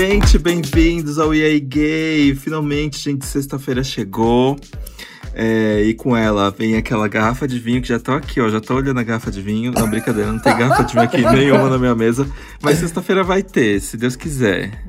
Gente, 0.00 0.38
bem-vindos 0.38 1.18
ao 1.18 1.34
EA 1.34 1.60
Gay. 1.60 2.34
Finalmente, 2.34 2.98
gente, 2.98 3.26
sexta-feira 3.26 3.84
chegou. 3.84 4.58
É, 5.34 5.82
e 5.82 5.92
com 5.92 6.16
ela 6.16 6.50
vem 6.50 6.74
aquela 6.74 7.06
garrafa 7.06 7.46
de 7.46 7.58
vinho 7.58 7.82
que 7.82 7.88
já 7.88 7.98
tô 7.98 8.12
aqui, 8.12 8.40
ó. 8.40 8.48
Já 8.48 8.62
tô 8.62 8.76
olhando 8.76 8.98
a 8.98 9.02
garrafa 9.02 9.30
de 9.30 9.42
vinho. 9.42 9.70
Não, 9.70 9.86
brincadeira, 9.90 10.32
não 10.32 10.38
tem 10.38 10.56
garrafa 10.56 10.84
de 10.84 10.94
vinho 10.94 11.04
aqui 11.04 11.20
nenhuma 11.36 11.68
na 11.68 11.76
minha 11.76 11.94
mesa. 11.94 12.26
Mas 12.62 12.78
sexta-feira 12.78 13.22
vai 13.22 13.42
ter, 13.42 13.78
se 13.78 13.98
Deus 13.98 14.16
quiser. 14.16 14.82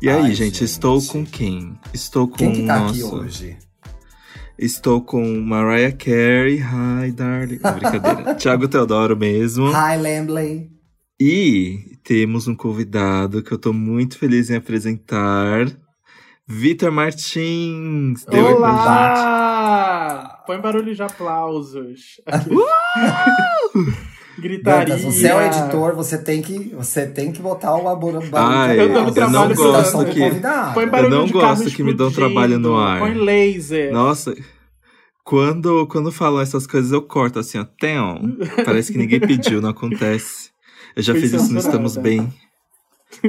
E 0.00 0.08
aí, 0.08 0.26
Ai, 0.26 0.28
gente, 0.32 0.58
gente. 0.58 0.64
estou 0.64 1.02
com 1.02 1.26
quem? 1.26 1.76
Estou 1.92 2.28
com 2.28 2.36
Quem 2.36 2.52
que 2.52 2.64
tá 2.64 2.78
nosso... 2.78 3.04
aqui 3.04 3.16
hoje? 3.16 3.56
Estou 4.56 5.00
com 5.00 5.40
Mariah 5.40 5.90
Carey. 5.90 6.60
Hi, 6.60 7.10
darling. 7.10 7.58
Não, 7.60 7.72
brincadeira. 7.72 8.34
Thiago 8.38 8.68
Teodoro 8.68 9.16
mesmo. 9.16 9.72
Hi, 9.72 9.96
Lambley. 9.96 10.70
E 11.24 12.00
temos 12.02 12.48
um 12.48 12.54
convidado 12.56 13.44
que 13.44 13.52
eu 13.52 13.58
tô 13.58 13.72
muito 13.72 14.18
feliz 14.18 14.50
em 14.50 14.56
apresentar. 14.56 15.66
Vitor 16.48 16.90
Martins. 16.90 18.24
Deu 18.24 18.44
oi 18.44 18.56
pra 18.56 18.70
gente. 18.70 18.80
Olá! 18.80 20.42
Põe 20.44 20.60
barulho 20.60 20.92
de 20.92 21.00
aplausos. 21.00 22.20
Gritaria. 24.36 24.96
Dantas, 24.96 25.04
você 25.04 25.28
é 25.28 25.36
o 25.36 25.42
editor, 25.42 25.94
você 25.94 26.18
tem 26.18 26.42
que, 26.42 26.74
você 26.74 27.06
tem 27.06 27.30
que 27.30 27.40
botar 27.40 27.76
o 27.76 27.84
barulho. 27.84 28.20
Ai, 28.32 28.80
eu 28.80 28.92
dou 28.92 29.04
eu 29.04 29.12
trabalho 29.12 29.48
não 29.48 29.54
gosto 29.54 30.04
que... 30.06 30.18
Põe 30.74 30.82
Eu 30.82 30.90
barulho 30.90 31.10
não 31.10 31.26
de 31.26 31.32
gosto 31.32 31.70
que 31.70 31.84
me 31.84 31.94
dão 31.94 32.10
trabalho 32.10 32.58
no 32.58 32.76
ar. 32.76 32.98
Põe 32.98 33.14
laser. 33.14 33.92
Nossa, 33.92 34.34
quando, 35.22 35.86
quando 35.86 36.10
falam 36.10 36.40
essas 36.40 36.66
coisas 36.66 36.90
eu 36.90 37.02
corto 37.02 37.38
assim, 37.38 37.60
ó. 37.60 37.66
Tem, 37.78 37.96
Parece 38.64 38.90
que 38.90 38.98
ninguém 38.98 39.20
pediu, 39.20 39.60
não 39.60 39.70
acontece. 39.70 40.50
Eu 40.96 41.02
já 41.02 41.12
Foi 41.12 41.20
fiz 41.22 41.32
isso 41.32 41.52
no. 41.52 41.58
Estamos 41.58 41.96
Bem. 41.96 42.32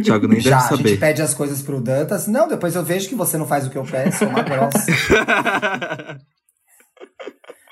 Thiago 0.03 0.27
nem 0.27 0.39
Já, 0.41 0.57
deve 0.57 0.65
a 0.65 0.69
gente 0.69 0.77
saber. 0.83 0.99
pede 0.99 1.21
as 1.21 1.33
coisas 1.33 1.61
pro 1.61 1.81
Dantas. 1.81 2.27
Não, 2.27 2.47
depois 2.47 2.75
eu 2.75 2.83
vejo 2.83 3.09
que 3.09 3.15
você 3.15 3.37
não 3.37 3.45
faz 3.45 3.65
o 3.65 3.69
que 3.69 3.77
eu 3.77 3.83
peço, 3.83 4.23
é 4.23 4.27
uma 4.27 4.41
grossa. 4.41 4.85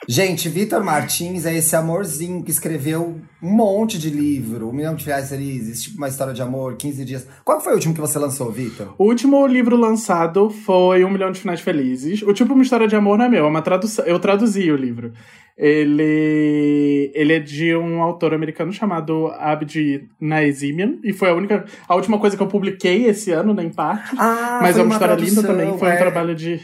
Gente, 0.10 0.50
Vitor 0.50 0.84
Martins 0.84 1.46
é 1.46 1.56
esse 1.56 1.76
amorzinho 1.76 2.44
que 2.44 2.50
escreveu 2.52 3.22
um 3.42 3.56
monte 3.56 4.00
de 4.00 4.10
livro, 4.10 4.68
Um 4.68 4.74
Milhão 4.74 4.96
de 4.96 5.06
Reais 5.06 5.30
Felizes, 5.30 5.84
tipo 5.84 5.98
uma 5.98 6.10
história 6.10 6.34
de 6.34 6.42
amor, 6.42 6.76
15 6.76 7.06
dias. 7.06 7.28
Qual 7.46 7.62
foi 7.62 7.72
o 7.72 7.76
último 7.76 7.94
que 7.94 8.02
você 8.02 8.18
lançou, 8.18 8.52
Vitor? 8.52 8.96
O 8.98 9.06
último 9.06 9.46
livro 9.46 9.78
lançado 9.78 10.50
foi 10.50 11.06
Um 11.06 11.10
Milhão 11.10 11.32
de 11.32 11.40
Finais 11.40 11.62
Felizes. 11.62 12.24
O 12.24 12.34
tipo 12.34 12.54
Uma 12.54 12.64
História 12.64 12.88
de 12.88 12.96
Amor 12.96 13.18
não 13.18 13.26
é 13.26 13.30
meu, 13.30 13.46
é 13.46 13.48
uma 13.48 13.62
tradução. 13.62 14.04
Eu 14.04 14.20
traduzi 14.20 14.72
o 14.72 14.76
livro. 14.76 15.14
Ele, 15.58 17.12
ele 17.14 17.34
é 17.34 17.40
de 17.40 17.76
um 17.76 18.02
autor 18.02 18.34
americano 18.34 18.72
chamado 18.72 19.28
Abdi 19.38 20.10
Naezimian. 20.20 20.98
E 21.04 21.14
foi 21.14 21.30
a 21.30 21.34
única. 21.34 21.66
A 21.88 21.96
última 21.96 22.18
coisa 22.18 22.36
que 22.36 22.44
eu 22.44 22.48
publiquei 22.48 23.06
esse 23.06 23.32
ano, 23.32 23.54
né, 23.54 23.64
em 23.64 23.70
parte. 23.70 24.16
Ah, 24.18 24.60
Mas 24.62 24.78
é 24.78 24.84
uma 24.84 24.94
história 24.94 25.16
tradução, 25.16 25.44
linda 25.44 25.54
também. 25.54 25.78
Foi 25.78 25.90
um 25.90 25.92
é. 25.92 25.98
trabalho 25.98 26.36
de. 26.36 26.60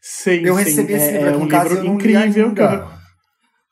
Sim, 0.00 0.42
Eu 0.44 0.56
sim, 0.56 0.64
recebi 0.64 0.92
esse 0.92 1.08
é, 1.08 1.12
livro 1.12 1.28
é 1.28 1.36
um 1.36 1.46
livro 1.46 1.86
incrível. 1.86 2.54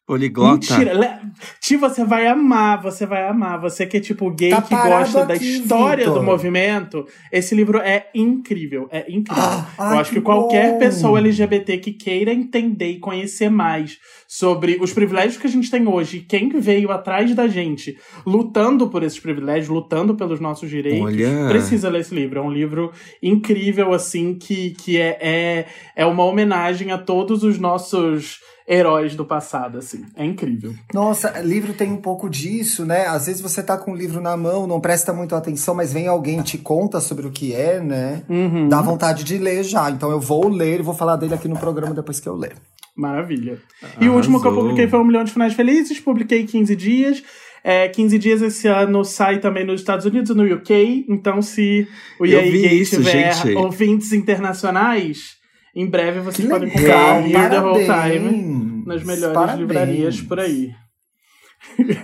Poliglota. 0.06 0.76
Mentira, 0.78 1.20
Ti, 1.60 1.76
você 1.76 2.04
vai 2.04 2.26
amar, 2.26 2.82
você 2.82 3.06
vai 3.06 3.26
amar. 3.26 3.58
Você 3.60 3.86
que 3.86 3.96
é 3.96 4.00
tipo 4.00 4.30
gay 4.30 4.50
Tá 4.50 4.60
que 4.60 4.74
gosta 4.74 5.24
da 5.24 5.34
aqui, 5.34 5.60
história 5.60 6.04
Vitor. 6.04 6.18
do 6.20 6.22
movimento, 6.24 7.06
esse 7.32 7.54
livro 7.54 7.78
é 7.78 8.10
incrível, 8.14 8.86
é 8.90 9.00
incrível. 9.10 9.42
Ah, 9.78 9.94
Eu 9.94 9.98
acho 9.98 10.10
que, 10.10 10.16
que 10.16 10.22
qualquer 10.22 10.72
bom. 10.72 10.78
pessoa 10.78 11.18
LGBT 11.18 11.78
que 11.78 11.92
queira 11.92 12.32
entender 12.34 12.90
e 12.90 12.98
conhecer 12.98 13.48
mais 13.48 13.98
sobre 14.28 14.76
os 14.78 14.92
privilégios 14.92 15.38
que 15.38 15.46
a 15.46 15.50
gente 15.50 15.70
tem 15.70 15.86
hoje, 15.88 16.20
quem 16.20 16.50
veio 16.50 16.90
atrás 16.90 17.34
da 17.34 17.48
gente, 17.48 17.96
lutando 18.26 18.88
por 18.88 19.02
esses 19.02 19.18
privilégios, 19.18 19.68
lutando 19.68 20.14
pelos 20.14 20.38
nossos 20.38 20.68
direitos, 20.68 21.00
Olha. 21.00 21.48
precisa 21.48 21.88
ler 21.88 22.00
esse 22.00 22.14
livro. 22.14 22.40
É 22.40 22.42
um 22.42 22.52
livro 22.52 22.92
incrível, 23.22 23.94
assim, 23.94 24.34
que, 24.34 24.70
que 24.72 25.00
é, 25.00 25.18
é, 25.20 25.66
é 25.96 26.04
uma 26.04 26.24
homenagem 26.24 26.92
a 26.92 26.98
todos 26.98 27.42
os 27.42 27.58
nossos 27.58 28.38
heróis 28.66 29.14
do 29.14 29.24
passado, 29.24 29.78
assim. 29.78 30.04
É 30.16 30.24
incrível. 30.24 30.74
Nossa, 30.92 31.40
livro 31.40 31.74
tem 31.74 31.92
um 31.92 31.98
pouco 31.98 32.28
disso, 32.28 32.84
né? 32.84 33.06
Às 33.06 33.26
vezes 33.26 33.40
você 33.42 33.62
tá 33.62 33.76
com 33.76 33.92
o 33.92 33.96
livro 33.96 34.20
na 34.20 34.36
mão, 34.36 34.66
não 34.66 34.80
presta 34.80 35.12
muito 35.12 35.34
atenção, 35.34 35.74
mas 35.74 35.92
vem 35.92 36.06
alguém 36.08 36.40
e 36.40 36.42
te 36.42 36.58
conta 36.58 37.00
sobre 37.00 37.26
o 37.26 37.30
que 37.30 37.52
é, 37.54 37.80
né? 37.80 38.22
Uhum. 38.28 38.68
Dá 38.68 38.80
vontade 38.80 39.22
de 39.24 39.38
ler 39.38 39.62
já. 39.62 39.90
Então 39.90 40.10
eu 40.10 40.20
vou 40.20 40.48
ler 40.48 40.80
e 40.80 40.82
vou 40.82 40.94
falar 40.94 41.16
dele 41.16 41.34
aqui 41.34 41.48
no 41.48 41.58
programa 41.58 41.94
depois 41.94 42.18
que 42.20 42.28
eu 42.28 42.34
ler. 42.34 42.54
Maravilha. 42.96 43.58
E 44.00 44.08
o 44.08 44.14
último 44.14 44.40
que 44.40 44.46
eu 44.46 44.50
Arrasou. 44.50 44.68
publiquei 44.68 44.88
foi 44.88 45.00
Um 45.00 45.04
Milhão 45.04 45.24
de 45.24 45.32
Finais 45.32 45.52
Felizes, 45.52 45.98
publiquei 46.00 46.44
15 46.44 46.76
dias. 46.76 47.22
É, 47.62 47.88
15 47.88 48.18
dias 48.18 48.42
esse 48.42 48.68
ano 48.68 49.02
sai 49.04 49.40
também 49.40 49.64
nos 49.64 49.80
Estados 49.80 50.04
Unidos 50.04 50.30
e 50.30 50.34
no 50.34 50.44
UK. 50.54 51.06
Então, 51.08 51.40
se 51.40 51.88
o 52.20 52.24
vi 52.24 52.32
Gay 52.32 52.80
isso, 52.80 52.96
tiver 52.96 53.32
gente. 53.32 53.56
ouvintes 53.56 54.12
internacionais, 54.12 55.38
em 55.74 55.86
breve 55.86 56.20
vocês 56.20 56.48
podem 56.48 56.70
comprar 56.70 57.22
the 57.50 57.60
Whole 57.60 57.84
Time 57.84 58.84
nas 58.86 59.02
melhores 59.02 59.34
Parabéns. 59.34 59.58
livrarias 59.60 60.20
por 60.20 60.40
aí. 60.40 60.72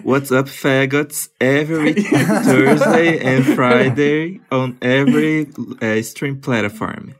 What's 0.04 0.30
up, 0.30 0.48
faggots? 0.48 1.30
Every 1.38 1.92
Thursday 1.92 3.18
and 3.22 3.44
Friday 3.54 4.40
on 4.50 4.76
every 4.80 5.48
uh, 5.82 6.02
stream 6.02 6.40
platform. 6.40 7.14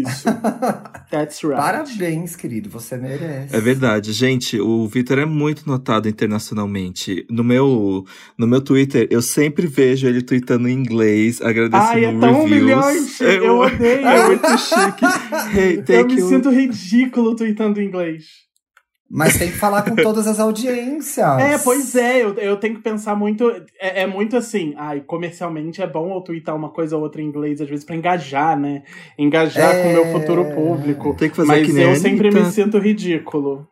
Isso. 0.00 0.24
That's 1.10 1.42
right. 1.42 1.56
Parabéns, 1.56 2.34
querido, 2.34 2.70
você 2.70 2.96
merece. 2.96 3.54
É 3.54 3.60
verdade, 3.60 4.12
gente. 4.12 4.58
O 4.60 4.86
Vitor 4.88 5.18
é 5.18 5.26
muito 5.26 5.66
notado 5.66 6.08
internacionalmente. 6.08 7.26
No 7.30 7.44
meu, 7.44 8.04
no 8.38 8.46
meu 8.46 8.60
Twitter, 8.60 9.06
eu 9.10 9.20
sempre 9.20 9.66
vejo 9.66 10.06
ele 10.06 10.22
tweetando 10.22 10.68
em 10.68 10.72
inglês, 10.72 11.40
agradecendo 11.42 11.92
Ai, 11.92 12.04
é 12.06 12.18
tão 12.18 12.42
reviews. 12.44 12.62
humilhante. 12.62 13.24
Eu 13.24 13.58
odeio. 13.58 14.06
É 14.06 14.26
muito 14.26 14.58
chique. 14.58 15.56
Hey, 15.58 15.84
Eu 15.88 16.06
me 16.06 16.14
you. 16.14 16.28
sinto 16.28 16.50
ridículo 16.50 17.36
tweetando 17.36 17.80
em 17.80 17.86
inglês. 17.86 18.24
Mas 19.14 19.36
tem 19.36 19.50
que 19.50 19.58
falar 19.58 19.82
com 19.82 19.94
todas 20.02 20.26
as 20.26 20.40
audiências. 20.40 21.38
É, 21.38 21.58
pois 21.58 21.94
é, 21.94 22.22
eu, 22.22 22.32
eu 22.36 22.56
tenho 22.56 22.76
que 22.76 22.80
pensar 22.80 23.14
muito. 23.14 23.50
É, 23.78 24.02
é 24.02 24.06
muito 24.06 24.38
assim, 24.38 24.72
ai, 24.78 25.00
comercialmente 25.00 25.82
é 25.82 25.86
bom 25.86 26.14
eu 26.14 26.22
tweetar 26.22 26.56
uma 26.56 26.70
coisa 26.70 26.96
ou 26.96 27.02
outra 27.02 27.20
em 27.20 27.26
inglês, 27.26 27.60
às 27.60 27.68
vezes, 27.68 27.84
pra 27.84 27.94
engajar, 27.94 28.58
né? 28.58 28.84
Engajar 29.18 29.76
É. 29.76 29.82
com 29.82 29.88
o 29.90 29.92
meu 29.92 30.06
futuro 30.12 30.44
público. 30.54 31.14
Tem 31.14 31.28
que 31.28 31.36
fazer 31.36 31.48
Mas 31.48 31.66
que 31.66 31.74
nem 31.74 31.84
eu 31.84 31.96
sempre 31.96 32.30
me 32.30 32.42
sinto 32.46 32.78
ridículo. 32.78 33.68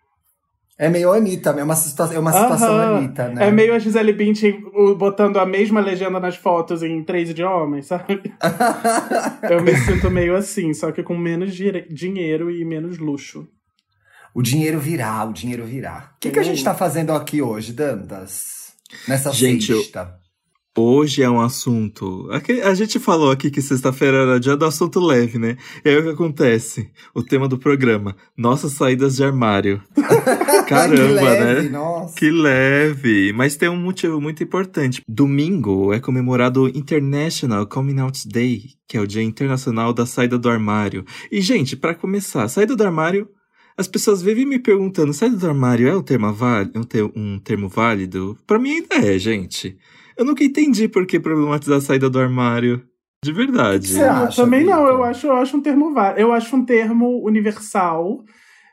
É 0.78 0.88
meio 0.88 1.12
Anitta, 1.12 1.50
é 1.50 1.62
uma, 1.62 1.76
situa 1.76 2.14
é 2.14 2.18
uma 2.18 2.32
situação. 2.32 2.96
Anitta, 2.96 3.28
né? 3.28 3.48
É 3.48 3.50
meio 3.50 3.74
a 3.74 3.78
Gisele 3.78 4.14
Bündchen 4.14 4.62
botando 4.96 5.38
a 5.38 5.44
mesma 5.44 5.78
legenda 5.80 6.18
nas 6.18 6.36
fotos 6.36 6.82
em 6.82 7.02
três 7.02 7.28
idiomas, 7.28 7.86
sabe? 7.86 8.20
eu 9.50 9.62
me 9.62 9.76
sinto 9.76 10.10
meio 10.10 10.34
assim, 10.34 10.72
só 10.72 10.90
que 10.90 11.02
com 11.02 11.16
menos 11.16 11.54
dinheiro 11.54 12.50
e 12.50 12.64
menos 12.64 12.96
luxo. 12.98 13.46
O 14.34 14.42
dinheiro 14.42 14.78
virá, 14.78 15.24
o 15.24 15.32
dinheiro 15.32 15.64
virá. 15.64 16.12
O 16.16 16.20
que, 16.20 16.30
que 16.30 16.38
a 16.38 16.42
Hum. 16.42 16.44
gente 16.44 16.62
tá 16.64 16.74
fazendo 16.74 17.12
aqui 17.12 17.42
hoje, 17.42 17.72
Dantas? 17.72 18.42
Nessa 19.08 19.32
Gente, 19.32 19.70
eu- 19.72 19.78
sexta. 19.78 20.18
Hoje 20.78 21.20
é 21.22 21.28
um 21.28 21.40
assunto. 21.40 22.28
A 22.64 22.74
gente 22.74 23.00
falou 23.00 23.30
aqui 23.32 23.50
que 23.50 23.60
sexta-feira 23.60 24.18
era 24.18 24.40
dia 24.40 24.56
do 24.56 24.64
assunto 24.64 25.00
leve, 25.00 25.36
né? 25.36 25.56
E 25.84 25.88
aí 25.90 25.98
o 25.98 26.02
que 26.04 26.08
acontece? 26.10 26.90
O 27.12 27.22
tema 27.24 27.48
do 27.48 27.58
programa: 27.58 28.16
Nossas 28.36 28.72
saídas 28.74 29.16
de 29.16 29.24
armário. 29.24 29.82
Caramba, 30.68 30.96
que 30.96 31.24
leve, 31.24 31.62
né? 31.62 31.68
Nossa. 31.70 32.14
Que 32.14 32.30
leve! 32.30 33.32
Mas 33.32 33.56
tem 33.56 33.68
um 33.68 33.76
motivo 33.76 34.20
muito 34.20 34.42
importante. 34.44 35.02
Domingo 35.08 35.92
é 35.92 35.98
comemorado 36.00 36.62
o 36.62 36.68
International 36.68 37.66
Coming 37.66 37.98
Out 38.00 38.28
Day, 38.28 38.62
que 38.88 38.96
é 38.96 39.00
o 39.00 39.06
Dia 39.06 39.22
Internacional 39.22 39.92
da 39.92 40.06
Saída 40.06 40.38
do 40.38 40.48
Armário. 40.48 41.04
E, 41.32 41.40
gente, 41.40 41.76
pra 41.76 41.94
começar, 41.96 42.48
saída 42.48 42.76
do 42.76 42.84
armário. 42.84 43.28
As 43.80 43.88
pessoas 43.88 44.20
vivem 44.20 44.44
me 44.44 44.58
perguntando: 44.58 45.12
saída 45.14 45.36
do 45.38 45.48
armário 45.48 45.88
é 45.88 45.96
um 45.96 46.02
termo, 46.02 46.30
vál- 46.34 46.66
um 46.76 46.82
ter- 46.82 47.10
um 47.16 47.38
termo 47.38 47.66
válido? 47.66 48.36
Pra 48.46 48.58
mim 48.58 48.72
ainda 48.72 48.96
é, 49.08 49.18
gente. 49.18 49.78
Eu 50.16 50.24
nunca 50.26 50.44
entendi 50.44 50.86
por 50.86 51.06
que 51.06 51.18
problematizar 51.18 51.78
a 51.78 51.80
saída 51.80 52.10
do 52.10 52.20
armário. 52.20 52.82
De 53.24 53.32
verdade. 53.32 53.88
Você 53.88 54.02
acha, 54.02 54.40
Eu 54.40 54.44
também 54.44 54.64
não, 54.64 54.80
Vitor? 54.82 54.88
eu 54.98 55.04
acho, 55.04 55.26
eu 55.26 55.32
acho 55.32 55.56
um 55.56 55.62
termo 55.62 55.94
va- 55.94 56.14
eu 56.18 56.30
acho 56.30 56.54
um 56.54 56.64
termo 56.64 57.22
universal. 57.26 58.22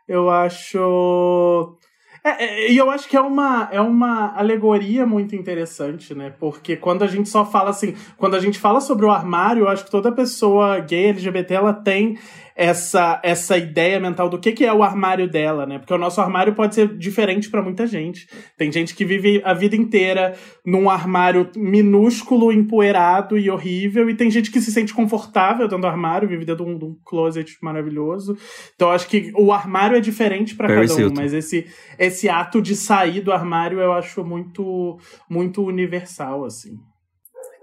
Eu 0.07 0.29
acho 0.29 1.77
É, 2.23 2.43
é, 2.65 2.71
e 2.71 2.77
eu 2.77 2.89
acho 2.89 3.07
que 3.07 3.15
é 3.15 3.21
uma, 3.21 3.69
é 3.71 3.79
uma 3.79 4.33
alegoria 4.37 5.05
muito 5.05 5.33
interessante, 5.35 6.13
né? 6.13 6.33
Porque 6.37 6.75
quando 6.75 7.03
a 7.03 7.07
gente 7.07 7.29
só 7.29 7.45
fala 7.45 7.69
assim, 7.69 7.93
quando 8.17 8.35
a 8.35 8.39
gente 8.39 8.59
fala 8.59 8.81
sobre 8.81 9.05
o 9.05 9.11
armário, 9.11 9.61
eu 9.63 9.69
acho 9.69 9.85
que 9.85 9.91
toda 9.91 10.11
pessoa 10.11 10.79
gay, 10.79 11.07
LGBT, 11.09 11.53
ela 11.53 11.71
tem 11.73 12.17
essa, 12.57 13.21
essa 13.23 13.55
ideia 13.55 13.99
mental 13.99 14.27
do 14.27 14.39
que, 14.39 14.51
que 14.51 14.65
é 14.65 14.73
o 14.73 14.81
armário 14.81 15.29
dela, 15.29 15.67
né? 15.67 15.77
Porque 15.77 15.93
o 15.93 15.97
nosso 15.97 16.19
armário 16.19 16.55
pode 16.55 16.73
ser 16.73 16.97
diferente 16.97 17.51
para 17.51 17.61
muita 17.61 17.85
gente. 17.85 18.27
Tem 18.57 18.71
gente 18.71 18.95
que 18.95 19.05
vive 19.05 19.39
a 19.45 19.53
vida 19.53 19.75
inteira 19.75 20.35
num 20.65 20.89
armário 20.89 21.51
minúsculo, 21.55 22.51
empoeirado 22.51 23.37
e 23.37 23.47
horrível, 23.51 24.09
e 24.09 24.15
tem 24.15 24.31
gente 24.31 24.49
que 24.49 24.59
se 24.59 24.71
sente 24.71 24.91
confortável 24.91 25.67
dentro 25.67 25.81
do 25.81 25.87
armário, 25.87 26.27
vive 26.27 26.45
dentro 26.45 26.65
de 26.65 26.71
um, 26.71 26.77
de 26.79 26.85
um 26.85 26.95
closet 27.05 27.55
maravilhoso. 27.61 28.35
Então 28.73 28.87
eu 28.87 28.95
acho 28.95 29.07
que 29.07 29.31
o 29.35 29.53
armário 29.53 29.95
é 29.95 29.99
diferente 29.99 30.55
para 30.55 30.67
cada 30.67 30.93
um, 30.95 30.99
Hilton. 30.99 31.13
mas 31.15 31.33
esse, 31.33 31.67
esse 31.99 32.27
ato 32.27 32.59
de 32.59 32.75
sair 32.75 33.21
do 33.21 33.31
armário 33.31 33.79
eu 33.79 33.93
acho 33.93 34.25
muito, 34.25 34.97
muito 35.29 35.63
universal, 35.63 36.43
assim. 36.43 36.71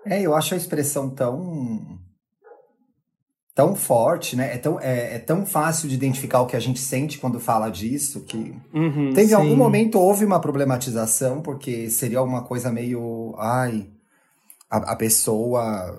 É, 0.06 0.22
eu 0.22 0.36
acho 0.36 0.54
a 0.54 0.56
expressão 0.56 1.10
tão 1.10 1.98
tão 3.54 3.76
forte, 3.76 4.34
né? 4.36 4.54
É 4.54 4.58
tão, 4.58 4.80
é, 4.80 5.14
é, 5.14 5.18
tão 5.18 5.46
fácil 5.46 5.88
de 5.88 5.94
identificar 5.94 6.40
o 6.40 6.46
que 6.46 6.56
a 6.56 6.60
gente 6.60 6.80
sente 6.80 7.18
quando 7.18 7.38
fala 7.38 7.70
disso 7.70 8.24
que 8.24 8.54
Uhum, 8.72 9.12
teve 9.14 9.28
sim. 9.28 9.34
algum 9.34 9.54
momento 9.56 9.98
houve 9.98 10.24
uma 10.24 10.40
problematização 10.40 11.40
porque 11.40 11.88
seria 11.88 12.20
uma 12.22 12.42
coisa 12.42 12.72
meio, 12.72 13.34
ai, 13.38 13.88
a, 14.68 14.92
a 14.92 14.96
pessoa 14.96 15.96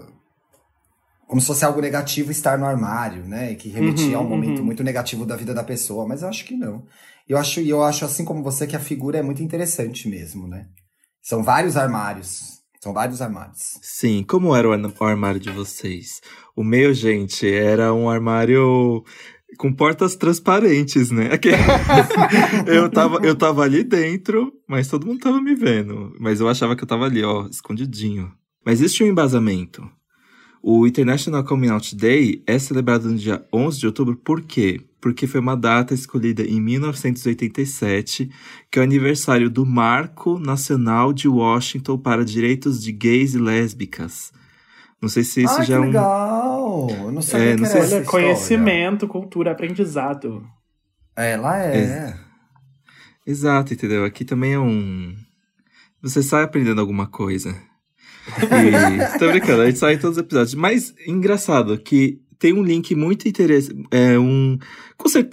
como 1.27 1.41
se 1.41 1.47
fosse 1.47 1.65
algo 1.65 1.81
negativo 1.81 2.31
estar 2.31 2.57
no 2.57 2.65
armário, 2.65 3.25
né? 3.25 3.51
E 3.51 3.55
que 3.55 3.69
remetia 3.69 4.17
Uhum, 4.17 4.23
a 4.23 4.25
um 4.25 4.29
momento 4.29 4.59
uhum. 4.59 4.65
muito 4.65 4.83
negativo 4.83 5.25
da 5.25 5.35
vida 5.35 5.53
da 5.53 5.63
pessoa, 5.63 6.07
mas 6.07 6.21
eu 6.21 6.29
acho 6.29 6.45
que 6.45 6.55
não. 6.55 6.83
Eu 7.27 7.37
acho, 7.37 7.59
e 7.61 7.69
eu 7.69 7.83
acho 7.83 8.05
assim 8.05 8.23
como 8.23 8.43
você 8.43 8.67
que 8.67 8.75
a 8.75 8.79
figura 8.79 9.17
é 9.17 9.23
muito 9.23 9.41
interessante 9.41 10.07
mesmo, 10.07 10.47
né? 10.47 10.67
São 11.23 11.41
vários 11.41 11.75
armários. 11.75 12.54
São 12.85 12.93
vários 12.93 13.19
armários. 13.19 13.79
Sim, 13.81 14.23
como 14.27 14.55
era 14.55 14.69
o 14.69 14.71
ar- 14.71 14.79
o 14.99 15.03
armário 15.03 15.39
de 15.39 15.49
vocês? 15.49 16.21
O 16.55 16.63
meu, 16.63 16.93
gente, 16.93 17.51
era 17.51 17.91
um 17.91 18.07
armário 18.07 19.03
com 19.57 19.73
portas 19.73 20.15
transparentes, 20.15 21.09
né? 21.09 21.31
Eu, 22.67 22.87
tava, 22.87 23.25
eu 23.25 23.35
tava 23.35 23.63
ali 23.63 23.83
dentro, 23.83 24.53
mas 24.67 24.87
todo 24.87 25.07
mundo 25.07 25.19
tava 25.19 25.41
me 25.41 25.55
vendo. 25.55 26.15
Mas 26.19 26.39
eu 26.39 26.47
achava 26.47 26.75
que 26.75 26.83
eu 26.83 26.87
tava 26.87 27.05
ali, 27.05 27.23
ó, 27.23 27.47
escondidinho. 27.47 28.31
Mas 28.63 28.81
existe 28.81 29.03
um 29.03 29.07
embasamento. 29.07 29.89
O 30.67 30.88
International 30.88 31.44
Coming 31.44 31.69
Out 31.69 31.95
Day 31.95 32.41
é 32.47 32.57
celebrado 32.57 33.07
no 33.07 33.15
dia 33.15 33.45
11 33.53 33.79
de 33.79 33.85
outubro, 33.85 34.15
por 34.15 34.41
quê? 34.41 34.81
Porque 35.00 35.27
foi 35.27 35.39
uma 35.39 35.56
data 35.56 35.94
escolhida 35.94 36.41
em 36.41 36.59
1987, 36.59 38.31
que 38.71 38.79
é 38.79 38.81
o 38.81 38.83
aniversário 38.83 39.47
do 39.47 39.63
Marco 39.63 40.39
Nacional 40.39 41.13
de 41.13 41.27
Washington 41.27 42.00
para 42.00 42.25
Direitos 42.25 42.81
de 42.81 42.91
Gays 42.91 43.35
e 43.35 43.38
Lésbicas. 43.38 44.31
Não 45.00 45.07
sei 45.07 45.23
se 45.23 45.44
isso 45.44 45.53
Ai, 45.59 45.65
já 45.65 45.65
que 45.67 45.73
é 45.73 45.79
um. 45.79 45.85
legal! 45.85 46.88
Eu 46.89 47.12
não 47.12 47.21
sabia 47.21 47.50
É, 47.51 47.56
que 47.56 47.62
não 47.62 47.69
era 47.69 47.73
sei 47.73 48.00
história. 48.00 48.06
conhecimento, 48.06 49.07
cultura, 49.07 49.51
aprendizado. 49.51 50.44
Ela 51.15 51.63
é. 51.63 52.17
Exato, 53.23 53.71
entendeu? 53.71 54.03
Aqui 54.03 54.25
também 54.25 54.53
é 54.53 54.59
um. 54.59 55.15
Você 56.01 56.23
sai 56.23 56.44
aprendendo 56.44 56.81
alguma 56.81 57.06
coisa. 57.06 57.56
E... 58.27 59.19
Tô 59.19 59.27
brincando, 59.30 59.62
a 59.62 59.66
gente 59.68 59.80
sai 59.80 59.94
em 59.94 59.98
todos 59.98 60.18
os 60.18 60.24
episódios. 60.24 60.56
Mas 60.56 60.94
engraçado 61.07 61.77
que 61.77 62.19
tem 62.39 62.54
um 62.54 62.63
link 62.63 62.94
muito 62.95 63.27
interessante. 63.27 63.83
É 63.92 64.18
um. 64.19 64.57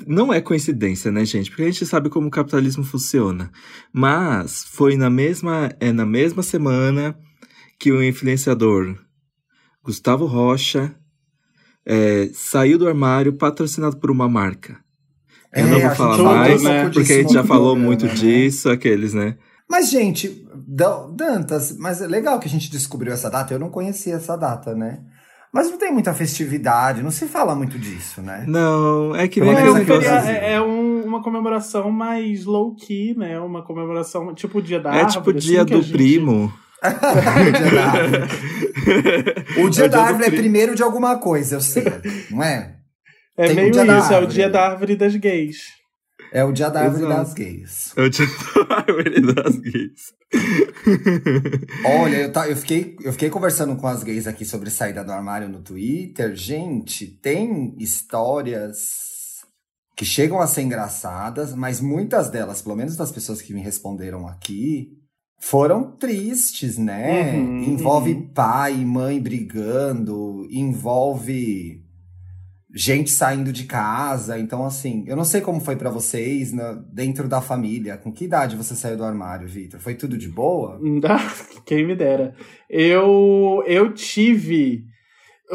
Não 0.06 0.32
é 0.32 0.40
coincidência, 0.40 1.10
né, 1.10 1.24
gente? 1.24 1.50
Porque 1.50 1.62
a 1.62 1.66
gente 1.66 1.86
sabe 1.86 2.08
como 2.08 2.28
o 2.28 2.30
capitalismo 2.30 2.84
funciona. 2.84 3.50
Mas 3.92 4.64
foi 4.64 4.96
na 4.96 5.10
mesma, 5.10 5.70
é 5.80 5.92
na 5.92 6.06
mesma 6.06 6.42
semana 6.42 7.16
que 7.78 7.90
o 7.92 8.02
influenciador 8.02 8.96
Gustavo 9.82 10.26
Rocha 10.26 10.94
é, 11.84 12.30
saiu 12.32 12.78
do 12.78 12.88
armário 12.88 13.32
patrocinado 13.32 13.96
por 13.96 14.10
uma 14.10 14.28
marca. 14.28 14.78
Eu 15.52 15.66
não 15.66 15.76
É, 15.76 15.80
vou 15.80 15.90
a 15.90 15.94
falar 15.94 16.22
mais, 16.22 16.62
pouco 16.62 16.90
porque 16.92 17.12
a 17.12 17.16
gente 17.16 17.32
já 17.32 17.44
falou 17.44 17.76
muito 17.76 18.06
né? 18.06 18.14
disso, 18.14 18.70
aqueles, 18.70 19.12
né? 19.12 19.36
Mas, 19.68 19.90
gente, 19.90 20.46
Dantas, 20.76 21.76
mas 21.78 22.00
é 22.00 22.06
legal 22.06 22.38
que 22.38 22.46
a 22.48 22.50
gente 22.50 22.70
descobriu 22.70 23.12
essa 23.12 23.28
data. 23.30 23.52
Eu 23.52 23.58
não 23.58 23.68
conhecia 23.68 24.14
essa 24.14 24.36
data, 24.36 24.74
né? 24.74 25.00
Mas 25.52 25.70
não 25.70 25.76
tem 25.76 25.92
muita 25.92 26.14
festividade, 26.14 27.02
não 27.02 27.10
se 27.10 27.26
fala 27.26 27.54
muito 27.54 27.78
disso, 27.78 28.22
né? 28.22 28.44
Não, 28.48 29.14
é 29.14 29.28
que 29.28 29.38
nem 29.38 29.50
É. 29.50 29.54
Brasil. 29.62 29.84
feria- 29.84 30.30
é, 30.32 30.52
é 30.54 30.60
um- 30.62 31.02
uma 31.04 31.22
comemoração 31.22 31.90
mais 31.90 32.46
low-key, 32.46 33.14
né? 33.18 33.38
Uma 33.38 33.62
comemoração 33.62 34.34
tipo 34.34 34.60
o 34.60 34.62
dia 34.62 34.80
da 34.80 34.88
É 34.94 35.02
árvore. 35.02 35.12
tipo 35.12 35.26
o 35.30 35.36
assim, 35.36 35.38
dia 35.48 35.64
que 35.66 35.74
a 35.74 35.76
do 35.76 35.82
gente- 35.82 35.92
primo. 35.92 36.52
o 36.82 37.52
dia 37.52 37.70
da 37.70 37.84
árvore. 37.84 38.28
O 39.62 39.68
dia 39.68 39.84
É 39.84 39.88
da 39.88 39.96
do 39.98 40.02
árvore 40.04 40.22
é 40.24 40.26
primo. 40.28 40.42
primeiro 40.42 40.74
de 40.74 40.82
alguma 40.82 41.18
coisa, 41.18 41.56
eu 41.56 41.60
sei, 41.60 41.84
não 42.30 42.42
é? 42.42 42.76
É 43.36 43.46
Tem 43.48 43.56
meio 43.56 43.70
isso, 43.70 44.12
é 44.12 44.18
o 44.20 44.26
dia 44.26 44.48
da 44.48 44.70
árvore 44.70 44.96
das 44.96 45.14
gays. 45.16 45.58
É 46.32 46.42
o 46.42 46.50
dia 46.50 46.70
da 46.70 46.80
árvore 46.80 47.04
Exato. 47.04 47.20
das 47.20 47.34
gays. 47.34 47.92
É 47.94 48.02
o 48.02 48.10
dia 48.10 48.26
da 48.66 48.76
árvore 48.76 49.20
das 49.20 49.56
gays. 49.56 50.14
Olha, 51.84 52.16
eu, 52.16 52.32
tá, 52.32 52.48
eu, 52.48 52.56
fiquei, 52.56 52.96
eu 53.02 53.12
fiquei 53.12 53.28
conversando 53.28 53.76
com 53.76 53.86
as 53.86 54.02
gays 54.02 54.26
aqui 54.26 54.46
sobre 54.46 54.70
saída 54.70 55.04
do 55.04 55.12
armário 55.12 55.48
no 55.48 55.60
Twitter. 55.60 56.34
Gente, 56.34 57.06
tem 57.06 57.74
histórias 57.78 59.42
que 59.94 60.06
chegam 60.06 60.40
a 60.40 60.46
ser 60.46 60.62
engraçadas, 60.62 61.54
mas 61.54 61.82
muitas 61.82 62.30
delas, 62.30 62.62
pelo 62.62 62.76
menos 62.76 62.96
das 62.96 63.12
pessoas 63.12 63.42
que 63.42 63.52
me 63.52 63.60
responderam 63.60 64.26
aqui, 64.26 64.88
foram 65.38 65.96
tristes, 65.96 66.78
né? 66.78 67.34
Uhum, 67.34 67.64
envolve 67.64 68.14
uhum. 68.14 68.28
pai 68.28 68.80
e 68.80 68.86
mãe 68.86 69.20
brigando, 69.20 70.46
envolve 70.50 71.81
gente 72.74 73.10
saindo 73.10 73.52
de 73.52 73.64
casa. 73.64 74.38
Então, 74.38 74.64
assim, 74.64 75.04
eu 75.06 75.14
não 75.16 75.24
sei 75.24 75.40
como 75.40 75.60
foi 75.60 75.76
pra 75.76 75.90
vocês 75.90 76.52
na- 76.52 76.72
dentro 76.92 77.28
da 77.28 77.40
família. 77.40 77.96
Com 77.98 78.10
que 78.12 78.24
idade 78.24 78.56
você 78.56 78.74
saiu 78.74 78.96
do 78.96 79.04
armário, 79.04 79.46
Vitor? 79.48 79.78
Foi 79.80 79.94
tudo 79.94 80.16
de 80.16 80.28
boa? 80.28 80.80
Ah, 81.08 81.32
Quem 81.66 81.86
me 81.86 81.94
dera. 81.94 82.34
Eu, 82.70 83.62
eu 83.66 83.92
tive. 83.92 84.84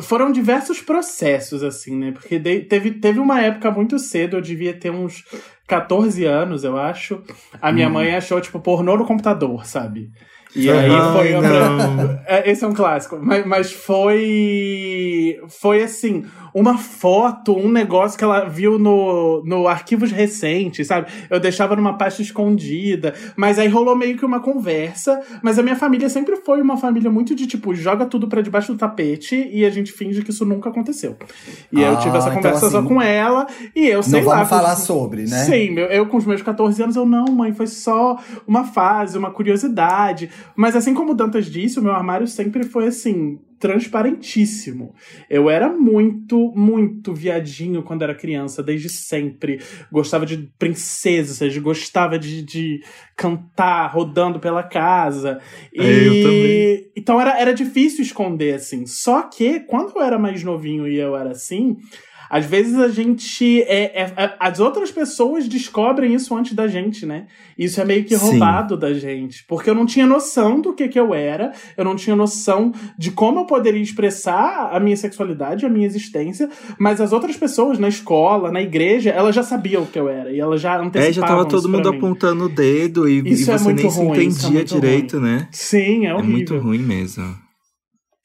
Foram 0.03 0.31
diversos 0.31 0.79
processos, 0.79 1.63
assim, 1.63 1.95
né? 1.97 2.11
Porque 2.11 2.37
de- 2.37 2.61
teve, 2.61 2.91
teve 2.91 3.19
uma 3.19 3.41
época 3.41 3.71
muito 3.71 3.97
cedo, 3.97 4.37
eu 4.37 4.41
devia 4.41 4.73
ter 4.77 4.91
uns 4.91 5.23
14 5.67 6.23
anos, 6.23 6.63
eu 6.63 6.77
acho. 6.77 7.23
A 7.59 7.71
minha 7.71 7.87
Hum. 7.89 7.93
mãe 7.93 8.13
achou, 8.15 8.39
tipo, 8.39 8.59
pornô 8.59 8.95
no 8.95 9.05
computador, 9.07 9.65
sabe? 9.65 10.11
E 10.55 10.69
aí 10.71 10.89
foi. 11.13 11.31
não. 11.33 12.17
É, 12.29 12.51
Esse 12.51 12.65
é 12.65 12.67
um 12.67 12.73
clássico. 12.73 13.17
Mas, 13.21 13.45
mas 13.45 13.71
foi. 13.71 15.39
Foi 15.47 15.81
assim, 15.83 16.25
uma 16.53 16.77
foto, 16.77 17.55
um 17.57 17.71
negócio 17.71 18.17
que 18.17 18.23
ela 18.23 18.45
viu 18.45 18.77
no, 18.77 19.41
no 19.45 19.67
arquivos 19.67 20.11
recentes, 20.11 20.87
sabe? 20.87 21.07
Eu 21.29 21.39
deixava 21.39 21.75
numa 21.75 21.97
pasta 21.97 22.21
escondida. 22.21 23.13
Mas 23.35 23.57
aí 23.59 23.67
rolou 23.67 23.95
meio 23.95 24.17
que 24.17 24.25
uma 24.25 24.39
conversa. 24.39 25.19
Mas 25.41 25.57
a 25.57 25.63
minha 25.63 25.75
família 25.75 26.09
sempre 26.09 26.35
foi 26.37 26.61
uma 26.61 26.77
família 26.77 27.09
muito 27.09 27.33
de 27.35 27.47
tipo, 27.47 27.73
joga 27.73 28.05
tudo 28.05 28.27
pra 28.27 28.41
debaixo 28.41 28.73
do 28.73 28.77
tapete 28.77 29.49
e 29.51 29.65
a 29.65 29.69
gente 29.69 29.91
finge 29.91 30.21
que 30.21 30.31
isso 30.31 30.45
nunca 30.45 30.69
aconteceu. 30.69 31.15
E 31.71 31.77
aí 31.83 31.85
eu 31.91 31.93
Ah, 31.93 31.97
tive 31.97 32.17
essa 32.17 32.27
então, 32.29 32.41
conversa 32.41 32.69
só 32.69 32.79
assim, 32.79 32.87
com 32.87 33.01
ela. 33.01 33.47
E 33.75 33.87
eu 33.87 34.03
sei 34.03 34.19
não 34.21 34.27
lá. 34.27 34.35
vamos 34.35 34.49
falar 34.49 34.75
sobre, 34.75 35.21
né? 35.23 35.45
Sim, 35.45 35.71
meu- 35.71 35.85
eu 35.87 36.05
com 36.07 36.17
os 36.17 36.25
meus 36.25 36.41
14 36.41 36.81
anos, 36.83 36.95
eu 36.95 37.05
não, 37.05 37.25
mãe, 37.27 37.53
foi 37.53 37.67
só 37.67 38.17
uma 38.47 38.63
fase, 38.65 39.17
uma 39.17 39.31
curiosidade. 39.31 40.29
Mas 40.55 40.75
assim 40.75 40.93
como 40.93 41.11
o 41.11 41.15
Dantas 41.15 41.45
disse, 41.45 41.79
o 41.79 41.83
meu 41.83 41.91
armário 41.91 42.27
sempre 42.27 42.63
foi 42.63 42.87
assim, 42.87 43.39
transparentíssimo. 43.59 44.93
Eu 45.29 45.49
era 45.49 45.69
muito, 45.69 46.51
muito 46.55 47.13
viadinho 47.13 47.83
quando 47.83 48.03
era 48.03 48.15
criança, 48.15 48.61
desde 48.63 48.89
sempre. 48.89 49.59
Gostava 49.91 50.25
de 50.25 50.49
princesas, 50.57 51.57
gostava 51.57 52.17
de, 52.19 52.41
de 52.43 52.81
cantar 53.15 53.87
rodando 53.87 54.39
pela 54.39 54.63
casa. 54.63 55.39
E 55.73 55.81
É, 55.81 56.07
eu 56.07 56.23
também. 56.23 56.91
então 56.95 57.19
era, 57.19 57.39
era 57.39 57.53
difícil 57.53 58.03
esconder, 58.03 58.55
assim. 58.55 58.85
Só 58.85 59.23
que 59.23 59.61
quando 59.61 59.93
eu 59.95 60.01
era 60.01 60.19
mais 60.19 60.43
novinho 60.43 60.87
e 60.87 60.95
eu 60.97 61.15
era 61.15 61.31
assim. 61.31 61.77
Às 62.29 62.45
vezes 62.45 62.75
a 62.79 62.87
gente. 62.87 63.61
É, 63.63 64.01
é- 64.01 64.13
é- 64.17 64.35
as 64.39 64.59
outras 64.59 64.91
pessoas 64.91 65.47
descobrem 65.47 66.13
isso 66.13 66.35
antes 66.35 66.53
da 66.53 66.67
gente, 66.67 67.05
né? 67.05 67.27
Isso 67.57 67.79
é 67.81 67.85
meio 67.85 68.03
que 68.03 68.17
Sim. 68.17 68.25
roubado 68.31 68.75
da 68.77 68.93
gente. 68.93 69.43
Porque 69.47 69.69
eu 69.69 69.75
não 69.75 69.85
tinha 69.85 70.05
noção 70.05 70.59
do 70.61 70.73
que, 70.73 70.87
que 70.87 70.99
eu 70.99 71.13
era, 71.13 71.51
eu 71.77 71.83
não 71.85 71.95
tinha 71.95 72.15
noção 72.15 72.71
de 72.97 73.11
como 73.11 73.39
eu 73.39 73.45
poderia 73.45 73.81
expressar 73.81 74.69
a 74.71 74.79
minha 74.79 74.95
sexualidade, 74.97 75.65
a 75.65 75.69
minha 75.69 75.85
existência, 75.85 76.49
mas 76.79 76.99
as 77.01 77.11
outras 77.13 77.35
pessoas 77.37 77.79
na 77.79 77.87
escola, 77.87 78.51
na 78.51 78.61
igreja, 78.61 79.09
elas 79.09 79.33
já 79.35 79.43
sabiam 79.43 79.83
o 79.83 79.87
que 79.87 79.97
eu 79.99 80.09
era. 80.09 80.31
E 80.31 80.39
elas 80.39 80.61
já 80.61 80.77
antecipavam 80.79 81.09
É, 81.09 81.13
já 81.13 81.21
tava 81.21 81.45
todo 81.45 81.69
mundo 81.69 81.91
mim. 81.91 81.97
apontando 81.97 82.45
o 82.45 82.49
dedo 82.49 83.07
e, 83.09 83.21
e 83.21 83.33
é 83.33 83.35
você 83.35 83.57
muito 83.63 83.81
nem 83.81 83.89
se 83.91 83.97
ruim, 83.99 84.27
isso 84.27 84.45
é 84.45 84.49
entendia 84.49 84.63
direito, 84.65 85.19
né? 85.19 85.47
Sim, 85.51 86.05
é 86.05 86.09
É 86.09 86.13
horrível. 86.13 86.31
muito 86.31 86.57
ruim 86.57 86.79
mesmo. 86.79 87.46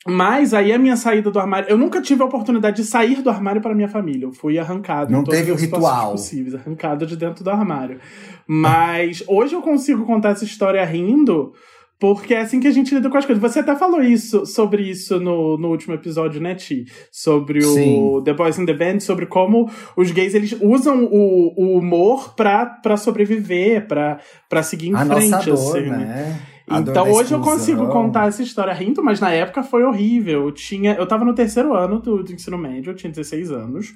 Mas 0.07 0.53
aí 0.53 0.73
a 0.73 0.79
minha 0.79 0.97
saída 0.97 1.31
do 1.31 1.39
armário. 1.39 1.69
Eu 1.69 1.79
nunca 1.79 2.01
tive 2.01 2.23
a 2.23 2.27
oportunidade 2.27 2.77
de 2.77 2.85
sair 2.85 3.23
do 3.23 3.31
armário 3.31 3.61
para 3.61 3.75
minha 3.75 3.89
família. 3.89 4.27
Eu 4.27 4.33
fui 4.33 4.59
arrancado. 4.59 5.13
Não 5.13 5.23
teve 5.23 5.53
o 5.53 5.55
ritual. 5.55 6.13
Possíveis, 6.13 6.55
arrancado 6.55 7.07
de 7.07 7.17
dentro 7.17 7.45
do 7.45 7.51
armário. 7.51 8.01
Mas 8.47 9.23
hoje 9.29 9.55
eu 9.55 9.63
consigo 9.63 10.05
contar 10.05 10.31
essa 10.31 10.45
história 10.45 10.85
rindo. 10.85 11.53
Porque 12.01 12.35
é 12.35 12.41
assim 12.41 12.59
que 12.59 12.67
a 12.67 12.73
gente 12.73 12.93
lida 12.93 13.09
com 13.09 13.17
as 13.17 13.25
coisas. 13.25 13.41
Você 13.41 13.61
até 13.61 13.77
falou 13.77 14.03
isso 14.03 14.45
sobre 14.45 14.83
isso 14.83 15.21
no, 15.21 15.57
no 15.57 15.69
último 15.69 15.95
episódio, 15.95 16.41
né, 16.41 16.57
Ti? 16.57 16.85
Sobre 17.13 17.61
o 17.61 17.75
Sim. 17.75 18.23
The 18.25 18.35
Boys 18.35 18.59
in 18.59 18.67
the 18.67 18.75
Band, 18.75 18.99
sobre 18.99 19.25
como 19.25 19.71
os 19.97 20.11
gays 20.11 20.35
eles 20.35 20.53
usam 20.61 21.05
o, 21.05 21.55
o 21.57 21.79
humor 21.79 22.35
pra, 22.35 22.67
pra 22.67 22.97
sobreviver, 22.97 23.87
pra, 23.87 24.19
pra 24.49 24.65
seguir 24.65 24.89
em 24.89 24.97
A 24.97 25.07
frente. 25.07 25.31
nossa 25.31 25.51
dor, 25.53 25.79
assim, 25.79 25.91
né? 25.91 26.41
Então 26.79 27.11
hoje 27.11 27.33
eu 27.33 27.41
consigo 27.41 27.89
contar 27.89 28.29
essa 28.29 28.43
história 28.43 28.73
rindo, 28.73 29.03
mas 29.03 29.21
na 29.21 29.31
época 29.31 29.63
foi 29.63 29.85
horrível. 29.85 30.45
Eu 30.45 30.53
tinha, 30.53 30.95
eu 30.95 31.07
tava 31.07 31.25
no 31.25 31.35
terceiro 31.35 31.75
ano 31.75 32.01
do, 32.01 32.23
do 32.23 32.33
ensino 32.33 32.59
médio, 32.59 32.91
eu 32.91 32.97
tinha 32.97 33.11
16 33.11 33.51
anos. 33.51 33.95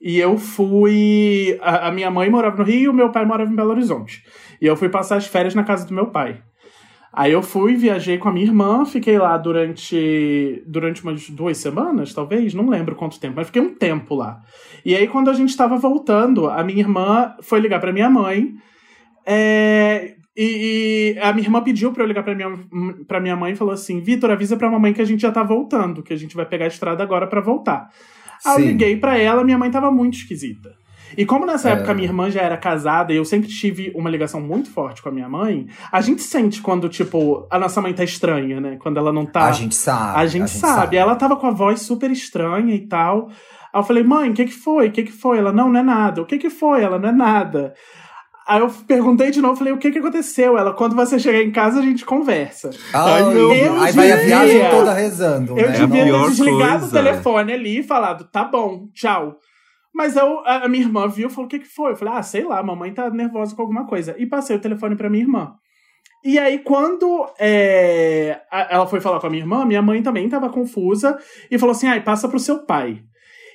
E 0.00 0.18
eu 0.18 0.38
fui. 0.38 1.58
A, 1.60 1.88
a 1.88 1.92
minha 1.92 2.10
mãe 2.10 2.30
morava 2.30 2.56
no 2.56 2.64
Rio 2.64 2.82
e 2.84 2.88
o 2.88 2.94
meu 2.94 3.10
pai 3.10 3.24
morava 3.26 3.50
em 3.50 3.54
Belo 3.54 3.70
Horizonte. 3.70 4.24
E 4.60 4.66
eu 4.66 4.76
fui 4.76 4.88
passar 4.88 5.16
as 5.16 5.26
férias 5.26 5.54
na 5.54 5.62
casa 5.62 5.86
do 5.86 5.92
meu 5.92 6.06
pai. 6.06 6.42
Aí 7.12 7.32
eu 7.32 7.42
fui, 7.42 7.74
viajei 7.74 8.18
com 8.18 8.28
a 8.28 8.32
minha 8.32 8.46
irmã, 8.46 8.84
fiquei 8.84 9.18
lá 9.18 9.36
durante, 9.36 10.62
durante 10.64 11.02
umas 11.02 11.28
duas 11.28 11.58
semanas, 11.58 12.14
talvez, 12.14 12.54
não 12.54 12.68
lembro 12.68 12.94
quanto 12.94 13.18
tempo, 13.18 13.34
mas 13.36 13.48
fiquei 13.48 13.60
um 13.60 13.74
tempo 13.74 14.14
lá. 14.14 14.40
E 14.84 14.94
aí, 14.94 15.08
quando 15.08 15.28
a 15.28 15.32
gente 15.32 15.48
estava 15.48 15.76
voltando, 15.76 16.48
a 16.48 16.62
minha 16.62 16.78
irmã 16.78 17.34
foi 17.42 17.58
ligar 17.58 17.80
para 17.80 17.92
minha 17.92 18.08
mãe. 18.08 18.54
É, 19.26 20.14
e, 20.42 21.16
e, 21.16 21.18
a 21.18 21.34
minha 21.34 21.46
irmã 21.46 21.62
pediu 21.62 21.92
para 21.92 22.02
eu 22.02 22.06
ligar 22.06 22.22
para 22.22 22.34
minha, 22.34 22.48
pra 23.06 23.20
minha 23.20 23.36
mãe 23.36 23.52
e 23.52 23.56
falou 23.56 23.74
assim: 23.74 24.00
Vitor, 24.00 24.30
avisa 24.30 24.56
pra 24.56 24.70
mamãe 24.70 24.94
que 24.94 25.02
a 25.02 25.04
gente 25.04 25.20
já 25.20 25.30
tá 25.30 25.42
voltando, 25.42 26.02
que 26.02 26.14
a 26.14 26.16
gente 26.16 26.34
vai 26.34 26.46
pegar 26.46 26.64
a 26.64 26.68
estrada 26.68 27.02
agora 27.02 27.26
para 27.26 27.42
voltar. 27.42 27.90
Aí 28.46 28.62
eu 28.62 28.66
liguei 28.68 28.96
para 28.96 29.18
ela, 29.18 29.44
minha 29.44 29.58
mãe 29.58 29.70
tava 29.70 29.90
muito 29.90 30.14
esquisita. 30.14 30.70
E 31.14 31.26
como 31.26 31.44
nessa 31.44 31.68
é. 31.68 31.72
época 31.72 31.92
minha 31.92 32.08
irmã 32.08 32.30
já 32.30 32.40
era 32.40 32.56
casada 32.56 33.12
e 33.12 33.16
eu 33.16 33.24
sempre 33.24 33.48
tive 33.48 33.92
uma 33.94 34.08
ligação 34.08 34.40
muito 34.40 34.70
forte 34.70 35.02
com 35.02 35.10
a 35.10 35.12
minha 35.12 35.28
mãe, 35.28 35.66
a 35.92 36.00
gente 36.00 36.22
sente 36.22 36.62
quando, 36.62 36.88
tipo, 36.88 37.46
a 37.50 37.58
nossa 37.58 37.82
mãe 37.82 37.92
tá 37.92 38.02
estranha, 38.02 38.60
né? 38.60 38.78
Quando 38.80 38.96
ela 38.96 39.12
não 39.12 39.26
tá. 39.26 39.44
A 39.44 39.52
gente 39.52 39.74
sabe. 39.74 40.18
A 40.18 40.26
gente, 40.26 40.42
a 40.42 40.46
gente 40.46 40.58
sabe. 40.58 40.74
sabe. 40.80 40.96
Ela 40.96 41.16
tava 41.16 41.36
com 41.36 41.48
a 41.48 41.50
voz 41.50 41.82
super 41.82 42.10
estranha 42.10 42.74
e 42.74 42.86
tal. 42.86 43.28
Aí 43.72 43.78
eu 43.78 43.82
falei, 43.82 44.02
mãe, 44.02 44.30
o 44.30 44.32
que 44.34 44.46
que 44.46 44.54
foi? 44.54 44.88
O 44.88 44.92
que 44.92 45.02
que 45.02 45.12
foi? 45.12 45.38
Ela, 45.38 45.52
não, 45.52 45.68
não 45.68 45.80
é 45.80 45.82
nada. 45.82 46.22
O 46.22 46.26
que 46.26 46.38
que 46.38 46.48
foi? 46.48 46.82
Ela, 46.82 46.98
não 46.98 47.08
é 47.08 47.12
nada. 47.12 47.74
Aí 48.46 48.60
eu 48.60 48.68
perguntei 48.86 49.30
de 49.30 49.40
novo, 49.40 49.56
falei, 49.56 49.72
o 49.72 49.78
que 49.78 49.90
que 49.90 49.98
aconteceu? 49.98 50.58
Ela, 50.58 50.72
quando 50.72 50.96
você 50.96 51.18
chegar 51.18 51.42
em 51.42 51.52
casa, 51.52 51.78
a 51.78 51.82
gente 51.82 52.04
conversa. 52.04 52.70
Ai, 52.92 53.24
meu 53.32 53.52
eu 53.54 53.80
Aí 53.80 53.92
vai 53.92 54.10
a 54.10 54.16
viagem 54.16 54.70
toda 54.70 54.92
rezando, 54.92 55.58
Eu 55.58 55.68
né? 55.68 55.78
devia 55.78 56.04
ter 56.04 56.28
desligado 56.30 56.80
coisa. 56.80 56.86
o 56.86 56.90
telefone 56.90 57.52
ali 57.52 57.78
e 57.78 57.82
falado, 57.82 58.24
tá 58.24 58.44
bom, 58.44 58.88
tchau. 58.92 59.36
Mas 59.94 60.16
eu, 60.16 60.40
a 60.46 60.68
minha 60.68 60.84
irmã 60.84 61.08
viu 61.08 61.28
e 61.28 61.30
falou: 61.30 61.46
o 61.46 61.48
que, 61.48 61.58
que 61.58 61.66
foi? 61.66 61.92
Eu 61.92 61.96
falei: 61.96 62.14
ah, 62.14 62.22
sei 62.22 62.44
lá, 62.44 62.60
a 62.60 62.62
mamãe 62.62 62.92
tá 62.92 63.10
nervosa 63.10 63.54
com 63.54 63.62
alguma 63.62 63.86
coisa. 63.86 64.14
E 64.18 64.26
passei 64.26 64.54
o 64.56 64.60
telefone 64.60 64.96
pra 64.96 65.10
minha 65.10 65.24
irmã. 65.24 65.52
E 66.24 66.38
aí, 66.38 66.58
quando 66.58 67.26
é, 67.38 68.40
ela 68.70 68.86
foi 68.86 69.00
falar 69.00 69.18
com 69.20 69.26
a 69.26 69.30
minha 69.30 69.42
irmã, 69.42 69.64
minha 69.64 69.82
mãe 69.82 70.02
também 70.02 70.28
tava 70.28 70.48
confusa 70.48 71.18
e 71.50 71.58
falou 71.58 71.72
assim: 71.72 71.88
ai, 71.88 72.00
passa 72.02 72.28
pro 72.28 72.38
seu 72.38 72.64
pai. 72.64 73.02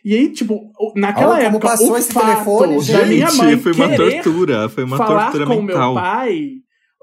E 0.05 0.13
aí, 0.13 0.29
tipo, 0.31 0.71
naquela 0.95 1.33
Olha, 1.33 1.47
época, 1.47 1.67
passou 1.67 1.93
o 1.93 1.97
esse 1.97 2.13
fato 2.13 2.27
telefone, 2.27 2.79
gente, 2.79 2.99
da 2.99 3.05
minha 3.07 3.33
mãe 3.33 3.57
foi 3.57 3.71
uma 3.71 3.95
tortura, 3.95 4.69
foi 4.69 4.83
uma 4.83 4.97
falar 4.97 5.31
tortura 5.31 5.47
com 5.47 5.61
mental. 5.63 5.93
meu 5.95 6.03
pai, 6.03 6.51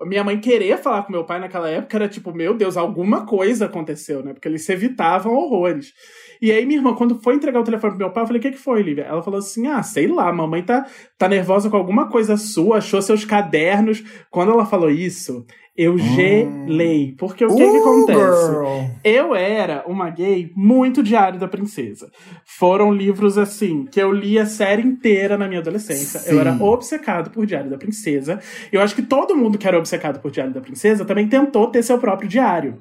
minha 0.07 0.23
mãe 0.23 0.39
querer 0.39 0.79
falar 0.79 1.03
com 1.03 1.11
meu 1.11 1.25
pai 1.25 1.41
naquela 1.41 1.69
época 1.69 1.97
era 1.97 2.09
tipo, 2.09 2.33
meu 2.33 2.55
Deus, 2.55 2.77
alguma 2.77 3.27
coisa 3.27 3.67
aconteceu, 3.67 4.23
né? 4.23 4.33
Porque 4.33 4.47
eles 4.47 4.65
se 4.65 4.73
evitavam 4.73 5.35
horrores. 5.35 5.93
E 6.41 6.53
aí, 6.53 6.65
minha 6.65 6.79
irmã, 6.79 6.95
quando 6.95 7.21
foi 7.21 7.35
entregar 7.35 7.61
o 7.61 7.65
telefone 7.65 7.93
pro 7.93 7.99
meu 7.99 8.13
pai, 8.13 8.23
eu 8.23 8.27
falei: 8.29 8.39
o 8.39 8.43
que, 8.43 8.53
que 8.53 8.59
foi, 8.59 8.83
Lívia? 8.83 9.03
Ela 9.03 9.21
falou 9.21 9.41
assim: 9.41 9.67
ah, 9.67 9.83
sei 9.83 10.07
lá, 10.07 10.33
mamãe 10.33 10.63
tá, 10.63 10.87
tá 11.19 11.29
nervosa 11.29 11.69
com 11.69 11.77
alguma 11.77 12.09
coisa 12.09 12.37
sua, 12.37 12.79
achou 12.79 13.03
seus 13.03 13.25
cadernos. 13.25 14.03
Quando 14.31 14.53
ela 14.53 14.65
falou 14.65 14.91
isso, 14.91 15.45
eu 15.77 15.97
gelei. 15.97 17.15
Porque 17.17 17.45
o 17.45 17.49
que, 17.49 17.63
uh, 17.63 17.73
que 17.73 17.79
acontece? 17.79 18.47
Girl. 18.51 18.91
Eu 19.03 19.35
era 19.35 19.85
uma 19.87 20.11
gay 20.11 20.53
muito 20.55 21.03
Diário 21.03 21.39
da 21.41 21.49
Princesa. 21.49 22.11
Foram 22.45 22.93
livros 22.93 23.39
assim, 23.39 23.87
que 23.87 24.01
eu 24.01 24.13
li 24.13 24.39
a 24.39 24.45
série 24.45 24.83
inteira 24.83 25.39
na 25.39 25.49
minha 25.49 25.61
adolescência. 25.61 26.21
Sim. 26.21 26.33
Eu 26.33 26.41
era 26.41 26.63
obcecado 26.63 27.31
por 27.31 27.47
Diário 27.47 27.71
da 27.71 27.79
Princesa. 27.79 28.39
Eu 28.71 28.83
acho 28.83 28.95
que 28.95 29.03
todo 29.03 29.35
mundo 29.35 29.57
que 29.57 29.67
era 29.67 29.79
obcecado 29.79 30.21
por 30.21 30.31
Diário 30.31 30.53
da 30.53 30.61
Princesa 30.61 31.05
também 31.07 31.27
tentou 31.27 31.67
ter 31.69 31.83
seu 31.83 31.99
próprio 31.99 32.29
diário. 32.29 32.79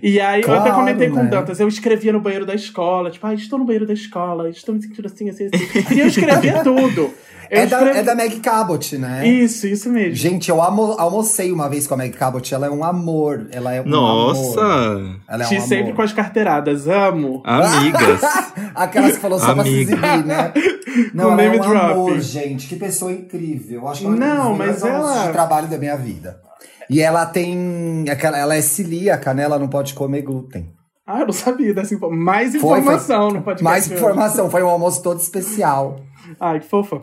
E 0.00 0.20
aí 0.20 0.42
claro, 0.42 0.60
eu 0.60 0.62
até 0.62 0.72
comentei 0.72 1.08
né? 1.08 1.14
com 1.14 1.28
Dantas, 1.28 1.58
eu 1.58 1.66
escrevia 1.66 2.12
no 2.12 2.20
banheiro 2.20 2.46
da 2.46 2.54
escola, 2.54 3.10
tipo, 3.10 3.26
ah, 3.26 3.34
estou 3.34 3.58
no 3.58 3.64
banheiro 3.64 3.86
da 3.86 3.92
escola, 3.92 4.48
estou 4.48 4.74
me 4.74 4.80
sentindo 4.80 5.06
assim, 5.06 5.28
assim, 5.28 5.46
assim. 5.52 5.94
e 5.94 6.00
eu 6.00 6.06
escrevia 6.06 6.62
tudo. 6.64 7.12
É 7.50 7.66
da, 7.66 7.80
é 7.80 8.02
da 8.02 8.14
Meg 8.14 8.38
Cabot, 8.38 8.96
né? 8.96 9.26
Isso, 9.26 9.66
isso 9.66 9.90
mesmo. 9.90 10.14
Gente, 10.14 10.48
eu 10.48 10.62
almo 10.62 10.94
almocei 10.96 11.50
uma 11.50 11.68
vez 11.68 11.84
com 11.84 11.94
a 11.94 11.96
Meg 11.96 12.16
Cabot. 12.16 12.54
Ela 12.54 12.68
é 12.68 12.70
um 12.70 12.84
amor. 12.84 13.48
Ela 13.50 13.74
é 13.74 13.80
um 13.80 13.86
Nossa! 13.86 14.60
Amor. 14.60 15.20
Ela 15.28 15.42
é 15.42 15.46
um 15.46 15.60
sempre 15.60 15.80
amor. 15.80 15.96
com 15.96 16.02
as 16.02 16.12
carteiradas. 16.12 16.86
Amo. 16.86 17.42
Amigas. 17.44 18.20
Aquelas 18.72 19.14
que 19.14 19.20
falou 19.20 19.40
só 19.40 19.50
Amiga. 19.50 19.64
pra 19.64 19.64
se 19.64 19.80
exibir, 19.80 20.26
né? 20.26 20.52
Não, 21.12 21.32
ela 21.32 21.42
é 21.42 21.60
um 21.60 21.78
amor, 21.78 22.20
gente. 22.20 22.68
Que 22.68 22.76
pessoa 22.76 23.10
incrível. 23.10 23.80
Eu 23.80 23.88
acho 23.88 24.00
que 24.02 24.06
ela 24.06 24.16
Não, 24.16 24.54
mas 24.56 24.84
ela... 24.84 25.26
de 25.26 25.32
trabalho 25.32 25.66
da 25.66 25.76
minha 25.76 25.96
vida. 25.96 26.40
E 26.88 27.00
ela 27.00 27.26
tem... 27.26 28.04
Ela 28.06 28.54
é 28.54 28.62
celíaca, 28.62 29.34
né? 29.34 29.42
Ela 29.42 29.58
não 29.58 29.68
pode 29.68 29.94
comer 29.94 30.22
glúten. 30.22 30.72
Ah, 31.06 31.20
eu 31.20 31.26
não 31.26 31.32
sabia 31.32 31.74
dessa 31.74 31.92
informação. 31.92 32.24
Mais 32.24 32.54
informação 32.54 33.22
foi, 33.22 33.30
foi, 33.30 33.38
no 33.38 33.44
podcast. 33.44 33.64
Mais 33.64 33.90
informação. 33.90 34.50
Foi 34.50 34.62
um 34.62 34.68
almoço 34.68 35.02
todo 35.02 35.18
especial. 35.18 35.98
Ai, 36.38 36.60
que 36.60 36.68
fofa. 36.68 37.02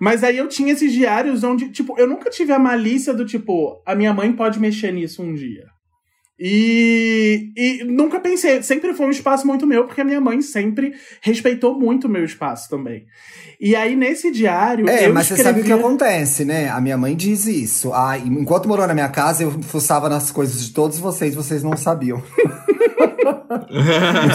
Mas 0.00 0.22
aí 0.22 0.38
eu 0.38 0.48
tinha 0.48 0.72
esses 0.72 0.92
diários 0.92 1.42
onde, 1.42 1.70
tipo, 1.70 1.98
eu 1.98 2.06
nunca 2.06 2.30
tive 2.30 2.52
a 2.52 2.58
malícia 2.58 3.12
do 3.12 3.24
tipo, 3.24 3.82
a 3.84 3.94
minha 3.94 4.12
mãe 4.14 4.32
pode 4.32 4.60
mexer 4.60 4.92
nisso 4.92 5.22
um 5.22 5.34
dia. 5.34 5.66
E, 6.40 7.50
e 7.56 7.84
nunca 7.84 8.20
pensei, 8.20 8.62
sempre 8.62 8.94
foi 8.94 9.06
um 9.06 9.10
espaço 9.10 9.44
muito 9.44 9.66
meu, 9.66 9.86
porque 9.86 10.00
a 10.00 10.04
minha 10.04 10.20
mãe 10.20 10.40
sempre 10.40 10.92
respeitou 11.20 11.76
muito 11.76 12.06
o 12.06 12.10
meu 12.10 12.24
espaço 12.24 12.70
também. 12.70 13.06
E 13.60 13.74
aí, 13.74 13.96
nesse 13.96 14.30
diário. 14.30 14.88
É, 14.88 15.08
mas 15.08 15.24
escrevia... 15.24 15.36
você 15.36 15.42
sabe 15.42 15.60
o 15.60 15.64
que 15.64 15.72
acontece, 15.72 16.44
né? 16.44 16.68
A 16.68 16.80
minha 16.80 16.96
mãe 16.96 17.16
diz 17.16 17.46
isso. 17.46 17.92
Ah, 17.92 18.16
enquanto 18.16 18.68
morou 18.68 18.86
na 18.86 18.94
minha 18.94 19.08
casa, 19.08 19.42
eu 19.42 19.50
fuçava 19.62 20.08
nas 20.08 20.30
coisas 20.30 20.64
de 20.64 20.72
todos 20.72 20.98
vocês, 20.98 21.34
vocês 21.34 21.64
não 21.64 21.76
sabiam. 21.76 22.22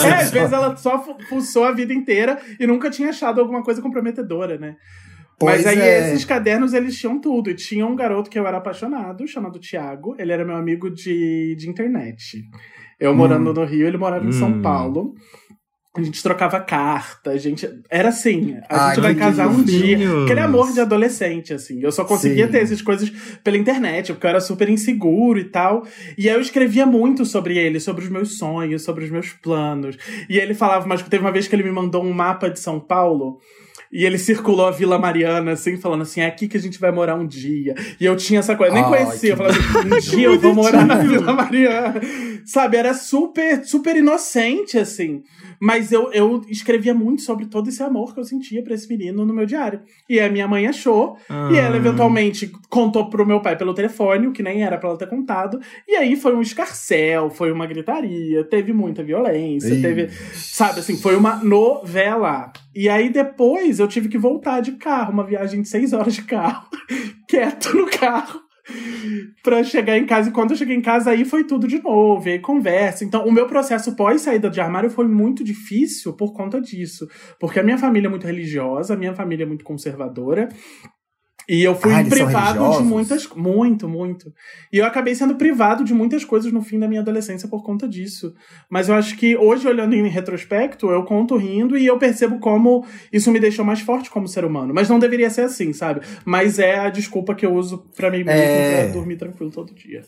é, 0.03 0.13
às 0.15 0.29
vezes 0.29 0.51
ela 0.51 0.75
só 0.75 1.01
fuçou 1.29 1.63
a 1.63 1.71
vida 1.71 1.93
inteira 1.93 2.37
e 2.59 2.67
nunca 2.67 2.89
tinha 2.89 3.09
achado 3.09 3.39
alguma 3.39 3.63
coisa 3.63 3.81
comprometedora, 3.81 4.57
né? 4.57 4.75
Pois 5.39 5.63
Mas 5.63 5.67
aí 5.67 5.79
é. 5.79 6.13
esses 6.13 6.25
cadernos 6.25 6.73
eles 6.73 6.97
tinham 6.97 7.19
tudo. 7.19 7.49
E 7.49 7.55
tinha 7.55 7.85
um 7.85 7.95
garoto 7.95 8.29
que 8.29 8.39
eu 8.39 8.47
era 8.47 8.57
apaixonado, 8.57 9.27
chamado 9.27 9.59
Tiago. 9.59 10.15
Ele 10.17 10.31
era 10.31 10.45
meu 10.45 10.55
amigo 10.55 10.89
de, 10.89 11.55
de 11.55 11.69
internet. 11.69 12.43
Eu 12.99 13.11
hum. 13.11 13.15
morando 13.15 13.53
no 13.53 13.65
Rio, 13.65 13.87
ele 13.87 13.97
morava 13.97 14.25
em 14.25 14.31
São 14.31 14.49
hum. 14.49 14.61
Paulo. 14.61 15.13
A 15.95 16.01
gente 16.01 16.23
trocava 16.23 16.59
carta, 16.59 17.29
a 17.29 17.37
gente. 17.37 17.69
Era 17.87 18.09
assim, 18.09 18.57
a 18.67 18.87
Ai, 18.87 18.95
gente 18.95 19.03
vai 19.03 19.13
casar 19.13 19.47
um 19.47 19.61
dia. 19.61 20.23
Aquele 20.23 20.39
amor 20.39 20.73
de 20.73 20.79
adolescente, 20.79 21.53
assim. 21.53 21.79
Eu 21.83 21.91
só 21.91 22.03
conseguia 22.03 22.47
Sim. 22.47 22.51
ter 22.51 22.63
essas 22.63 22.81
coisas 22.81 23.11
pela 23.43 23.57
internet, 23.57 24.11
porque 24.11 24.25
eu 24.25 24.29
era 24.31 24.41
super 24.41 24.69
inseguro 24.69 25.37
e 25.37 25.43
tal. 25.43 25.85
E 26.17 26.27
aí 26.27 26.35
eu 26.35 26.41
escrevia 26.41 26.83
muito 26.83 27.25
sobre 27.25 27.59
ele, 27.59 27.79
sobre 27.79 28.03
os 28.03 28.09
meus 28.09 28.39
sonhos, 28.39 28.81
sobre 28.81 29.05
os 29.05 29.11
meus 29.11 29.33
planos. 29.33 29.95
E 30.27 30.39
ele 30.39 30.55
falava, 30.55 30.87
mas 30.87 31.03
teve 31.03 31.23
uma 31.23 31.31
vez 31.31 31.47
que 31.47 31.55
ele 31.55 31.61
me 31.61 31.71
mandou 31.71 32.03
um 32.03 32.11
mapa 32.11 32.49
de 32.49 32.59
São 32.59 32.79
Paulo. 32.79 33.37
E 33.93 34.05
ele 34.05 34.17
circulou 34.17 34.65
a 34.65 34.71
Vila 34.71 34.97
Mariana, 34.97 35.51
assim, 35.51 35.77
falando 35.77 36.01
assim: 36.01 36.21
é 36.21 36.25
aqui 36.25 36.47
que 36.47 36.57
a 36.57 36.59
gente 36.59 36.79
vai 36.79 36.91
morar 36.91 37.13
um 37.13 37.27
dia. 37.27 37.75
E 37.99 38.05
eu 38.05 38.15
tinha 38.17 38.39
essa 38.39 38.55
coisa, 38.55 38.73
nem 38.73 38.83
conhecia. 38.83 39.33
Eu 39.33 39.37
falava 39.37 39.55
assim: 39.55 39.93
um 39.93 39.99
dia 39.99 40.25
eu 40.25 40.39
vou 40.39 40.55
morar 40.55 40.83
na 40.83 40.95
Vila 41.05 41.31
Mariana. 41.31 42.01
Sabe, 42.43 42.75
era 42.75 42.95
super, 42.95 43.63
super 43.63 43.95
inocente, 43.95 44.79
assim. 44.79 45.21
Mas 45.61 45.91
eu, 45.91 46.11
eu 46.11 46.41
escrevia 46.49 46.93
muito 46.93 47.21
sobre 47.21 47.45
todo 47.45 47.69
esse 47.69 47.83
amor 47.83 48.15
que 48.15 48.19
eu 48.19 48.25
sentia 48.25 48.63
para 48.63 48.73
esse 48.73 48.89
menino 48.89 49.23
no 49.23 49.33
meu 49.33 49.45
diário. 49.45 49.81
E 50.09 50.19
a 50.19 50.27
minha 50.27 50.47
mãe 50.47 50.65
achou, 50.65 51.15
ah. 51.29 51.49
e 51.53 51.57
ela 51.57 51.77
eventualmente 51.77 52.51
contou 52.69 53.09
pro 53.09 53.25
meu 53.25 53.41
pai 53.41 53.55
pelo 53.55 53.75
telefone, 53.75 54.27
o 54.27 54.33
que 54.33 54.41
nem 54.41 54.63
era 54.63 54.77
para 54.77 54.89
ela 54.89 54.97
ter 54.97 55.07
contado. 55.07 55.59
E 55.87 55.95
aí 55.95 56.15
foi 56.15 56.35
um 56.35 56.41
escarcel, 56.41 57.29
foi 57.29 57.51
uma 57.51 57.67
gritaria, 57.67 58.43
teve 58.43 58.73
muita 58.73 59.03
violência, 59.03 59.71
Ixi. 59.71 59.81
teve. 59.81 60.09
Sabe, 60.33 60.79
assim, 60.79 60.97
foi 60.97 61.15
uma 61.15 61.35
novela. 61.35 62.51
E 62.75 62.89
aí 62.89 63.09
depois 63.09 63.79
eu 63.79 63.87
tive 63.87 64.09
que 64.09 64.17
voltar 64.17 64.61
de 64.61 64.73
carro, 64.73 65.13
uma 65.13 65.25
viagem 65.25 65.61
de 65.61 65.69
seis 65.69 65.93
horas 65.93 66.13
de 66.13 66.23
carro, 66.23 66.67
quieto 67.27 67.75
no 67.75 67.85
carro 67.87 68.41
para 69.43 69.63
chegar 69.63 69.97
em 69.97 70.05
casa. 70.05 70.29
E 70.29 70.31
quando 70.31 70.51
eu 70.51 70.57
cheguei 70.57 70.75
em 70.75 70.81
casa, 70.81 71.11
aí 71.11 71.25
foi 71.25 71.43
tudo 71.43 71.67
de 71.67 71.81
novo, 71.81 72.27
aí 72.27 72.39
conversa. 72.39 73.03
Então, 73.03 73.25
o 73.25 73.31
meu 73.31 73.47
processo 73.47 73.95
pós 73.95 74.21
saída 74.21 74.49
de 74.49 74.61
armário 74.61 74.89
foi 74.89 75.07
muito 75.07 75.43
difícil 75.43 76.13
por 76.13 76.33
conta 76.33 76.61
disso. 76.61 77.07
Porque 77.39 77.59
a 77.59 77.63
minha 77.63 77.77
família 77.77 78.07
é 78.07 78.09
muito 78.09 78.25
religiosa, 78.25 78.93
a 78.93 78.97
minha 78.97 79.13
família 79.13 79.43
é 79.43 79.47
muito 79.47 79.65
conservadora. 79.65 80.49
E 81.47 81.61
eu 81.63 81.75
fui 81.75 81.93
ah, 81.93 82.03
privado 82.03 82.77
de 82.77 82.83
muitas. 82.83 83.27
Muito, 83.35 83.87
muito. 83.87 84.33
E 84.71 84.77
eu 84.77 84.85
acabei 84.85 85.13
sendo 85.13 85.35
privado 85.35 85.83
de 85.83 85.93
muitas 85.93 86.23
coisas 86.23 86.51
no 86.51 86.61
fim 86.61 86.79
da 86.79 86.87
minha 86.87 87.01
adolescência 87.01 87.47
por 87.49 87.63
conta 87.63 87.87
disso. 87.87 88.33
Mas 88.69 88.89
eu 88.89 88.95
acho 88.95 89.17
que 89.17 89.35
hoje, 89.35 89.67
olhando 89.67 89.93
em 89.93 90.07
retrospecto, 90.07 90.89
eu 90.89 91.03
conto 91.03 91.35
rindo 91.35 91.77
e 91.77 91.85
eu 91.85 91.97
percebo 91.97 92.39
como 92.39 92.85
isso 93.11 93.31
me 93.31 93.39
deixou 93.39 93.65
mais 93.65 93.81
forte 93.81 94.09
como 94.09 94.27
ser 94.27 94.45
humano. 94.45 94.73
Mas 94.73 94.89
não 94.89 94.99
deveria 94.99 95.29
ser 95.29 95.41
assim, 95.41 95.73
sabe? 95.73 96.01
Mas 96.23 96.59
é 96.59 96.79
a 96.79 96.89
desculpa 96.89 97.35
que 97.35 97.45
eu 97.45 97.53
uso 97.53 97.85
para 97.95 98.09
mim 98.09 98.23
mesmo 98.23 98.31
é... 98.31 98.83
pra 98.83 98.93
dormir 98.93 99.17
tranquilo 99.17 99.51
todo 99.51 99.73
dia. 99.73 100.03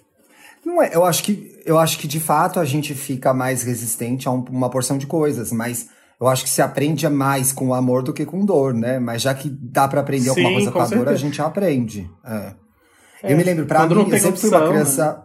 Não 0.65 0.81
é, 0.81 0.95
eu 0.95 1.05
acho 1.05 1.23
que 1.23 1.55
eu 1.63 1.77
acho 1.77 1.99
que 1.99 2.07
de 2.07 2.19
fato 2.19 2.59
a 2.59 2.65
gente 2.65 2.95
fica 2.95 3.33
mais 3.33 3.61
resistente 3.61 4.27
a 4.27 4.31
um, 4.31 4.43
uma 4.49 4.69
porção 4.69 4.97
de 4.97 5.05
coisas, 5.05 5.51
mas 5.51 5.89
eu 6.19 6.27
acho 6.27 6.43
que 6.43 6.49
se 6.49 6.61
aprende 6.61 7.07
mais 7.09 7.51
com 7.51 7.73
amor 7.73 8.03
do 8.03 8.13
que 8.13 8.25
com 8.25 8.45
dor, 8.45 8.73
né? 8.73 8.99
Mas 8.99 9.21
já 9.21 9.33
que 9.33 9.49
dá 9.49 9.87
para 9.87 10.01
aprender 10.01 10.29
Sim, 10.29 10.29
alguma 10.29 10.51
coisa 10.53 10.71
com, 10.71 10.79
com 10.79 10.85
a 10.85 10.87
dor, 10.87 11.09
a 11.09 11.15
gente 11.15 11.41
aprende. 11.41 12.09
É. 12.23 12.65
É. 13.23 13.33
Eu 13.33 13.37
me 13.37 13.43
lembro, 13.43 13.65
pra 13.65 13.87
mim, 13.87 13.95
eu 13.95 14.05
sempre 14.11 14.29
opção, 14.29 14.49
fui 14.49 14.49
uma 14.49 14.67
criança. 14.69 15.13
Né? 15.13 15.21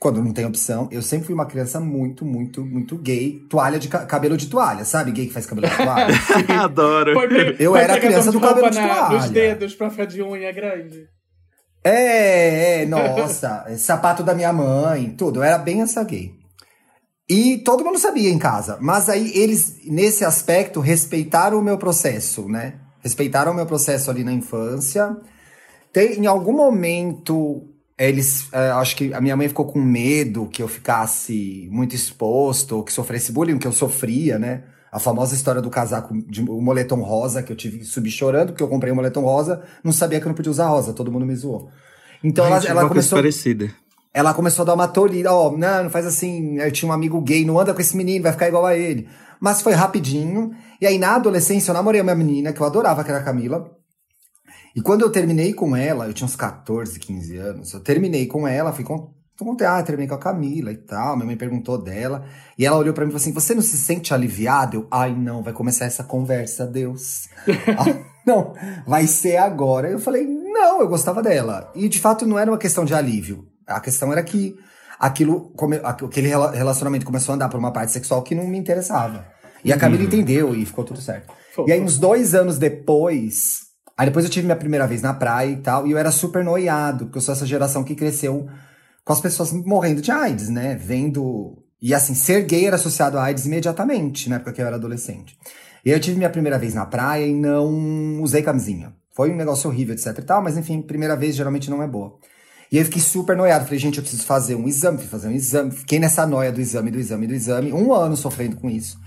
Quando 0.00 0.22
não 0.22 0.32
tem 0.32 0.44
opção, 0.44 0.88
eu 0.92 1.02
sempre 1.02 1.26
fui 1.26 1.34
uma 1.34 1.46
criança 1.46 1.80
muito, 1.80 2.24
muito, 2.24 2.64
muito 2.64 2.96
gay. 2.98 3.40
Toalha 3.50 3.78
de 3.78 3.88
cabelo 3.88 4.36
de 4.36 4.46
toalha, 4.46 4.84
sabe? 4.84 5.10
Gay 5.10 5.26
que 5.26 5.32
faz 5.32 5.44
cabelo 5.44 5.68
de 5.68 5.76
toalha. 5.76 6.14
Adoro. 6.62 7.12
eu 7.58 7.74
era 7.76 7.94
a 7.94 8.00
criança 8.00 8.30
do 8.30 8.40
cabelo 8.40 8.70
de 8.70 8.76
toalha. 8.76 9.16
Nos 9.16 9.30
dedos 9.30 9.74
pra 9.74 9.90
ficar 9.90 10.04
de 10.04 10.22
unha 10.22 10.52
grande. 10.52 11.08
É, 11.82 12.82
é, 12.82 12.86
nossa, 12.86 13.66
sapato 13.76 14.22
da 14.22 14.34
minha 14.34 14.52
mãe, 14.52 15.10
tudo. 15.10 15.40
Eu 15.40 15.44
era 15.44 15.58
bem 15.58 15.80
essa 15.80 16.02
gay. 16.04 16.37
E 17.28 17.58
todo 17.58 17.84
mundo 17.84 17.98
sabia 17.98 18.30
em 18.30 18.38
casa. 18.38 18.78
Mas 18.80 19.08
aí 19.08 19.30
eles, 19.36 19.80
nesse 19.84 20.24
aspecto, 20.24 20.80
respeitaram 20.80 21.58
o 21.58 21.62
meu 21.62 21.76
processo, 21.76 22.48
né? 22.48 22.74
Respeitaram 23.00 23.52
o 23.52 23.54
meu 23.54 23.66
processo 23.66 24.10
ali 24.10 24.24
na 24.24 24.32
infância. 24.32 25.16
Tem, 25.92 26.14
em 26.20 26.26
algum 26.26 26.52
momento, 26.52 27.68
eles. 27.98 28.48
É, 28.52 28.70
acho 28.70 28.96
que 28.96 29.12
a 29.12 29.20
minha 29.20 29.36
mãe 29.36 29.48
ficou 29.48 29.66
com 29.66 29.78
medo 29.80 30.46
que 30.46 30.62
eu 30.62 30.68
ficasse 30.68 31.68
muito 31.70 31.94
exposto, 31.94 32.76
ou 32.76 32.82
que 32.82 32.92
sofresse 32.92 33.30
bullying, 33.30 33.58
que 33.58 33.66
eu 33.66 33.72
sofria, 33.72 34.38
né? 34.38 34.64
A 34.90 34.98
famosa 34.98 35.34
história 35.34 35.60
do 35.60 35.68
casaco, 35.68 36.16
de, 36.22 36.40
o 36.42 36.62
moletom 36.62 37.02
rosa, 37.02 37.42
que 37.42 37.52
eu 37.52 37.56
tive 37.56 37.78
que 37.78 37.84
subir 37.84 38.10
chorando, 38.10 38.48
porque 38.52 38.62
eu 38.62 38.68
comprei 38.68 38.90
um 38.90 38.96
moletom 38.96 39.22
rosa, 39.22 39.62
não 39.84 39.92
sabia 39.92 40.18
que 40.18 40.24
eu 40.24 40.30
não 40.30 40.36
podia 40.36 40.50
usar 40.50 40.68
rosa, 40.68 40.94
todo 40.94 41.12
mundo 41.12 41.26
me 41.26 41.36
zoou. 41.36 41.70
Então 42.24 42.46
Ai, 42.46 42.52
ela, 42.52 42.58
ela 42.64 42.80
coisa 42.80 42.88
começou. 42.88 43.18
parecida. 43.18 43.70
Ela 44.12 44.34
começou 44.34 44.62
a 44.62 44.66
dar 44.66 44.74
uma 44.74 44.88
tolhida, 44.88 45.32
ó, 45.32 45.50
não, 45.56 45.84
não 45.84 45.90
faz 45.90 46.06
assim. 46.06 46.58
Eu 46.58 46.72
tinha 46.72 46.88
um 46.88 46.92
amigo 46.92 47.20
gay, 47.20 47.44
não 47.44 47.58
anda 47.58 47.74
com 47.74 47.80
esse 47.80 47.96
menino, 47.96 48.22
vai 48.22 48.32
ficar 48.32 48.48
igual 48.48 48.66
a 48.66 48.76
ele. 48.76 49.08
Mas 49.40 49.62
foi 49.62 49.72
rapidinho. 49.72 50.50
E 50.80 50.86
aí, 50.86 50.98
na 50.98 51.14
adolescência, 51.14 51.70
eu 51.70 51.74
namorei 51.74 52.00
uma 52.00 52.14
menina 52.14 52.52
que 52.52 52.60
eu 52.60 52.66
adorava, 52.66 53.04
que 53.04 53.10
era 53.10 53.20
a 53.20 53.24
Camila. 53.24 53.70
E 54.74 54.80
quando 54.80 55.02
eu 55.02 55.10
terminei 55.10 55.52
com 55.52 55.74
ela, 55.74 56.06
eu 56.06 56.12
tinha 56.12 56.26
uns 56.26 56.36
14, 56.36 56.98
15 56.98 57.36
anos, 57.36 57.72
eu 57.72 57.80
terminei 57.80 58.26
com 58.26 58.46
ela, 58.46 58.72
fui 58.72 58.84
com. 58.84 59.16
Contei, 59.38 59.68
ah, 59.68 59.80
terminei 59.84 60.08
com 60.08 60.16
a 60.16 60.18
Camila 60.18 60.72
e 60.72 60.76
tal. 60.76 61.14
Minha 61.14 61.26
mãe 61.26 61.36
perguntou 61.36 61.78
dela. 61.78 62.24
E 62.58 62.66
ela 62.66 62.76
olhou 62.76 62.92
pra 62.92 63.04
mim 63.04 63.10
e 63.10 63.12
falou 63.12 63.22
assim: 63.22 63.32
Você 63.32 63.54
não 63.54 63.62
se 63.62 63.76
sente 63.76 64.12
aliviado? 64.12 64.76
Eu, 64.76 64.88
ai, 64.90 65.14
não, 65.14 65.44
vai 65.44 65.52
começar 65.52 65.84
essa 65.84 66.02
conversa, 66.02 66.66
Deus. 66.66 67.28
ah, 67.46 68.04
não, 68.26 68.52
vai 68.84 69.06
ser 69.06 69.36
agora. 69.36 69.88
Eu 69.88 70.00
falei: 70.00 70.26
Não, 70.26 70.80
eu 70.80 70.88
gostava 70.88 71.22
dela. 71.22 71.70
E 71.76 71.88
de 71.88 72.00
fato 72.00 72.26
não 72.26 72.36
era 72.36 72.50
uma 72.50 72.58
questão 72.58 72.84
de 72.84 72.94
alívio. 72.94 73.46
A 73.68 73.80
questão 73.80 74.10
era 74.12 74.22
que 74.22 74.56
aquilo, 74.98 75.52
aquele 75.84 76.28
rela- 76.28 76.50
relacionamento 76.52 77.06
começou 77.06 77.32
a 77.32 77.36
andar 77.36 77.48
por 77.48 77.58
uma 77.58 77.72
parte 77.72 77.92
sexual 77.92 78.22
que 78.22 78.34
não 78.34 78.46
me 78.48 78.58
interessava. 78.58 79.26
E 79.64 79.72
a 79.72 79.76
Camila 79.76 80.02
entendeu 80.02 80.54
e 80.54 80.64
ficou 80.64 80.84
tudo 80.84 81.00
certo. 81.00 81.32
Fofo. 81.54 81.68
E 81.68 81.72
aí, 81.72 81.80
uns 81.80 81.98
dois 81.98 82.34
anos 82.34 82.58
depois. 82.58 83.60
Aí 83.96 84.06
depois 84.06 84.24
eu 84.24 84.30
tive 84.30 84.46
minha 84.46 84.56
primeira 84.56 84.86
vez 84.86 85.02
na 85.02 85.12
praia 85.12 85.50
e 85.50 85.56
tal, 85.56 85.86
e 85.86 85.90
eu 85.90 85.98
era 85.98 86.10
super 86.12 86.44
noiado, 86.44 87.06
porque 87.06 87.18
eu 87.18 87.22
sou 87.22 87.34
essa 87.34 87.44
geração 87.44 87.82
que 87.82 87.96
cresceu 87.96 88.48
com 89.04 89.12
as 89.12 89.20
pessoas 89.20 89.52
morrendo 89.52 90.00
de 90.00 90.10
AIDS, 90.10 90.48
né? 90.48 90.76
Vendo. 90.76 91.64
E 91.82 91.92
assim, 91.94 92.14
ser 92.14 92.42
gay 92.42 92.66
era 92.66 92.76
associado 92.76 93.18
a 93.18 93.24
AIDS 93.24 93.46
imediatamente, 93.46 94.28
na 94.28 94.36
época 94.36 94.52
que 94.52 94.62
eu 94.62 94.66
era 94.66 94.76
adolescente. 94.76 95.36
E 95.84 95.90
aí 95.90 95.96
eu 95.96 96.00
tive 96.00 96.16
minha 96.16 96.30
primeira 96.30 96.58
vez 96.58 96.74
na 96.74 96.86
praia 96.86 97.26
e 97.26 97.34
não 97.34 98.20
usei 98.22 98.42
camisinha. 98.42 98.92
Foi 99.14 99.30
um 99.32 99.36
negócio 99.36 99.68
horrível, 99.68 99.94
etc 99.94 100.16
e 100.18 100.22
tal, 100.22 100.42
mas 100.42 100.56
enfim, 100.56 100.80
primeira 100.80 101.16
vez 101.16 101.34
geralmente 101.34 101.68
não 101.70 101.82
é 101.82 101.86
boa. 101.88 102.16
E 102.70 102.76
aí 102.76 102.82
eu 102.82 102.84
fiquei 102.84 103.00
super 103.00 103.36
noiado. 103.36 103.64
Falei, 103.64 103.78
gente, 103.78 103.96
eu 103.96 104.02
preciso 104.02 104.26
fazer 104.26 104.54
um 104.54 104.68
exame, 104.68 104.98
fazer 104.98 105.28
um 105.28 105.32
exame. 105.32 105.70
Fiquei 105.70 105.98
nessa 105.98 106.26
noia 106.26 106.52
do 106.52 106.60
exame, 106.60 106.90
do 106.90 106.98
exame, 106.98 107.26
do 107.26 107.34
exame. 107.34 107.72
Um 107.72 107.92
ano 107.94 108.16
sofrendo 108.16 108.56
com 108.56 108.68
isso. 108.68 108.98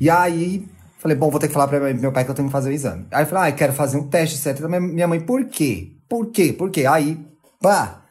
E 0.00 0.08
aí, 0.08 0.66
falei, 0.98 1.16
bom, 1.16 1.30
vou 1.30 1.40
ter 1.40 1.48
que 1.48 1.54
falar 1.54 1.68
pra 1.68 1.80
meu 1.92 2.12
pai 2.12 2.24
que 2.24 2.30
eu 2.30 2.34
tenho 2.34 2.48
que 2.48 2.52
fazer 2.52 2.70
o 2.70 2.72
exame. 2.72 3.06
Aí 3.10 3.24
eu 3.24 3.26
falei, 3.26 3.50
ah, 3.50 3.52
quero 3.52 3.72
fazer 3.72 3.96
um 3.96 4.06
teste, 4.08 4.48
etc. 4.48 4.66
Minha- 4.68 5.08
mãe, 5.08 5.20
por 5.20 5.44
quê? 5.46 5.92
Por 6.08 6.26
quê? 6.30 6.52
Por 6.52 6.70
quê? 6.70 6.86
Aí, 6.86 7.18
pá, 7.60 8.02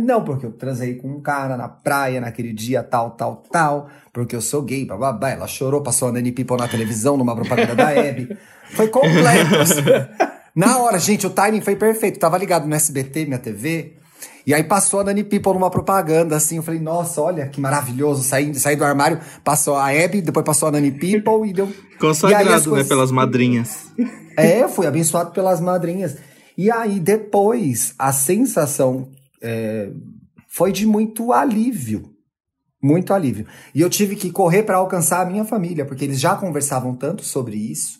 não, 0.00 0.24
porque 0.24 0.44
eu 0.44 0.52
transei 0.52 0.96
com 0.96 1.08
um 1.08 1.20
cara 1.20 1.56
na 1.56 1.68
praia 1.68 2.20
naquele 2.20 2.52
dia, 2.52 2.82
tal, 2.82 3.12
tal, 3.12 3.44
tal, 3.50 3.88
porque 4.12 4.34
eu 4.34 4.40
sou 4.40 4.62
gay, 4.62 4.84
bababá. 4.84 5.30
Ela 5.30 5.46
chorou, 5.46 5.82
passou 5.82 6.08
a 6.08 6.12
Nani 6.12 6.32
People 6.32 6.56
na 6.56 6.66
televisão, 6.66 7.16
numa 7.16 7.34
propaganda 7.34 7.76
da 7.76 7.92
Hebe. 7.92 8.36
Foi 8.70 8.88
completo. 8.88 9.54
Na 10.56 10.78
hora, 10.78 10.98
gente, 10.98 11.26
o 11.26 11.30
timing 11.30 11.60
foi 11.60 11.76
perfeito. 11.76 12.18
Tava 12.18 12.38
ligado 12.38 12.66
no 12.66 12.74
SBT, 12.74 13.26
minha 13.26 13.38
TV. 13.38 13.98
E 14.46 14.54
aí 14.54 14.62
passou 14.62 15.00
a 15.00 15.04
Nani 15.04 15.24
People 15.24 15.54
numa 15.54 15.70
propaganda, 15.70 16.36
assim. 16.36 16.56
Eu 16.56 16.62
falei, 16.62 16.80
nossa, 16.80 17.20
olha 17.20 17.48
que 17.48 17.60
maravilhoso. 17.60 18.22
Saí, 18.22 18.54
saí 18.54 18.76
do 18.76 18.84
armário, 18.84 19.20
passou 19.42 19.76
a 19.76 19.92
Hebe, 19.92 20.22
depois 20.22 20.46
passou 20.46 20.68
a 20.68 20.72
Nani 20.72 20.92
People 20.92 21.48
e 21.48 21.52
deu. 21.52 21.66
E 21.96 21.98
Consagrado, 21.98 22.44
né, 22.50 22.60
coisas- 22.60 22.88
pelas 22.88 23.10
madrinhas. 23.10 23.86
é, 24.36 24.62
eu 24.62 24.68
fui 24.68 24.86
abençoado 24.86 25.30
pelas 25.30 25.60
madrinhas. 25.62 26.16
E 26.56 26.70
aí, 26.70 27.00
depois, 27.00 27.94
a 27.98 28.12
sensação 28.12 29.08
é, 29.42 29.90
foi 30.46 30.72
de 30.72 30.86
muito 30.86 31.32
alívio. 31.32 32.10
Muito 32.82 33.14
alívio. 33.14 33.46
E 33.74 33.80
eu 33.80 33.88
tive 33.88 34.14
que 34.14 34.30
correr 34.30 34.62
para 34.62 34.76
alcançar 34.76 35.22
a 35.22 35.24
minha 35.24 35.44
família, 35.44 35.86
porque 35.86 36.04
eles 36.04 36.20
já 36.20 36.36
conversavam 36.36 36.94
tanto 36.94 37.24
sobre 37.24 37.56
isso, 37.56 37.98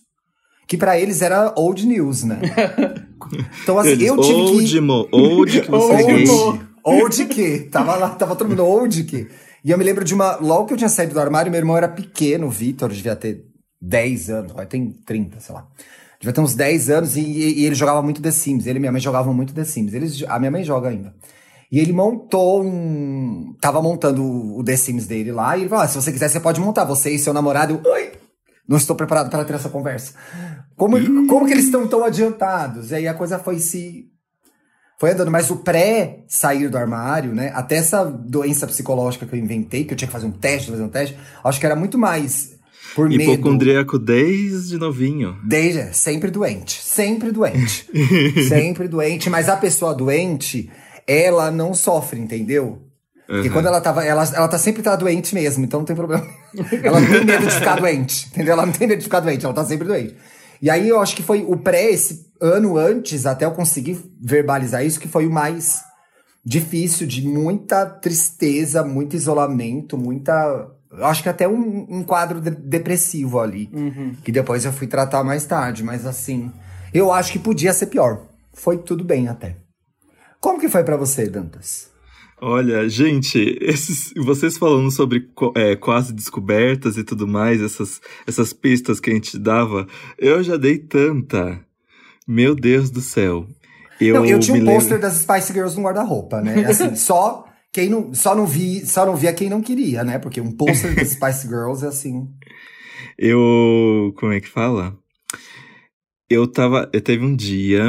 que 0.66 0.76
para 0.76 0.98
eles 0.98 1.22
era 1.22 1.52
old 1.56 1.86
news, 1.86 2.22
né? 2.24 2.40
Então, 3.62 3.76
assim, 3.76 4.00
eu 4.04 4.16
tive 4.20 4.34
old, 4.40 4.68
que. 4.68 4.80
mo, 4.80 5.08
old 5.10 5.60
que 5.60 5.68
você 5.70 5.92
Old, 6.04 6.26
mo. 6.26 6.60
Old 6.84 7.24
que? 7.26 7.58
Tava 7.60 7.96
lá, 7.96 8.10
tava 8.10 8.36
todo 8.36 8.48
mundo 8.48 8.64
old 8.64 9.02
que. 9.02 9.26
E 9.64 9.70
eu 9.72 9.76
me 9.78 9.82
lembro 9.82 10.04
de 10.04 10.14
uma. 10.14 10.36
Logo 10.36 10.66
que 10.66 10.74
eu 10.74 10.76
tinha 10.78 10.88
saído 10.88 11.12
do 11.14 11.18
armário, 11.20 11.50
meu 11.50 11.58
irmão 11.58 11.76
era 11.76 11.88
pequeno, 11.88 12.46
o 12.46 12.50
Vitor, 12.50 12.88
devia 12.92 13.16
ter 13.16 13.44
10 13.82 14.30
anos, 14.30 14.52
vai 14.52 14.64
tem 14.66 14.90
30, 15.04 15.40
sei 15.40 15.52
lá. 15.54 15.66
Devia 16.20 16.32
ter 16.32 16.40
uns 16.40 16.54
10 16.54 16.88
anos 16.90 17.16
e, 17.16 17.20
e- 17.20 17.60
e 17.62 17.64
ele 17.66 17.74
jogava 17.74 18.00
muito 18.00 18.22
The 18.22 18.30
Sims. 18.30 18.64
Ele 18.66 18.76
e 18.78 18.80
minha 18.80 18.92
mãe 18.92 19.00
jogavam 19.00 19.34
muito 19.34 19.52
The 19.52 19.64
Sims. 19.64 19.92
Eles, 19.92 20.22
a 20.28 20.38
minha 20.38 20.50
mãe 20.52 20.62
joga 20.62 20.88
ainda. 20.90 21.12
E 21.72 21.80
ele 21.80 21.92
montou 21.92 22.62
um. 22.64 23.56
Tava 23.60 23.82
montando 23.82 24.22
o 24.56 24.62
The 24.62 24.76
Sims 24.76 25.08
dele 25.08 25.32
lá. 25.32 25.56
E 25.56 25.62
ele 25.62 25.68
falou: 25.68 25.82
ah, 25.84 25.88
se 25.88 25.96
você 26.00 26.12
quiser, 26.12 26.28
você 26.28 26.38
pode 26.38 26.60
montar. 26.60 26.84
Você 26.84 27.10
e 27.10 27.18
seu 27.18 27.32
namorado. 27.32 27.80
Eu, 27.84 27.92
Oi! 27.92 28.12
Não 28.68 28.76
estou 28.76 28.96
preparado 28.96 29.30
para 29.30 29.44
ter 29.44 29.54
essa 29.54 29.68
conversa. 29.68 30.12
Como, 30.76 30.96
como 31.26 31.46
que 31.46 31.52
eles 31.52 31.66
estão 31.66 31.86
tão 31.86 32.04
adiantados? 32.04 32.90
E 32.90 32.96
aí 32.96 33.08
a 33.08 33.14
coisa 33.14 33.38
foi 33.38 33.58
se 33.58 34.10
foi 34.98 35.10
andando, 35.12 35.30
mas 35.30 35.50
o 35.50 35.56
pré 35.56 36.24
sair 36.26 36.68
do 36.68 36.78
armário, 36.78 37.34
né? 37.34 37.52
Até 37.54 37.76
essa 37.76 38.04
doença 38.04 38.66
psicológica 38.66 39.26
que 39.26 39.34
eu 39.34 39.38
inventei, 39.38 39.84
que 39.84 39.92
eu 39.92 39.96
tinha 39.96 40.08
que 40.08 40.12
fazer 40.12 40.26
um 40.26 40.32
teste, 40.32 40.70
fazer 40.70 40.82
um 40.82 40.88
teste, 40.88 41.18
acho 41.44 41.60
que 41.60 41.66
era 41.66 41.76
muito 41.76 41.98
mais 41.98 42.56
por 42.94 43.08
medo. 43.08 43.22
Hipocondríaco 43.22 43.98
desde 43.98 44.78
novinho. 44.78 45.36
Desde, 45.44 45.94
sempre 45.94 46.30
doente, 46.30 46.82
sempre 46.82 47.30
doente, 47.30 47.86
sempre 48.48 48.88
doente, 48.88 49.28
mas 49.28 49.50
a 49.50 49.56
pessoa 49.56 49.94
doente, 49.94 50.70
ela 51.06 51.50
não 51.50 51.74
sofre, 51.74 52.18
entendeu? 52.18 52.82
Porque 53.26 53.48
Uhum. 53.48 53.54
quando 53.54 53.66
ela 53.66 53.80
tava, 53.80 54.04
ela, 54.04 54.24
ela 54.34 54.48
tá 54.48 54.56
sempre 54.56 54.82
tá 54.82 54.94
doente 54.94 55.34
mesmo, 55.34 55.64
então 55.64 55.80
não 55.80 55.84
tem 55.84 55.96
problema. 55.96 56.24
Ela 56.82 57.00
não 57.00 57.08
tem 57.08 57.24
medo 57.24 57.46
de 57.46 57.54
ficar 57.54 57.76
doente, 57.80 58.26
entendeu? 58.28 58.52
Ela 58.54 58.66
não 58.66 58.72
tem 58.72 58.86
medo 58.88 58.98
de 58.98 59.04
ficar 59.04 59.20
doente, 59.20 59.44
ela 59.44 59.54
tá 59.54 59.64
sempre 59.64 59.86
doente. 59.86 60.16
E 60.60 60.70
aí 60.70 60.88
eu 60.88 61.00
acho 61.00 61.14
que 61.14 61.22
foi 61.22 61.44
o 61.46 61.56
pré, 61.56 61.90
esse 61.90 62.26
ano 62.40 62.76
antes, 62.78 63.26
até 63.26 63.44
eu 63.44 63.50
conseguir 63.52 63.98
verbalizar 64.20 64.84
isso, 64.84 64.98
que 65.00 65.08
foi 65.08 65.26
o 65.26 65.30
mais 65.30 65.82
difícil, 66.44 67.06
de 67.06 67.26
muita 67.26 67.84
tristeza, 67.86 68.82
muito 68.84 69.16
isolamento, 69.16 69.98
muita. 69.98 70.32
Eu 70.90 71.04
acho 71.06 71.22
que 71.22 71.28
até 71.28 71.46
um, 71.48 71.86
um 71.90 72.02
quadro 72.04 72.40
de- 72.40 72.50
depressivo 72.50 73.40
ali. 73.40 73.68
Que 74.22 74.32
depois 74.32 74.64
eu 74.64 74.72
fui 74.72 74.86
tratar 74.86 75.22
mais 75.24 75.44
tarde, 75.44 75.82
mas 75.84 76.06
assim. 76.06 76.50
Eu 76.94 77.12
acho 77.12 77.32
que 77.32 77.38
podia 77.38 77.72
ser 77.74 77.86
pior. 77.86 78.22
Foi 78.54 78.78
tudo 78.78 79.04
bem 79.04 79.28
até. 79.28 79.56
Como 80.40 80.58
que 80.60 80.68
foi 80.68 80.84
pra 80.84 80.96
você, 80.96 81.28
Dantas? 81.28 81.88
Olha, 82.40 82.86
gente, 82.88 83.56
esses, 83.62 84.12
vocês 84.16 84.58
falando 84.58 84.90
sobre 84.90 85.28
é, 85.54 85.74
quase 85.74 86.12
descobertas 86.12 86.98
e 86.98 87.04
tudo 87.04 87.26
mais, 87.26 87.62
essas, 87.62 88.00
essas 88.26 88.52
pistas 88.52 89.00
que 89.00 89.10
a 89.10 89.14
gente 89.14 89.38
dava, 89.38 89.86
eu 90.18 90.42
já 90.42 90.56
dei 90.56 90.78
tanta. 90.78 91.58
Meu 92.28 92.54
Deus 92.54 92.90
do 92.90 93.00
céu. 93.00 93.46
Eu, 93.98 94.16
não, 94.16 94.26
eu 94.26 94.38
tinha 94.38 94.54
um 94.54 94.58
lembro- 94.58 94.74
pôster 94.74 95.00
das 95.00 95.14
Spice 95.14 95.52
Girls 95.52 95.76
no 95.76 95.82
guarda-roupa, 95.84 96.42
né? 96.42 96.66
Assim, 96.66 96.94
só 96.96 97.46
quem 97.72 97.88
não, 97.88 98.12
só 98.12 98.34
não 98.34 98.46
vi, 98.46 98.84
só 98.84 99.06
não 99.06 99.16
via 99.16 99.32
quem 99.32 99.48
não 99.48 99.62
queria, 99.62 100.04
né? 100.04 100.18
Porque 100.18 100.40
um 100.40 100.52
pôster 100.52 100.94
das 100.94 101.10
Spice 101.16 101.46
Girls 101.48 101.84
é 101.84 101.88
assim. 101.88 102.28
Eu. 103.18 104.12
Como 104.18 104.32
é 104.32 104.40
que 104.40 104.48
fala? 104.48 104.94
Eu 106.28 106.46
tava. 106.46 106.90
Eu 106.92 107.00
teve 107.00 107.24
um 107.24 107.34
dia. 107.34 107.82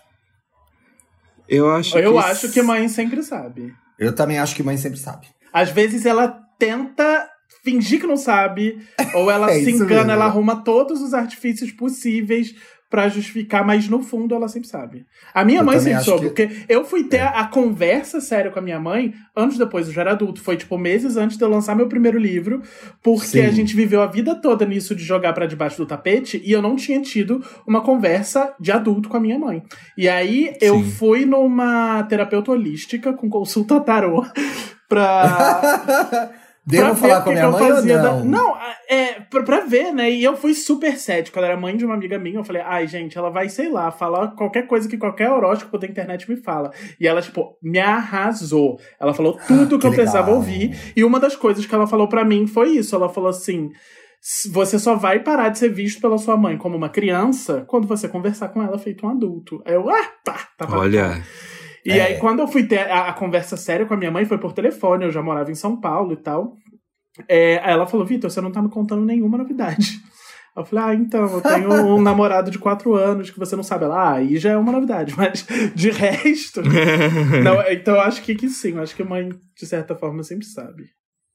Eu 1.47 1.71
acho 1.71 1.97
Eu 1.97 2.13
que... 2.13 2.19
acho 2.19 2.52
que 2.52 2.62
mãe 2.62 2.88
sempre 2.89 3.23
sabe. 3.23 3.73
Eu 3.97 4.13
também 4.13 4.38
acho 4.38 4.56
que 4.56 4.63
mãe 4.63 4.78
sempre 4.78 4.99
sabe. 4.99 5.28
Às 5.54 5.69
vezes 5.71 6.06
ela 6.06 6.28
tenta 6.60 7.30
fingir 7.63 8.02
que 8.02 8.08
não 8.08 8.17
sabe, 8.17 8.78
ou 9.15 9.32
ela 9.32 9.49
é 9.49 9.63
se 9.63 9.71
engana, 9.71 9.95
mesmo. 9.95 10.12
ela 10.12 10.25
arruma 10.25 10.63
todos 10.63 11.02
os 11.02 11.13
artifícios 11.13 11.71
possíveis 11.71 12.54
para 12.89 13.08
justificar, 13.08 13.65
mas 13.65 13.88
no 13.88 14.02
fundo 14.02 14.34
ela 14.34 14.47
sempre 14.47 14.67
sabe. 14.67 15.06
A 15.34 15.45
minha 15.45 15.60
eu 15.60 15.63
mãe 15.63 15.80
sempre 15.80 16.04
soube, 16.04 16.30
que... 16.32 16.47
porque 16.47 16.65
eu 16.67 16.84
fui 16.84 17.04
ter 17.04 17.17
é. 17.17 17.21
a, 17.21 17.41
a, 17.41 17.47
conversa 17.47 18.19
séria 18.19 18.49
com 18.49 18.58
a 18.58 18.62
minha 18.62 18.80
mãe 18.80 19.13
anos 19.36 19.58
depois, 19.58 19.88
eu 19.88 19.93
já 19.93 20.02
era 20.02 20.12
adulto, 20.12 20.41
foi 20.41 20.58
tipo 20.58 20.78
meses 20.78 21.15
antes 21.15 21.38
de 21.38 21.43
eu 21.43 21.49
lançar 21.49 21.75
meu 21.75 21.88
primeiro 21.88 22.17
livro, 22.17 22.63
porque 23.04 23.28
Sim. 23.28 23.45
a 23.45 23.52
gente 23.52 23.75
viveu 23.75 24.02
a 24.02 24.08
vida 24.08 24.34
toda 24.34 24.65
nisso 24.65 24.95
de 24.95 25.04
jogar 25.04 25.34
para 25.34 25.45
debaixo 25.45 25.78
do 25.78 25.86
tapete 25.86 26.41
e 26.43 26.52
eu 26.52 26.62
não 26.62 26.75
tinha 26.75 26.99
tido 27.02 27.43
uma 27.67 27.82
conversa 27.82 28.56
de 28.60 28.71
adulto 28.71 29.08
com 29.08 29.17
a 29.17 29.21
minha 29.21 29.38
mãe. 29.38 29.62
E 29.95 30.10
aí 30.10 30.56
eu 30.60 30.78
Sim. 30.78 30.91
fui 30.91 31.25
numa 31.25 32.02
terapeuta 32.04 32.52
holística 32.52 33.13
com 33.13 33.30
consulta 33.30 33.80
tarô 33.80 34.25
pra 34.89 36.32
Devo 36.65 36.95
falar 36.95 37.22
com 37.22 37.32
a 37.32 37.34
minha 37.34 37.50
mãe 37.50 37.72
ou 37.72 37.82
não? 37.84 38.04
Da... 38.04 38.24
Não, 38.24 38.58
é, 38.88 39.19
pra, 39.22 39.43
pra, 39.43 39.60
ver, 39.62 39.91
né? 39.93 40.12
E 40.12 40.24
eu 40.24 40.38
fui 40.38 40.54
super 40.54 40.98
cético. 40.98 41.38
Ela 41.38 41.48
era 41.48 41.58
mãe 41.58 41.76
de 41.76 41.86
uma 41.86 41.95
amiga 41.95 42.19
minha. 42.19 42.39
Eu 42.39 42.43
falei, 42.43 42.62
ai, 42.62 42.88
gente, 42.88 43.17
ela 43.17 43.30
vai, 43.30 43.50
sei 43.50 43.69
lá, 43.69 43.91
falar 43.91 44.30
qualquer 44.30 44.67
coisa 44.67 44.88
que 44.88 44.98
qualquer 44.98 45.32
horóscopo 45.32 45.78
da 45.78 45.88
internet 45.88 46.30
me 46.30 46.38
fala. 46.38 46.72
E 47.00 47.08
ela, 47.08 47.22
tipo, 47.22 47.58
me 47.62 47.80
arrasou. 47.80 48.80
Ela 49.00 49.13
falou 49.13 49.39
tudo 49.48 49.78
que, 49.78 49.82
que 49.82 49.88
eu 49.88 49.91
legal. 49.91 49.93
precisava 49.93 50.32
ouvir. 50.32 50.78
E 50.95 51.04
uma 51.04 51.19
das 51.19 51.36
coisas 51.36 51.65
que 51.65 51.74
ela 51.74 51.88
falou 51.88 52.08
para 52.08 52.24
mim 52.24 52.45
foi 52.45 52.69
isso. 52.69 52.95
Ela 52.95 53.10
falou 53.10 53.30
assim: 53.30 53.72
você 54.52 54.78
só 54.78 54.95
vai 54.95 55.19
parar 55.19 55.50
de 55.50 55.60
ser 55.60 55.69
visto 55.69 56.02
pela 56.02 56.17
sua 56.17 56.36
mãe 56.36 56.58
como 56.58 56.76
uma 56.76 56.89
criança 56.89 57.63
quando 57.67 57.88
você 57.88 58.08
conversar 58.08 58.50
com 58.50 58.62
ela 58.62 58.78
feito 58.78 59.06
um 59.06 59.10
adulto. 59.10 59.62
Aí 59.65 59.74
eu, 59.74 59.89
ah, 59.89 60.04
tá, 60.24 60.34
tá. 60.58 60.67
tá 60.67 60.78
Olha. 60.78 61.24
E 61.86 61.92
é. 61.92 62.02
aí, 62.02 62.18
quando 62.18 62.39
eu 62.39 62.48
fui 62.48 62.63
ter 62.63 62.80
a, 62.89 63.10
a, 63.10 63.13
conversa 63.13 63.56
séria 63.56 63.86
com 63.86 63.94
a 63.94 63.98
minha 63.98 64.12
mãe, 64.12 64.26
foi 64.26 64.38
por 64.38 64.54
telefone, 64.54 65.06
eu 65.06 65.12
já 65.12 65.22
morava 65.22 65.52
em 65.52 65.56
São 65.56 65.80
Paulo 65.80 66.13
e 66.13 66.18
tal. 66.18 66.58
É, 67.28 67.56
ela 67.70 67.88
falou, 67.88 68.06
Vitor, 68.06 68.30
você 68.30 68.42
não 68.42 68.52
tá 68.52 68.62
me 68.62 68.70
contando 68.70 69.06
nenhuma 69.06 69.38
novidade. 69.38 70.00
Eu 70.58 70.65
falei, 70.65 70.84
ah, 70.84 70.94
então, 70.96 71.26
eu 71.26 71.42
tenho 71.42 71.70
um 71.96 72.02
namorado 72.02 72.52
de 72.52 72.60
quatro 72.60 72.94
anos 72.94 73.30
que 73.30 73.39
você 73.39 73.56
não 73.56 73.63
sabe. 73.63 73.86
Ela, 73.86 73.96
ah, 73.96 74.13
aí 74.15 74.38
já 74.38 74.52
é 74.52 74.58
uma 74.58 74.74
novidade, 74.74 75.13
mas 75.15 75.46
de 75.74 75.89
resto. 75.89 76.62
não, 77.44 77.62
então 77.72 77.96
eu 77.96 78.02
acho 78.02 78.22
que, 78.24 78.36
que 78.36 78.50
sim, 78.50 78.72
eu 78.72 78.82
acho 78.82 78.94
que 78.94 79.04
a 79.04 79.06
mãe, 79.06 79.30
de 79.30 79.65
certa 79.65 79.96
forma, 79.96 80.22
sempre 80.22 80.46
sabe. 80.46 80.89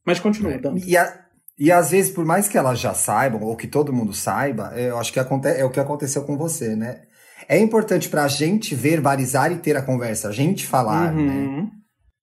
Mas 0.04 0.20
continua, 0.20 0.52
é, 0.52 0.60
E, 0.84 0.94
a, 0.94 1.24
e 1.58 1.72
às 1.72 1.92
vezes, 1.92 2.10
por 2.10 2.26
mais 2.26 2.48
que 2.48 2.58
elas 2.58 2.78
já 2.78 2.92
saibam, 2.92 3.40
ou 3.42 3.56
que 3.56 3.68
todo 3.68 3.92
mundo 3.92 4.12
saiba, 4.12 4.74
eu 4.76 4.98
acho 4.98 5.12
que 5.12 5.18
é 5.18 5.64
o 5.64 5.70
que 5.70 5.80
aconteceu 5.80 6.24
com 6.24 6.36
você, 6.36 6.76
né? 6.76 7.04
É 7.48 7.58
importante 7.58 8.08
pra 8.08 8.26
gente 8.28 8.74
verbalizar 8.74 9.52
e 9.52 9.58
ter 9.58 9.76
a 9.76 9.82
conversa, 9.82 10.28
a 10.28 10.32
gente 10.32 10.66
falar, 10.66 11.12
né? 11.12 11.22
uhum. 11.22 11.62
né? 11.62 11.70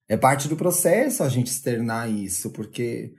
É 0.08 0.16
parte 0.16 0.48
do 0.48 0.56
processo 0.56 1.22
a 1.22 1.28
gente 1.28 1.50
externar 1.50 2.10
isso, 2.10 2.50
porque 2.50 3.12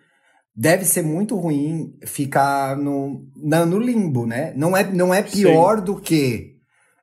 deve 0.56 0.86
ser 0.86 1.02
muito 1.02 1.36
ruim 1.36 1.98
ficar 2.06 2.78
no, 2.78 3.26
na, 3.36 3.66
no 3.66 3.80
limbo, 3.80 4.28
né? 4.28 4.54
Não 4.56 4.78
é, 4.78 4.84
não 4.92 5.14
é 5.14 5.24
pior 5.24 5.80
Sim. 5.80 5.86
do 5.86 6.00
que 6.00 6.54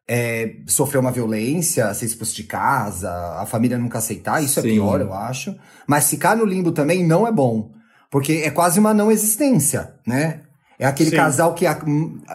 é, 0.09 0.57
sofrer 0.67 0.99
uma 0.99 1.11
violência, 1.11 1.93
ser 1.95 2.07
expulso 2.07 2.37
de 2.37 2.45
casa, 2.45 3.11
a 3.41 3.47
família 3.47 3.79
nunca 3.79 3.99
aceitar, 3.99 4.43
isso 4.43 4.61
é 4.61 4.63
Sim. 4.63 4.69
é 4.69 4.73
pior, 4.73 5.01
eu 5.01 5.13
acho. 5.13 5.57
Mas 5.87 6.09
ficar 6.09 6.37
no 6.37 6.45
limbo 6.45 6.73
também 6.73 7.05
não 7.05 7.27
é 7.27 7.33
bom. 7.33 7.73
Porque 8.11 8.43
é 8.45 8.51
quase 8.51 8.81
uma 8.81 8.93
não 8.93 9.11
existência, 9.11 9.95
né? 10.07 10.43
É 10.79 10.87
aquele 10.87 11.11
Sim. 11.11 11.17
casal 11.17 11.55
que 11.55 11.67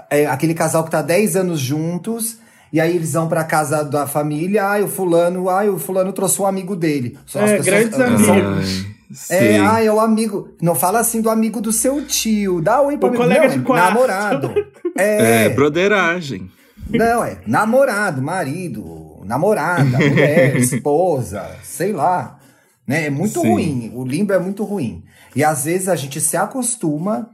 é 0.10 0.25
aquele 0.25 0.54
casal 0.54 0.84
que 0.84 0.91
tá 0.91 1.01
10 1.01 1.36
anos 1.36 1.60
juntos 1.60 2.38
e 2.75 2.81
aí 2.81 2.93
eles 2.93 3.13
vão 3.13 3.29
pra 3.29 3.45
casa 3.45 3.85
da 3.85 4.05
família, 4.05 4.65
ai, 4.65 4.83
o 4.83 4.89
fulano, 4.89 5.49
ai, 5.49 5.69
o 5.69 5.79
fulano 5.79 6.11
trouxe 6.11 6.41
um 6.41 6.45
amigo 6.45 6.75
dele. 6.75 7.17
Só 7.25 7.39
é, 7.39 7.55
pessoas, 7.55 7.65
grandes 7.65 7.97
amigos. 7.97 8.85
É, 9.29 9.59
ah, 9.59 9.81
é 9.81 9.89
o 9.89 9.97
amigo. 9.97 10.49
Não 10.61 10.75
fala 10.75 10.99
assim 10.99 11.21
do 11.21 11.29
amigo 11.29 11.61
do 11.61 11.71
seu 11.71 12.05
tio. 12.05 12.59
Dá 12.61 12.81
oi 12.81 12.97
pra 12.97 13.07
o 13.07 13.11
mim. 13.13 13.17
colega 13.17 13.47
não, 13.47 13.57
de 13.57 13.63
quarto. 13.63 13.93
Namorado. 13.93 14.53
É, 14.97 15.45
é 15.45 15.49
broderagem. 15.49 16.49
Não, 16.89 17.23
é 17.23 17.39
namorado, 17.45 18.21
marido, 18.21 19.21
namorada, 19.25 19.83
mulher, 19.99 20.55
esposa, 20.57 21.49
sei 21.63 21.93
lá. 21.93 22.39
Né? 22.85 23.05
É 23.05 23.09
muito 23.09 23.39
Sim. 23.39 23.47
ruim. 23.47 23.91
O 23.93 24.05
limbo 24.05 24.33
é 24.33 24.39
muito 24.39 24.65
ruim. 24.65 25.03
E 25.33 25.45
às 25.45 25.63
vezes 25.63 25.88
a 25.88 25.95
gente 25.95 26.19
se 26.19 26.35
acostuma 26.35 27.29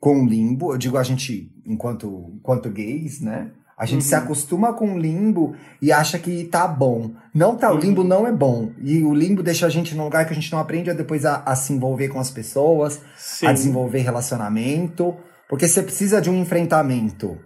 com 0.00 0.22
o 0.22 0.26
limbo. 0.26 0.72
Eu 0.72 0.78
digo 0.78 0.96
a 0.96 1.02
gente, 1.02 1.50
enquanto, 1.66 2.30
enquanto 2.36 2.70
gays, 2.70 3.20
né? 3.20 3.50
A 3.76 3.86
gente 3.86 4.02
uhum. 4.02 4.08
se 4.08 4.14
acostuma 4.14 4.72
com 4.72 4.94
o 4.94 4.98
limbo 4.98 5.56
e 5.80 5.90
acha 5.90 6.18
que 6.18 6.44
tá 6.44 6.68
bom. 6.68 7.12
Não 7.34 7.56
tá, 7.56 7.70
uhum. 7.70 7.76
o 7.76 7.80
limbo 7.80 8.04
não 8.04 8.26
é 8.26 8.32
bom. 8.32 8.70
E 8.78 9.02
o 9.02 9.14
limbo 9.14 9.42
deixa 9.42 9.66
a 9.66 9.70
gente 9.70 9.94
num 9.94 10.04
lugar 10.04 10.26
que 10.26 10.32
a 10.32 10.34
gente 10.34 10.52
não 10.52 10.58
aprende 10.58 10.90
a 10.90 10.94
depois 10.94 11.24
a, 11.24 11.42
a 11.44 11.56
se 11.56 11.72
envolver 11.72 12.08
com 12.08 12.20
as 12.20 12.30
pessoas, 12.30 13.00
Sim. 13.16 13.46
a 13.46 13.52
desenvolver 13.52 14.00
relacionamento. 14.00 15.16
Porque 15.48 15.66
você 15.66 15.82
precisa 15.82 16.20
de 16.20 16.30
um 16.30 16.40
enfrentamento, 16.40 17.38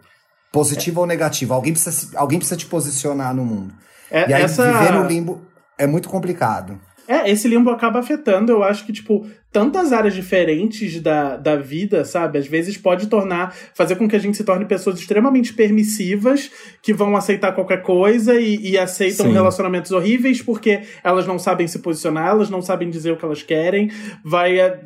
positivo 0.53 1.01
é. 1.01 1.03
ou 1.03 1.07
negativo. 1.07 1.55
Alguém 1.55 1.73
precisa, 1.73 2.19
alguém 2.19 2.39
precisa 2.39 2.57
te 2.57 2.67
posicionar 2.67 3.35
no 3.35 3.45
mundo. 3.45 3.75
É, 4.11 4.29
e 4.29 4.35
aí 4.35 4.43
essa... 4.43 4.71
viver 4.71 4.93
no 4.93 5.07
limbo 5.07 5.41
é 5.79 5.87
muito 5.87 6.09
complicado. 6.09 6.81
É, 7.09 7.31
esse 7.31 7.47
limbo 7.47 7.71
acaba 7.71 8.01
afetando, 8.01 8.51
eu 8.51 8.63
acho 8.65 8.85
que, 8.85 8.93
tipo, 8.93 9.27
tantas 9.53 9.93
áreas 9.93 10.15
diferentes 10.15 11.01
da, 11.01 11.37
da 11.37 11.57
vida, 11.57 12.05
sabe? 12.05 12.39
Às 12.39 12.47
vezes 12.47 12.77
pode 12.77 13.07
tornar, 13.07 13.55
fazer 13.75 13.97
com 13.97 14.07
que 14.07 14.15
a 14.15 14.19
gente 14.19 14.37
se 14.37 14.45
torne 14.45 14.67
pessoas 14.67 14.99
extremamente 14.99 15.55
permissivas, 15.55 16.51
que 16.83 16.93
vão 16.93 17.17
aceitar 17.17 17.53
qualquer 17.53 17.83
coisa 17.83 18.39
e, 18.39 18.73
e 18.73 18.79
aceitam 18.79 19.27
Sim. 19.27 19.33
relacionamentos 19.33 19.93
horríveis 19.93 20.43
porque 20.43 20.83
elas 21.03 21.27
não 21.27 21.39
sabem 21.39 21.67
se 21.67 21.79
posicionar, 21.79 22.29
elas 22.29 22.51
não 22.51 22.61
sabem 22.61 22.91
dizer 22.91 23.13
o 23.13 23.17
que 23.17 23.25
elas 23.25 23.43
querem. 23.43 23.91
Vai, 24.23 24.61
eh, 24.61 24.79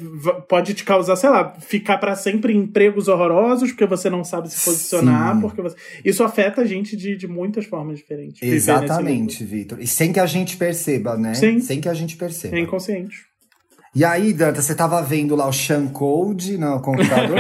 pode 0.49 0.75
te 0.75 0.85
causar, 0.85 1.17
sei 1.17 1.31
lá, 1.31 1.53
ficar 1.61 1.99
para 1.99 2.15
sempre 2.15 2.53
em 2.53 2.59
empregos 2.59 3.09
horrorosos 3.09 3.71
porque 3.71 3.87
você 3.87 4.09
não 4.09 4.23
sabe 4.23 4.51
se 4.53 4.65
posicionar, 4.65 5.35
Sim. 5.35 5.41
porque 5.41 5.63
você... 5.63 5.77
Isso 6.05 6.23
afeta 6.23 6.61
a 6.61 6.65
gente 6.65 6.97
de, 6.97 7.17
de 7.17 7.27
muitas 7.27 7.67
formas 7.67 7.99
diferentes. 7.99 8.41
Exatamente, 8.41 9.43
Vitor. 9.45 9.81
E 9.81 9.87
sem 9.87 10.13
que 10.13 10.21
a 10.21 10.27
gente 10.27 10.57
perceba, 10.57 11.17
né? 11.17 11.35
Sim. 11.35 11.61
Sem 11.61 11.81
que 11.81 11.89
a 11.89 11.95
gente 11.95 12.17
perceba. 12.17 12.57
É 12.57 12.61
inconsciente. 12.61 13.30
E 13.95 14.05
aí, 14.05 14.33
Danta, 14.33 14.63
você 14.63 14.75
tava 14.75 15.03
vendo 15.03 15.35
lá 15.35 15.49
o 15.49 15.53
Sean 15.53 15.89
Code 15.89 16.57
no 16.57 16.81
computador, 16.81 17.39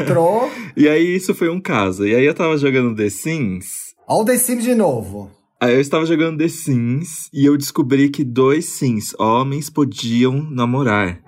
entrou. 0.00 0.50
E 0.76 0.88
aí, 0.88 1.16
isso 1.16 1.34
foi 1.34 1.50
um 1.50 1.60
caso. 1.60 2.06
E 2.06 2.14
aí, 2.14 2.24
eu 2.24 2.32
tava 2.32 2.56
jogando 2.56 2.94
The 2.94 3.10
Sims. 3.10 3.94
Olha 4.08 4.22
o 4.22 4.24
The 4.24 4.38
Sims 4.38 4.64
de 4.64 4.74
novo. 4.74 5.30
Aí 5.60 5.74
eu 5.74 5.80
estava 5.80 6.06
jogando 6.06 6.38
The 6.38 6.48
Sims 6.48 7.28
e 7.34 7.44
eu 7.44 7.54
descobri 7.54 8.08
que 8.08 8.24
dois 8.24 8.64
Sims, 8.64 9.14
homens, 9.18 9.68
podiam 9.68 10.42
namorar. 10.50 11.20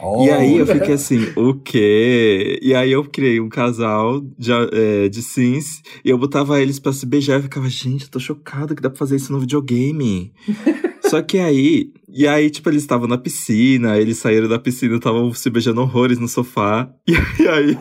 Oh. 0.00 0.26
E 0.26 0.30
aí 0.30 0.58
eu 0.58 0.66
fiquei 0.66 0.92
assim, 0.92 1.32
o 1.34 1.54
quê? 1.54 2.58
E 2.62 2.74
aí 2.74 2.92
eu 2.92 3.02
criei 3.04 3.40
um 3.40 3.48
casal 3.48 4.20
de, 4.38 4.52
é, 4.52 5.08
de 5.08 5.22
Sims 5.22 5.82
e 6.04 6.10
eu 6.10 6.18
botava 6.18 6.60
eles 6.60 6.78
para 6.78 6.92
se 6.92 7.06
beijar 7.06 7.40
e 7.40 7.44
ficava, 7.44 7.68
gente, 7.68 8.04
eu 8.04 8.10
tô 8.10 8.20
chocado 8.20 8.76
que 8.76 8.82
dá 8.82 8.90
pra 8.90 8.98
fazer 8.98 9.16
isso 9.16 9.32
no 9.32 9.40
videogame. 9.40 10.32
Só 11.08 11.22
que 11.22 11.38
aí, 11.38 11.90
e 12.10 12.26
aí, 12.26 12.48
tipo, 12.48 12.70
eles 12.70 12.82
estavam 12.82 13.06
na 13.06 13.18
piscina, 13.18 13.98
eles 13.98 14.16
saíram 14.16 14.48
da 14.48 14.58
piscina, 14.58 14.96
estavam 14.96 15.32
se 15.34 15.50
beijando 15.50 15.82
horrores 15.82 16.18
no 16.18 16.28
sofá. 16.28 16.88
E 17.38 17.46
aí, 17.48 17.78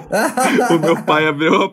o 0.69 0.79
meu 0.79 1.03
pai 1.03 1.27
abriu 1.27 1.55
a, 1.55 1.71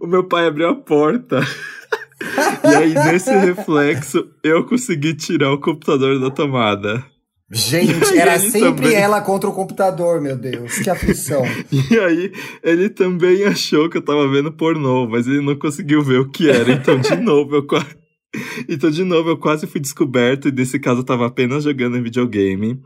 o 0.00 0.06
meu 0.06 0.24
pai 0.24 0.46
abriu 0.46 0.68
a 0.68 0.74
porta. 0.74 1.40
e 2.64 2.74
aí, 2.74 2.94
nesse 2.94 3.30
reflexo, 3.30 4.26
eu 4.42 4.64
consegui 4.64 5.14
tirar 5.14 5.52
o 5.52 5.60
computador 5.60 6.18
da 6.18 6.30
tomada. 6.30 7.04
Gente, 7.52 8.16
era 8.16 8.38
sempre 8.38 8.84
também... 8.84 8.94
ela 8.94 9.20
contra 9.20 9.50
o 9.50 9.52
computador, 9.52 10.20
meu 10.20 10.36
Deus, 10.36 10.78
que 10.78 10.88
aflição. 10.88 11.42
e 11.90 11.98
aí, 11.98 12.32
ele 12.62 12.88
também 12.88 13.44
achou 13.44 13.90
que 13.90 13.96
eu 13.96 14.02
tava 14.02 14.28
vendo 14.28 14.52
pornô, 14.52 15.08
mas 15.08 15.26
ele 15.26 15.40
não 15.40 15.56
conseguiu 15.56 16.00
ver 16.02 16.20
o 16.20 16.28
que 16.28 16.48
era. 16.48 16.72
Então, 16.72 16.98
de 17.00 17.16
novo, 17.16 17.56
eu 17.56 17.66
quase 17.66 17.99
Então, 18.68 18.90
de 18.90 19.02
novo, 19.04 19.30
eu 19.30 19.36
quase 19.38 19.66
fui 19.66 19.80
descoberto 19.80 20.48
e 20.48 20.52
nesse 20.52 20.78
caso 20.78 21.00
eu 21.00 21.04
tava 21.04 21.26
apenas 21.26 21.64
jogando 21.64 22.00
videogame. 22.02 22.80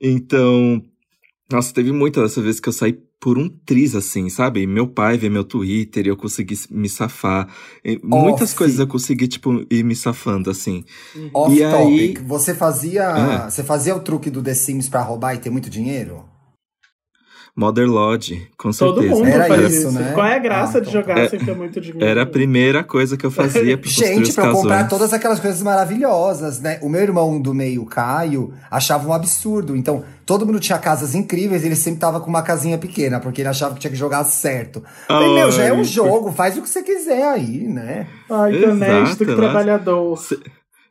Então, 0.00 0.82
nossa, 1.50 1.72
teve 1.72 1.92
muitas 1.92 2.22
dessas 2.22 2.44
vezes 2.44 2.60
que 2.60 2.68
eu 2.68 2.72
saí 2.72 2.98
por 3.18 3.38
um 3.38 3.48
triz, 3.48 3.94
assim, 3.94 4.28
sabe? 4.28 4.66
Meu 4.66 4.86
pai 4.86 5.16
vê 5.16 5.28
meu 5.30 5.42
Twitter 5.42 6.06
e 6.06 6.08
eu 6.10 6.16
consegui 6.16 6.54
me 6.70 6.88
safar. 6.88 7.48
E 7.84 7.98
muitas 8.04 8.52
coisas 8.52 8.78
eu 8.78 8.86
consegui, 8.86 9.26
tipo, 9.26 9.64
ir 9.70 9.82
me 9.82 9.96
safando, 9.96 10.50
assim. 10.50 10.84
Off 11.32 11.56
E 11.56 11.64
aí- 11.64 12.12
topic. 12.12 12.28
Você 12.28 12.54
fazia. 12.54 13.08
Ah. 13.08 13.50
Você 13.50 13.64
fazia 13.64 13.96
o 13.96 14.00
truque 14.00 14.28
do 14.30 14.42
The 14.42 14.54
Sims 14.54 14.88
pra 14.88 15.02
roubar 15.02 15.34
e 15.34 15.38
ter 15.38 15.50
muito 15.50 15.70
dinheiro? 15.70 16.24
Mother 17.58 17.88
Lodge, 17.88 18.48
com 18.58 18.70
Todo 18.70 19.00
certeza. 19.00 19.14
mundo 19.18 19.28
Era 19.28 19.44
faz 19.46 19.72
isso, 19.72 19.88
isso. 19.88 19.92
né? 19.92 20.12
Qual 20.12 20.26
é 20.26 20.34
a 20.34 20.38
graça 20.38 20.76
Ah, 20.76 20.80
de 20.82 20.88
então 20.90 21.00
jogar 21.00 21.14
tá. 21.22 21.28
sem 21.30 21.38
ter 21.38 21.56
muito 21.56 21.80
dinheiro? 21.80 22.04
Era 22.04 22.22
a 22.24 22.26
primeira 22.26 22.84
coisa 22.84 23.16
que 23.16 23.24
eu 23.24 23.30
fazia 23.30 23.78
pra 23.78 23.86
construir 23.88 24.14
Gente, 24.26 24.38
eu 24.38 24.52
comprar 24.52 24.86
todas 24.88 25.10
aquelas 25.14 25.40
coisas 25.40 25.62
maravilhosas, 25.62 26.60
né? 26.60 26.78
O 26.82 26.88
meu 26.90 27.00
irmão 27.00 27.40
do 27.40 27.54
meio, 27.54 27.86
Caio, 27.86 28.52
achava 28.70 29.08
um 29.08 29.12
absurdo. 29.14 29.74
Então, 29.74 30.04
todo 30.26 30.44
mundo 30.44 30.60
tinha 30.60 30.76
casas 30.78 31.14
incríveis, 31.14 31.64
ele 31.64 31.76
sempre 31.76 31.98
tava 32.00 32.20
com 32.20 32.28
uma 32.28 32.42
casinha 32.42 32.76
pequena, 32.76 33.20
porque 33.20 33.40
ele 33.40 33.48
achava 33.48 33.72
que 33.72 33.80
tinha 33.80 33.90
que 33.90 33.96
jogar 33.96 34.22
certo. 34.24 34.84
Falei, 35.08 35.32
meu, 35.32 35.50
já 35.50 35.64
é 35.64 35.72
um 35.72 35.82
jogo, 35.82 36.30
faz 36.32 36.58
o 36.58 36.62
que 36.62 36.68
você 36.68 36.82
quiser 36.82 37.24
aí, 37.26 37.66
né? 37.66 38.06
Ai, 38.30 38.50
que 38.52 38.56
Exato, 38.58 38.72
honesto, 38.72 39.24
que 39.24 39.34
trabalhador. 39.34 40.18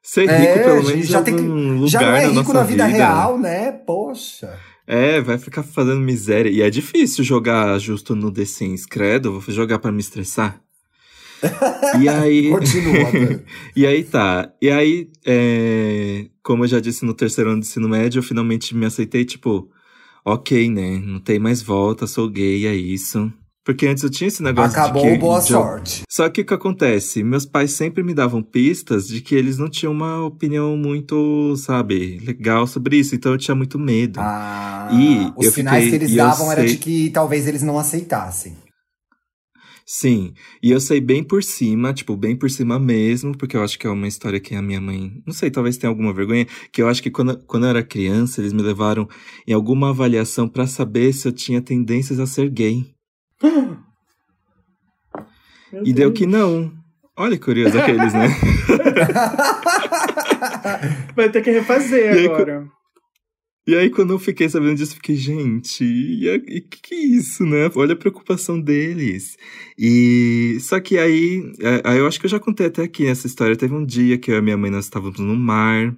Ser 0.02 0.22
rico, 0.22 0.32
É, 0.34 0.58
pelo 0.64 0.84
menos, 0.84 1.06
já 1.08 1.20
em 1.20 1.24
tem 1.24 1.36
que- 1.36 1.88
Já 1.88 2.02
não 2.02 2.08
é 2.10 2.22
na 2.22 2.28
rico 2.28 2.36
nossa 2.42 2.54
na 2.54 2.64
vida, 2.64 2.86
vida. 2.88 2.98
real, 2.98 3.38
né? 3.38 3.72
Poxa. 3.72 4.50
É, 4.88 5.20
vai 5.20 5.38
ficar 5.38 5.64
fazendo 5.64 6.00
miséria. 6.00 6.50
E 6.50 6.62
é 6.62 6.70
difícil 6.70 7.24
jogar 7.24 7.78
justo 7.80 8.16
no 8.16 8.32
The 8.32 8.46
Sims, 8.46 8.86
credo. 8.86 9.40
Vou 9.40 9.54
jogar 9.54 9.80
pra 9.80 9.92
me 9.92 10.00
estressar. 10.00 10.62
E 12.00 12.08
aí. 12.10 12.50
Continua. 12.50 13.44
E 13.76 13.86
aí 13.86 14.04
tá. 14.04 14.54
E 14.62 14.70
aí, 14.70 15.10
é, 15.26 16.28
como 16.42 16.64
eu 16.64 16.68
já 16.68 16.80
disse 16.80 17.04
no 17.04 17.14
terceiro 17.14 17.50
ano 17.50 17.60
de 17.60 17.68
ensino 17.68 17.90
médio, 17.90 18.20
eu 18.20 18.24
finalmente 18.24 18.74
me 18.76 18.86
aceitei, 18.86 19.26
tipo, 19.26 19.70
ok, 20.24 20.70
né? 20.70 20.98
Não 21.00 21.20
tem 21.20 21.40
mais 21.40 21.62
volta, 21.62 22.08
sou 22.08 22.30
gay, 22.30 22.66
é 22.66 22.74
isso. 22.74 23.32
Porque 23.66 23.88
antes 23.88 24.04
eu 24.04 24.12
tinha 24.12 24.28
esse 24.28 24.44
negócio 24.44 24.80
Acabou, 24.80 25.04
de 25.04 25.12
que. 25.14 25.18
boa 25.18 25.40
de 25.40 25.48
sorte. 25.48 26.04
Só 26.08 26.30
que 26.30 26.42
o 26.42 26.46
que 26.46 26.54
acontece? 26.54 27.24
Meus 27.24 27.48
pais 27.48 27.72
sempre 27.72 28.04
me 28.04 28.14
davam 28.14 28.44
pistas 28.44 29.08
de 29.08 29.22
que 29.22 29.34
eles 29.34 29.58
não 29.58 29.68
tinham 29.68 29.92
uma 29.92 30.24
opinião 30.24 30.78
muito, 30.78 31.56
sabe, 31.58 32.20
legal 32.20 32.68
sobre 32.68 32.98
isso. 32.98 33.16
Então 33.16 33.32
eu 33.32 33.38
tinha 33.40 33.56
muito 33.56 33.80
medo. 33.80 34.20
Ah, 34.22 34.90
E 34.94 35.34
os 35.36 35.48
eu 35.48 35.52
sinais 35.52 35.86
fiquei- 35.86 35.98
que 36.00 36.06
eles 36.06 36.16
davam 36.16 36.52
era 36.52 36.62
sei- 36.62 36.70
de 36.70 36.78
que 36.78 37.10
talvez 37.10 37.48
eles 37.48 37.64
não 37.64 37.80
aceitassem. 37.80 38.56
Sim, 39.88 40.34
e 40.64 40.72
eu 40.72 40.80
sei 40.80 41.00
bem 41.00 41.24
por 41.24 41.44
cima, 41.44 41.94
tipo, 41.94 42.16
bem 42.18 42.36
por 42.36 42.50
cima 42.50 42.80
mesmo, 42.80 43.38
porque 43.38 43.56
eu 43.56 43.64
acho 43.64 43.78
que 43.78 43.86
é 43.86 43.90
uma 43.90 44.08
história 44.08 44.40
que 44.40 44.56
a 44.56 44.62
minha 44.62 44.82
mãe, 44.82 45.22
não 45.26 45.32
sei, 45.34 45.52
talvez 45.52 45.78
tenha 45.78 45.90
alguma 45.92 46.12
vergonha, 46.12 46.48
que 46.72 46.82
eu 46.82 46.88
acho 46.88 47.04
que 47.04 47.12
quando, 47.12 47.38
quando 47.46 47.66
eu 47.66 47.70
era 47.70 47.84
criança, 47.84 48.42
eles 48.42 48.52
me 48.52 48.64
levaram 48.64 49.08
em 49.48 49.54
alguma 49.54 49.90
avaliação 49.92 50.48
pra 50.48 50.66
saber 50.66 51.14
se 51.14 51.28
eu 51.28 51.32
tinha 51.32 51.62
tendências 51.62 52.20
a 52.20 52.26
ser 52.26 52.50
gay. 52.50 52.95
Meu 53.42 53.78
E 55.86 55.94
deu 55.94 56.12
que 56.12 56.26
não. 56.26 56.72
Olha 57.18 57.38
que 57.38 57.46
curioso 57.46 57.78
aqueles, 57.78 58.14
né? 58.14 58.28
Vai 61.16 61.30
ter 61.30 61.42
que 61.42 61.52
refazer 61.52 62.14
E 62.14 62.18
aí, 62.20 62.26
agora. 62.26 62.68
E 63.68 63.76
aí, 63.76 63.90
quando 63.90 64.14
eu 64.14 64.20
fiquei 64.20 64.48
sabendo 64.48 64.76
disso, 64.76 64.92
eu 64.92 64.98
fiquei, 64.98 65.16
gente, 65.16 65.84
e 65.84 66.30
o 66.30 66.42
que, 66.44 66.82
que 66.82 66.94
é 66.94 67.00
isso, 67.00 67.46
né? 67.46 67.72
Olha 67.76 67.94
a 67.94 67.98
preocupação 67.98 68.60
deles. 68.62 69.38
E 69.78 70.58
só 70.60 70.80
que 70.80 70.98
aí, 71.00 71.52
é, 71.62 71.82
aí 71.84 71.98
eu 71.98 72.06
acho 72.06 72.20
que 72.20 72.26
eu 72.26 72.30
já 72.30 72.40
contei 72.40 72.68
até 72.68 72.84
aqui 72.84 73.08
essa 73.08 73.26
história. 73.26 73.56
Teve 73.56 73.74
um 73.74 73.86
dia 73.86 74.18
que 74.18 74.30
eu 74.30 74.36
e 74.36 74.38
a 74.38 74.42
minha 74.42 74.58
mãe 74.58 74.70
nós 74.70 74.86
estávamos 74.86 75.20
no 75.20 75.36
mar, 75.36 75.96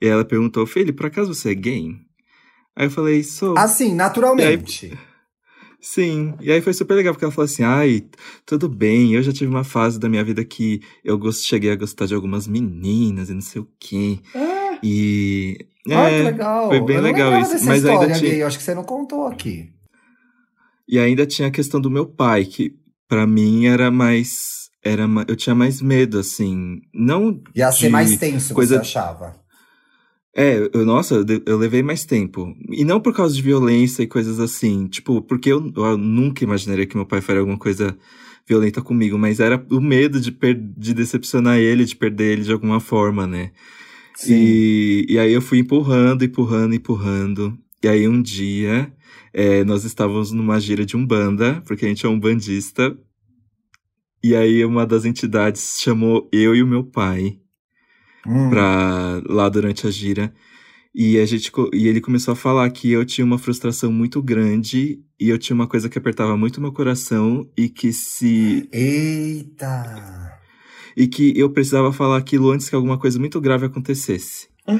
e 0.00 0.06
ela 0.06 0.24
perguntou, 0.24 0.66
Felipe, 0.66 0.98
por 0.98 1.06
acaso 1.06 1.34
você 1.34 1.50
é 1.50 1.54
gay? 1.54 1.96
Aí 2.76 2.86
eu 2.86 2.90
falei, 2.90 3.22
sou. 3.22 3.58
Assim, 3.58 3.94
naturalmente. 3.94 4.96
Sim, 5.82 6.34
e 6.40 6.52
aí 6.52 6.60
foi 6.60 6.72
super 6.74 6.94
legal, 6.94 7.14
porque 7.14 7.24
ela 7.24 7.32
falou 7.32 7.46
assim: 7.46 7.62
ai, 7.62 8.04
tudo 8.44 8.68
bem, 8.68 9.14
eu 9.14 9.22
já 9.22 9.32
tive 9.32 9.46
uma 9.50 9.64
fase 9.64 9.98
da 9.98 10.08
minha 10.08 10.22
vida 10.22 10.44
que 10.44 10.80
eu 11.04 11.16
gost- 11.18 11.46
cheguei 11.46 11.70
a 11.72 11.76
gostar 11.76 12.06
de 12.06 12.14
algumas 12.14 12.46
meninas 12.46 13.30
e 13.30 13.34
não 13.34 13.40
sei 13.40 13.62
o 13.62 13.68
quê. 13.78 14.18
Ah, 14.34 14.78
E. 14.82 15.66
Olha 15.88 16.08
que 16.10 16.14
é, 16.14 16.22
legal. 16.24 16.68
foi 16.68 16.80
bem 16.82 16.96
eu 16.96 17.02
legal 17.02 17.40
isso, 17.40 17.64
mas 17.64 17.84
ainda 17.86 18.06
tinha- 18.14 18.30
gay, 18.30 18.42
eu 18.42 18.46
acho 18.46 18.58
que 18.58 18.62
você 18.64 18.74
não 18.74 18.84
contou 18.84 19.26
aqui. 19.26 19.70
E 20.86 20.98
ainda 20.98 21.24
tinha 21.26 21.48
a 21.48 21.50
questão 21.50 21.80
do 21.80 21.90
meu 21.90 22.04
pai, 22.06 22.44
que 22.44 22.74
pra 23.08 23.26
mim 23.26 23.66
era 23.66 23.90
mais. 23.90 24.68
Era, 24.84 25.04
eu 25.28 25.36
tinha 25.36 25.54
mais 25.54 25.80
medo, 25.80 26.18
assim. 26.18 26.80
Não. 26.92 27.40
Ia 27.54 27.70
ser 27.72 27.88
mais 27.90 28.16
tenso, 28.18 28.52
coisa- 28.54 28.76
você 28.76 28.80
achava. 28.80 29.39
É, 30.34 30.70
eu, 30.72 30.84
nossa, 30.84 31.24
eu, 31.44 31.58
levei 31.58 31.82
mais 31.82 32.04
tempo. 32.04 32.54
E 32.68 32.84
não 32.84 33.00
por 33.00 33.14
causa 33.14 33.34
de 33.34 33.42
violência 33.42 34.02
e 34.02 34.06
coisas 34.06 34.38
assim. 34.38 34.86
Tipo, 34.86 35.20
porque 35.22 35.50
eu, 35.50 35.72
eu 35.76 35.98
nunca 35.98 36.44
imaginaria 36.44 36.86
que 36.86 36.96
meu 36.96 37.06
pai 37.06 37.20
faria 37.20 37.40
alguma 37.40 37.58
coisa 37.58 37.96
violenta 38.46 38.82
comigo, 38.82 39.18
mas 39.18 39.38
era 39.40 39.64
o 39.70 39.80
medo 39.80 40.20
de, 40.20 40.32
per- 40.32 40.60
de 40.76 40.94
decepcionar 40.94 41.58
ele, 41.58 41.84
de 41.84 41.94
perder 41.96 42.32
ele 42.32 42.42
de 42.42 42.52
alguma 42.52 42.80
forma, 42.80 43.26
né? 43.26 43.52
E, 44.26 45.06
e 45.08 45.18
aí 45.18 45.32
eu 45.32 45.40
fui 45.40 45.58
empurrando, 45.58 46.24
empurrando, 46.24 46.74
empurrando. 46.74 47.58
E 47.82 47.88
aí 47.88 48.06
um 48.06 48.20
dia 48.20 48.92
é, 49.32 49.64
nós 49.64 49.84
estávamos 49.84 50.32
numa 50.32 50.60
gira 50.60 50.84
de 50.84 50.96
Umbanda, 50.96 51.62
porque 51.66 51.84
a 51.84 51.88
gente 51.88 52.04
é 52.04 52.08
um 52.08 52.18
bandista. 52.18 52.96
E 54.22 54.34
aí 54.34 54.64
uma 54.64 54.86
das 54.86 55.04
entidades 55.04 55.78
chamou 55.80 56.28
eu 56.32 56.54
e 56.54 56.62
o 56.62 56.66
meu 56.66 56.84
pai 56.84 57.39
Hum. 58.26 58.50
pra, 58.50 59.22
lá 59.26 59.48
durante 59.48 59.86
a 59.86 59.90
gira. 59.90 60.32
E, 60.94 61.18
a 61.18 61.24
gente, 61.24 61.52
e 61.72 61.86
ele 61.86 62.00
começou 62.00 62.32
a 62.32 62.36
falar 62.36 62.68
que 62.70 62.90
eu 62.90 63.04
tinha 63.04 63.24
uma 63.24 63.38
frustração 63.38 63.92
muito 63.92 64.20
grande 64.20 65.00
e 65.20 65.28
eu 65.28 65.38
tinha 65.38 65.54
uma 65.54 65.68
coisa 65.68 65.88
que 65.88 65.96
apertava 65.96 66.36
muito 66.36 66.60
meu 66.60 66.72
coração 66.72 67.48
e 67.56 67.68
que 67.68 67.92
se 67.92 68.68
Eita! 68.72 70.38
e 70.96 71.06
que 71.06 71.32
eu 71.38 71.50
precisava 71.50 71.92
falar 71.92 72.16
aquilo 72.16 72.50
antes 72.50 72.68
que 72.68 72.74
alguma 72.74 72.98
coisa 72.98 73.18
muito 73.18 73.40
grave 73.40 73.66
acontecesse. 73.66 74.48
ah. 74.66 74.76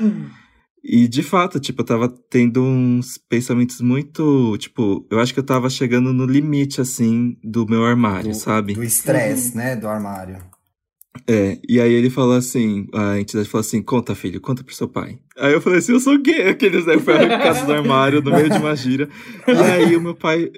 E 0.82 1.06
de 1.06 1.22
fato, 1.22 1.60
tipo, 1.60 1.82
eu 1.82 1.86
tava 1.86 2.08
tendo 2.08 2.62
uns 2.62 3.18
pensamentos 3.18 3.82
muito, 3.82 4.56
tipo, 4.56 5.06
eu 5.10 5.20
acho 5.20 5.34
que 5.34 5.38
eu 5.38 5.44
tava 5.44 5.68
chegando 5.68 6.10
no 6.10 6.24
limite 6.24 6.80
assim 6.80 7.36
do 7.44 7.66
meu 7.66 7.84
armário, 7.84 8.30
Do- 8.30 8.36
sabe? 8.36 8.72
Do 8.72 8.82
estresse, 8.82 9.54
né? 9.54 9.76
Do 9.76 9.86
armário. 9.86 10.38
É, 11.28 11.58
e 11.68 11.80
aí 11.80 11.92
ele 11.92 12.08
falou 12.08 12.36
assim, 12.36 12.86
a 12.94 13.18
entidade 13.18 13.48
falou 13.48 13.60
assim, 13.60 13.82
conta 13.82 14.14
filho, 14.14 14.40
conta 14.40 14.62
pro 14.62 14.74
seu 14.74 14.88
pai. 14.88 15.18
Aí 15.36 15.52
eu 15.52 15.60
falei 15.60 15.80
assim, 15.80 15.92
eu 15.92 16.00
sou 16.00 16.18
gay, 16.18 16.48
aqueles 16.48 16.86
né, 16.86 16.98
foi 16.98 17.14
arrancado 17.14 17.66
do 17.66 17.72
armário 17.72 18.22
no 18.22 18.30
meio 18.30 18.48
de 18.48 18.58
uma 18.58 18.74
gira. 18.76 19.08
E 19.46 19.50
aí 19.50 19.96
o 19.96 20.00
meu 20.00 20.14
pai, 20.14 20.50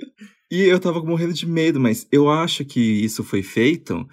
e 0.50 0.60
eu 0.62 0.78
tava 0.78 1.02
morrendo 1.02 1.32
de 1.32 1.46
medo, 1.46 1.80
mas 1.80 2.06
eu 2.12 2.28
acho 2.28 2.64
que 2.64 2.80
isso 2.80 3.24
foi 3.24 3.42
feito 3.42 4.06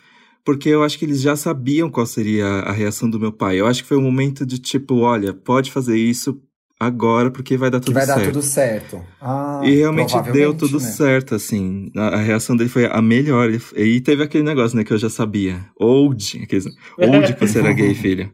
porque 0.45 0.69
eu 0.69 0.82
acho 0.82 0.97
que 0.97 1.06
eles 1.06 1.21
já 1.21 1.36
sabiam 1.36 1.91
qual 1.91 2.06
seria 2.06 2.45
a 2.45 2.71
reação 2.71 3.10
do 3.10 3.19
meu 3.19 3.32
pai. 3.32 3.60
Eu 3.60 3.67
acho 3.67 3.84
que 3.84 3.88
foi 3.88 3.97
um 3.97 4.02
momento 4.02 4.45
de 4.45 4.58
tipo, 4.58 4.95
olha, 4.95 5.34
pode 5.34 5.71
fazer 5.71 5.95
isso 5.95 6.41
agora 6.80 7.30
porque 7.30 7.58
vai 7.58 7.70
dar 7.70 7.80
tudo 7.80 7.94
vai 7.94 8.08
dar 8.08 8.15
certo. 8.15 8.28
tudo 8.28 8.42
certo. 8.42 9.02
Ah, 9.20 9.62
E 9.63 9.76
realmente 9.76 10.15
deu 10.32 10.54
tudo 10.54 10.80
né? 10.80 10.86
certo, 10.86 11.36
assim. 11.36 11.92
A, 11.96 12.15
a 12.15 12.18
reação 12.22 12.56
dele 12.56 12.70
foi 12.70 12.86
a 12.86 13.02
melhor. 13.02 13.50
E 13.76 14.00
teve 14.00 14.24
aquele 14.24 14.44
negócio, 14.44 14.78
né, 14.78 14.84
que 14.84 14.94
eu 14.94 14.98
já 14.98 15.10
sabia. 15.10 15.65
Old, 15.78 16.42
aqueles, 16.44 16.65
old 16.98 17.34
que 17.34 17.48
você 17.48 17.60
era 17.60 17.74
gay, 17.74 17.94
filha. 17.96 18.32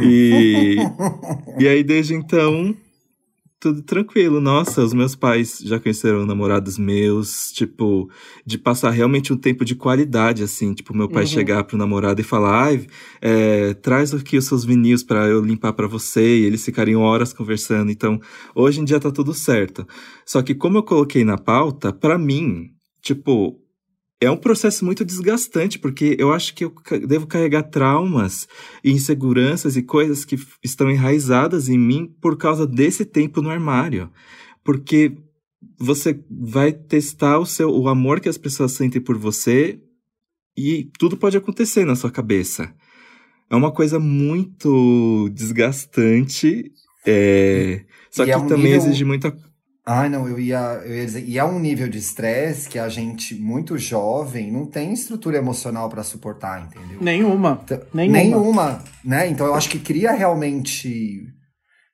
E, 0.00 0.76
e 1.58 1.66
aí, 1.66 1.82
desde 1.82 2.14
então, 2.14 2.74
tudo 3.60 3.82
tranquilo. 3.82 4.40
Nossa, 4.40 4.82
os 4.82 4.94
meus 4.94 5.14
pais 5.14 5.58
já 5.62 5.78
conheceram 5.78 6.24
namorados 6.24 6.78
meus, 6.78 7.52
tipo, 7.52 8.08
de 8.44 8.56
passar 8.56 8.90
realmente 8.90 9.32
um 9.32 9.36
tempo 9.36 9.64
de 9.64 9.74
qualidade, 9.74 10.42
assim. 10.42 10.72
Tipo, 10.72 10.96
meu 10.96 11.08
pai 11.10 11.24
Uhum. 11.24 11.28
chegar 11.28 11.64
pro 11.64 11.76
namorado 11.76 12.20
e 12.20 12.24
falar, 12.24 12.64
ai, 12.64 12.86
é, 13.20 13.74
traz 13.74 14.14
aqui 14.14 14.38
os 14.38 14.46
seus 14.46 14.64
vinil 14.64 14.96
pra 15.06 15.26
eu 15.26 15.44
limpar 15.44 15.74
pra 15.74 15.86
você. 15.86 16.38
E 16.40 16.44
eles 16.46 16.64
ficariam 16.64 17.02
horas 17.02 17.34
conversando. 17.34 17.90
Então, 17.90 18.18
hoje 18.54 18.80
em 18.80 18.84
dia 18.84 18.98
tá 18.98 19.10
tudo 19.10 19.34
certo. 19.34 19.86
Só 20.24 20.40
que 20.42 20.54
como 20.54 20.78
eu 20.78 20.82
coloquei 20.82 21.22
na 21.22 21.36
pauta, 21.36 21.92
pra 21.92 22.16
mim, 22.18 22.70
tipo, 23.02 23.59
é 24.20 24.30
um 24.30 24.36
processo 24.36 24.84
muito 24.84 25.04
desgastante, 25.04 25.78
porque 25.78 26.14
eu 26.18 26.32
acho 26.32 26.54
que 26.54 26.64
eu 26.64 26.74
devo 27.06 27.26
carregar 27.26 27.62
traumas 27.62 28.46
e 28.84 28.90
inseguranças 28.90 29.76
e 29.76 29.82
coisas 29.82 30.24
que 30.24 30.36
estão 30.62 30.90
enraizadas 30.90 31.68
em 31.68 31.78
mim 31.78 32.06
por 32.20 32.36
causa 32.36 32.66
desse 32.66 33.04
tempo 33.04 33.40
no 33.40 33.48
armário. 33.50 34.10
Porque 34.62 35.16
você 35.78 36.22
vai 36.30 36.72
testar 36.72 37.38
o 37.38 37.46
seu 37.46 37.70
o 37.70 37.88
amor 37.88 38.20
que 38.20 38.28
as 38.28 38.36
pessoas 38.38 38.72
sentem 38.72 39.00
por 39.00 39.16
você 39.16 39.80
e 40.56 40.90
tudo 40.98 41.16
pode 41.16 41.36
acontecer 41.38 41.86
na 41.86 41.96
sua 41.96 42.10
cabeça. 42.10 42.74
É 43.48 43.56
uma 43.56 43.72
coisa 43.72 43.98
muito 43.98 45.28
desgastante, 45.32 46.70
é, 47.06 47.84
só 48.10 48.22
E 48.22 48.26
que 48.26 48.32
é 48.32 48.36
um 48.36 48.46
também 48.46 48.72
nível- 48.72 48.86
exige 48.88 49.04
muita 49.04 49.36
Ai, 49.92 50.08
não, 50.08 50.28
eu 50.28 50.38
ia, 50.38 50.80
eu 50.84 50.94
ia 50.94 51.04
dizer. 51.04 51.24
E 51.26 51.36
é 51.36 51.44
um 51.44 51.58
nível 51.58 51.88
de 51.88 51.98
estresse 51.98 52.68
que 52.68 52.78
a 52.78 52.88
gente, 52.88 53.34
muito 53.34 53.76
jovem, 53.76 54.48
não 54.48 54.64
tem 54.64 54.92
estrutura 54.92 55.36
emocional 55.36 55.88
para 55.88 56.04
suportar, 56.04 56.64
entendeu? 56.64 56.98
Nenhuma. 57.00 57.60
Então, 57.64 57.80
nenhuma. 57.92 58.18
Nenhuma, 58.18 58.84
né? 59.04 59.26
Então 59.26 59.44
eu 59.48 59.54
acho 59.56 59.68
que 59.68 59.80
cria 59.80 60.12
realmente 60.12 61.26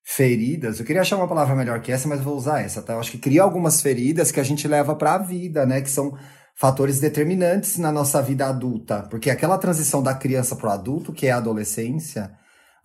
feridas. 0.04 0.78
Eu 0.78 0.84
queria 0.84 1.00
achar 1.00 1.16
uma 1.16 1.26
palavra 1.26 1.56
melhor 1.56 1.80
que 1.80 1.90
essa, 1.90 2.06
mas 2.06 2.20
vou 2.20 2.36
usar 2.36 2.60
essa, 2.60 2.82
tá? 2.82 2.92
Eu 2.92 3.00
acho 3.00 3.10
que 3.10 3.16
cria 3.16 3.42
algumas 3.42 3.80
feridas 3.80 4.30
que 4.30 4.40
a 4.40 4.44
gente 4.44 4.68
leva 4.68 4.94
para 4.94 5.14
a 5.14 5.18
vida, 5.18 5.64
né? 5.64 5.80
Que 5.80 5.88
são 5.88 6.18
fatores 6.54 7.00
determinantes 7.00 7.78
na 7.78 7.90
nossa 7.90 8.20
vida 8.20 8.46
adulta. 8.46 9.04
Porque 9.10 9.30
aquela 9.30 9.56
transição 9.56 10.02
da 10.02 10.12
criança 10.12 10.54
para 10.54 10.68
o 10.68 10.72
adulto, 10.72 11.14
que 11.14 11.28
é 11.28 11.30
a 11.30 11.38
adolescência, 11.38 12.30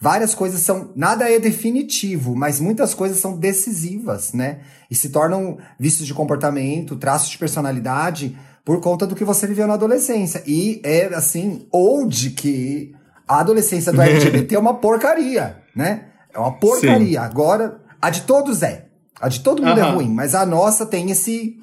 várias 0.02 0.34
coisas 0.34 0.62
são. 0.62 0.92
Nada 0.96 1.32
é 1.32 1.40
definitivo, 1.40 2.36
mas 2.36 2.60
muitas 2.60 2.96
coisas 2.96 3.20
são 3.20 3.38
decisivas, 3.38 4.34
né? 4.34 4.62
E 4.90 4.96
se 4.96 5.10
tornam 5.10 5.60
vícios 5.80 6.08
de 6.08 6.14
comportamento, 6.14 6.96
traços 6.96 7.30
de 7.30 7.38
personalidade, 7.38 8.36
por 8.66 8.82
conta 8.82 9.06
do 9.06 9.16
que 9.16 9.24
você 9.24 9.46
viveu 9.46 9.68
na 9.68 9.76
adolescência. 9.76 10.44
E 10.48 10.82
é 10.84 11.06
assim, 11.14 11.68
ou 11.72 12.08
de 12.08 12.32
que 12.32 12.96
a 13.28 13.40
adolescência 13.40 13.94
do 13.94 14.02
LGBT 14.02 14.56
é 14.56 14.60
uma 14.60 14.74
porcaria, 14.74 15.58
né? 15.76 16.06
É 16.34 16.40
uma 16.40 16.52
porcaria. 16.52 17.20
Sim. 17.22 17.26
Agora, 17.26 17.80
a 18.02 18.10
de 18.10 18.22
todos 18.22 18.64
é. 18.64 18.88
A 19.20 19.30
de 19.30 19.42
todo 19.42 19.62
mundo 19.62 19.80
uhum. 19.80 19.86
é 19.86 19.92
ruim, 19.92 20.10
mas 20.10 20.34
a 20.34 20.46
nossa 20.46 20.84
tem 20.84 21.12
esse 21.12 21.58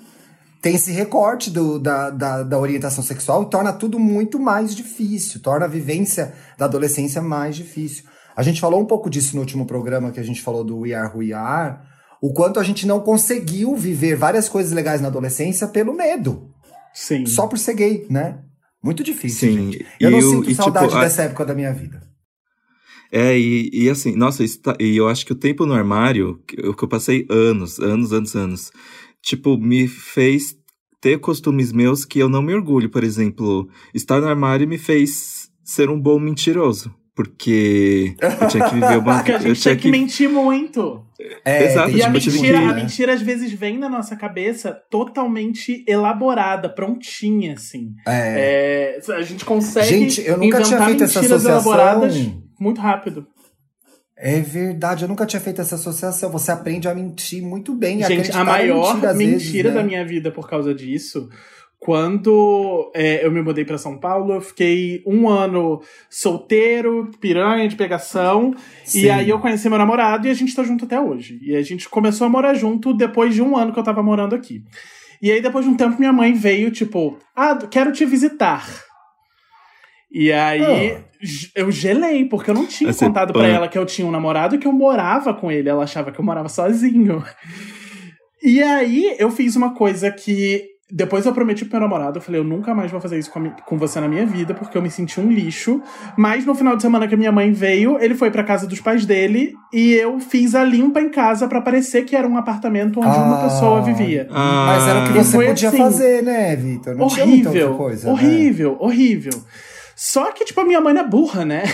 tem 0.61 0.75
esse 0.75 0.91
recorte 0.91 1.51
do, 1.51 1.79
da, 1.79 2.11
da, 2.11 2.43
da, 2.43 2.59
orientação 2.59 3.03
sexual 3.03 3.45
e 3.45 3.51
torna 3.51 3.73
tudo 3.73 3.97
muito 3.97 4.41
mais 4.41 4.75
difícil, 4.75 5.41
torna 5.41 5.67
a 5.67 5.69
vivência 5.69 6.35
da 6.57 6.65
adolescência 6.65 7.23
mais 7.23 7.55
difícil. 7.55 8.05
A 8.39 8.43
gente 8.45 8.61
falou 8.61 8.81
um 8.81 8.85
pouco 8.85 9.11
disso 9.11 9.35
no 9.35 9.41
último 9.41 9.67
programa 9.67 10.13
que 10.13 10.21
a 10.21 10.23
gente 10.23 10.41
falou 10.41 10.63
do 10.63 10.79
We 10.79 10.95
Are 10.95 11.13
Who 11.13 11.19
We 11.19 11.33
Are, 11.33 11.81
o 12.23 12.33
quanto 12.33 12.61
a 12.61 12.63
gente 12.63 12.87
não 12.87 13.01
conseguiu 13.01 13.75
viver 13.75 14.15
várias 14.15 14.49
coisas 14.49 14.71
legais 14.71 15.01
na 15.01 15.09
adolescência 15.09 15.67
pelo 15.67 15.93
medo. 15.93 16.49
Sim. 16.95 17.27
Só 17.27 17.49
por 17.49 17.59
ser 17.59 17.75
gay, 17.75 18.07
né? 18.09 18.39
Muito 18.81 19.03
difícil, 19.03 19.49
Sim. 19.49 19.73
gente. 19.73 19.87
Eu 19.99 20.11
e 20.11 20.13
não 20.13 20.21
sinto 20.21 20.55
saudade 20.55 20.87
tipo, 20.87 21.01
dessa 21.01 21.23
a... 21.23 21.25
época 21.25 21.45
da 21.45 21.53
minha 21.53 21.73
vida. 21.73 22.01
É, 23.11 23.37
e, 23.37 23.71
e 23.73 23.91
assim, 23.91 24.15
nossa, 24.15 24.45
tá, 24.63 24.77
e 24.79 24.97
eu 24.97 25.09
acho 25.09 25.27
que 25.27 25.33
o 25.33 25.37
tempo 25.37 25.67
no 25.67 25.75
armário, 25.75 26.41
que 26.47 26.65
eu, 26.65 26.73
que 26.73 26.85
eu 26.85 26.89
passei 26.89 27.27
anos, 27.29 27.81
anos, 27.81 28.13
anos, 28.13 28.37
anos, 28.37 28.71
tipo, 29.21 29.59
me 29.59 29.89
fez 29.89 30.55
ter 31.01 31.19
costumes 31.19 31.73
meus 31.73 32.05
que 32.05 32.21
eu 32.21 32.29
não 32.29 32.41
me 32.41 32.55
orgulho. 32.55 32.89
Por 32.89 33.03
exemplo, 33.03 33.69
estar 33.93 34.21
no 34.21 34.29
armário 34.29 34.69
me 34.69 34.79
fez 34.79 35.51
ser 35.65 35.91
um 35.91 36.01
bom 36.01 36.21
mentiroso. 36.21 36.95
Porque 37.19 38.15
eu 38.21 38.47
tinha 38.47 38.69
que 38.69 38.75
viver 38.77 38.97
uma. 38.97 39.17
Porque 39.19 39.33
a 39.33 39.39
gente 39.39 39.61
tinha 39.61 39.75
que... 39.75 39.83
que 39.83 39.91
mentir 39.91 40.31
muito. 40.31 41.05
É, 41.45 41.65
Exato, 41.65 41.91
e 41.91 42.01
a, 42.01 42.09
mentira, 42.09 42.59
que... 42.59 42.65
a 42.65 42.73
mentira, 42.75 43.13
às 43.13 43.21
vezes, 43.21 43.53
vem 43.53 43.77
na 43.77 43.89
nossa 43.89 44.15
cabeça 44.15 44.73
totalmente 44.89 45.85
elaborada, 45.89 46.69
prontinha, 46.69 47.55
assim. 47.55 47.93
É. 48.07 49.01
É, 49.05 49.13
a 49.13 49.23
gente 49.23 49.45
consegue. 49.45 49.89
Gente, 49.89 50.25
eu 50.25 50.39
nunca 50.39 50.63
tinha 50.63 50.81
feito 50.85 51.03
essa 51.03 51.19
associação. 51.19 51.51
elaboradas 51.51 52.15
muito 52.61 52.81
rápido. 52.81 53.27
É 54.17 54.39
verdade, 54.39 55.03
eu 55.03 55.09
nunca 55.09 55.27
tinha 55.27 55.41
feito 55.41 55.61
essa 55.61 55.75
associação. 55.75 56.31
Você 56.31 56.53
aprende 56.53 56.87
a 56.87 56.95
mentir 56.95 57.43
muito 57.43 57.75
bem. 57.75 58.01
Gente, 58.05 58.31
a 58.31 58.45
maior 58.45 58.95
mentira, 58.95 59.13
vezes, 59.15 59.65
né? 59.65 59.71
da 59.73 59.83
minha 59.83 60.05
vida 60.05 60.31
por 60.31 60.49
causa 60.49 60.73
disso 60.73 61.29
quando 61.79 62.91
é, 62.95 63.25
eu 63.25 63.31
me 63.31 63.41
mudei 63.41 63.65
para 63.65 63.79
São 63.79 63.97
Paulo, 63.97 64.35
eu 64.35 64.41
fiquei 64.41 65.03
um 65.07 65.29
ano 65.29 65.81
solteiro, 66.11 67.11
piranha 67.21 67.69
de 67.69 67.77
pegação. 67.77 68.53
Sim. 68.85 69.03
E 69.03 69.11
aí 69.11 69.29
eu 69.29 69.39
conheci 69.39 69.69
meu 69.69 69.79
namorado 69.79 70.27
e 70.27 70.31
a 70.31 70.35
gente 70.35 70.55
tá 70.55 70.65
junto 70.65 70.85
até 70.85 71.01
hoje. 71.01 71.39
E 71.41 71.55
a 71.55 71.63
gente 71.63 71.89
começou 71.89 72.27
a 72.27 72.31
morar 72.31 72.55
junto 72.55 72.93
depois 72.93 73.35
de 73.35 73.41
um 73.41 73.57
ano 73.57 73.73
que 73.73 73.79
eu 73.79 73.85
tava 73.85 74.03
morando 74.03 74.35
aqui. 74.35 74.65
E 75.21 75.33
aí, 75.33 75.41
depois 75.41 75.65
de 75.65 75.71
um 75.71 75.77
tempo, 75.77 75.99
minha 75.99 76.13
mãe 76.13 76.33
veio, 76.33 76.71
tipo, 76.71 77.19
ah, 77.35 77.57
quero 77.71 77.93
te 77.93 78.05
visitar. 78.05 78.65
E 80.11 80.33
aí 80.33 80.63
oh. 80.63 81.01
eu 81.55 81.71
gelei, 81.71 82.25
porque 82.25 82.51
eu 82.51 82.55
não 82.55 82.67
tinha 82.67 82.95
contado 82.95 83.33
para 83.33 83.47
ela 83.47 83.69
que 83.69 83.77
eu 83.77 83.85
tinha 83.85 84.07
um 84.07 84.11
namorado 84.11 84.55
e 84.55 84.59
que 84.59 84.67
eu 84.67 84.73
morava 84.73 85.35
com 85.35 85.51
ele. 85.51 85.69
Ela 85.69 85.85
achava 85.85 86.11
que 86.11 86.19
eu 86.19 86.25
morava 86.25 86.49
sozinho. 86.49 87.23
E 88.43 88.63
aí 88.63 89.17
eu 89.19 89.31
fiz 89.31 89.57
uma 89.57 89.75
coisa 89.75 90.11
que 90.11 90.78
depois 90.91 91.27
eu 91.27 91.33
prometi 91.35 91.67
pro 91.67 91.79
meu 91.79 91.89
namorado, 91.89 92.17
eu 92.17 92.23
falei, 92.23 92.41
eu 92.41 92.45
nunca 92.45 92.75
mais 92.75 92.91
vou 92.91 92.99
fazer 92.99 93.19
isso 93.19 93.31
com, 93.31 93.51
com, 93.51 93.77
você 93.77 94.01
na 94.01 94.09
minha 94.09 94.25
vida, 94.25 94.55
porque 94.55 94.77
eu 94.77 94.81
me 94.81 94.91
senti 94.91 95.21
um 95.21 95.31
lixo. 95.31 95.83
Mas 96.17 96.47
no 96.47 96.55
final 96.55 96.77
de 96.77 96.83
semana 96.83 97.07
que 97.07 97.15
a 97.15 97.17
minha 97.17 97.31
mãe 97.31 97.53
veio, 97.53 97.99
ele 98.01 98.15
foi 98.15 98.31
pra 98.31 98.43
casa 98.43 98.67
dos 98.67 98.81
pais 98.81 99.05
dele 99.05 99.53
e 99.71 99.93
eu 99.93 100.19
fiz 100.19 100.55
a 100.55 100.65
limpa 100.65 101.01
em 101.01 101.11
casa 101.11 101.47
para 101.47 101.61
parecer 101.61 102.05
que 102.07 102.17
era 102.17 102.27
um 102.27 102.39
apartamento 102.39 103.01
onde 103.01 103.09
ah, 103.09 103.23
uma 103.23 103.43
pessoa 103.43 103.83
vivia. 103.83 104.29
Ah, 104.31 104.65
mas 104.67 104.89
era 104.89 105.01
o 105.01 105.05
que 105.05 105.13
você 105.13 105.47
podia 105.47 105.69
assim, 105.69 105.79
fazer, 105.79 106.23
né, 106.23 106.57
Vitor? 106.57 106.97
Não 106.97 107.05
horrível, 107.05 107.53
tinha 107.53 107.67
muita 107.67 107.77
coisa. 107.77 108.11
Horrível, 108.11 108.71
né? 108.73 108.79
horrível. 108.81 109.33
Só 110.01 110.31
que, 110.31 110.45
tipo, 110.45 110.61
a 110.61 110.65
minha 110.65 110.81
mãe 110.81 110.97
é 110.97 111.03
burra, 111.03 111.45
né? 111.45 111.65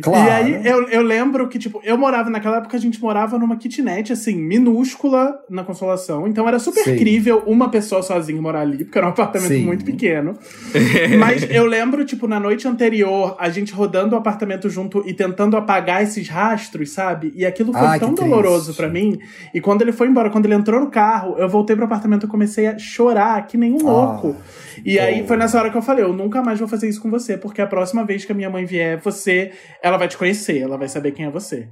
Claro. 0.00 0.28
E 0.28 0.30
aí 0.30 0.60
eu, 0.64 0.88
eu 0.90 1.02
lembro 1.02 1.48
que, 1.48 1.58
tipo, 1.58 1.80
eu 1.82 1.98
morava, 1.98 2.30
naquela 2.30 2.58
época 2.58 2.76
a 2.76 2.80
gente 2.80 3.00
morava 3.00 3.36
numa 3.36 3.56
kitnet, 3.56 4.12
assim, 4.12 4.36
minúscula 4.36 5.36
na 5.50 5.64
Consolação. 5.64 6.28
Então 6.28 6.46
era 6.46 6.60
super 6.60 6.86
incrível 6.86 7.42
uma 7.48 7.68
pessoa 7.68 8.00
sozinha 8.00 8.40
morar 8.40 8.60
ali, 8.60 8.84
porque 8.84 8.96
era 8.96 9.08
um 9.08 9.10
apartamento 9.10 9.48
Sim. 9.48 9.64
muito 9.64 9.84
pequeno. 9.84 10.38
Mas 11.18 11.50
eu 11.50 11.66
lembro, 11.66 12.04
tipo, 12.04 12.28
na 12.28 12.38
noite 12.38 12.68
anterior, 12.68 13.34
a 13.40 13.50
gente 13.50 13.72
rodando 13.72 14.14
o 14.14 14.18
apartamento 14.18 14.70
junto 14.70 15.02
e 15.04 15.12
tentando 15.12 15.56
apagar 15.56 16.00
esses 16.00 16.28
rastros, 16.28 16.92
sabe? 16.92 17.32
E 17.34 17.44
aquilo 17.44 17.72
foi 17.72 17.86
Ai, 17.88 17.98
tão 17.98 18.14
doloroso 18.14 18.72
para 18.72 18.88
mim. 18.88 19.18
E 19.52 19.60
quando 19.60 19.82
ele 19.82 19.90
foi 19.90 20.06
embora, 20.06 20.30
quando 20.30 20.46
ele 20.46 20.54
entrou 20.54 20.80
no 20.80 20.90
carro, 20.92 21.34
eu 21.36 21.48
voltei 21.48 21.74
pro 21.74 21.86
apartamento 21.86 22.24
e 22.24 22.28
comecei 22.28 22.68
a 22.68 22.78
chorar, 22.78 23.44
que 23.48 23.56
nem 23.56 23.72
um 23.72 23.88
ah. 23.88 23.90
louco. 23.90 24.36
E 24.84 24.96
oh. 24.96 25.02
aí 25.02 25.26
foi 25.26 25.36
nessa 25.36 25.58
hora 25.58 25.70
que 25.70 25.76
eu 25.76 25.82
falei: 25.82 26.04
eu 26.04 26.12
nunca 26.12 26.40
mais 26.40 26.58
vou 26.58 26.68
fazer 26.68 26.88
isso 26.88 27.00
com 27.00 27.10
você, 27.10 27.36
porque 27.36 27.47
a 27.60 27.66
próxima 27.66 28.04
vez 28.04 28.24
que 28.24 28.32
a 28.32 28.34
minha 28.34 28.50
mãe 28.50 28.64
vier, 28.64 28.98
você, 28.98 29.52
ela 29.82 29.96
vai 29.96 30.08
te 30.08 30.16
conhecer, 30.16 30.58
ela 30.58 30.76
vai 30.76 30.88
saber 30.88 31.12
quem 31.12 31.26
é 31.26 31.30
você. 31.30 31.68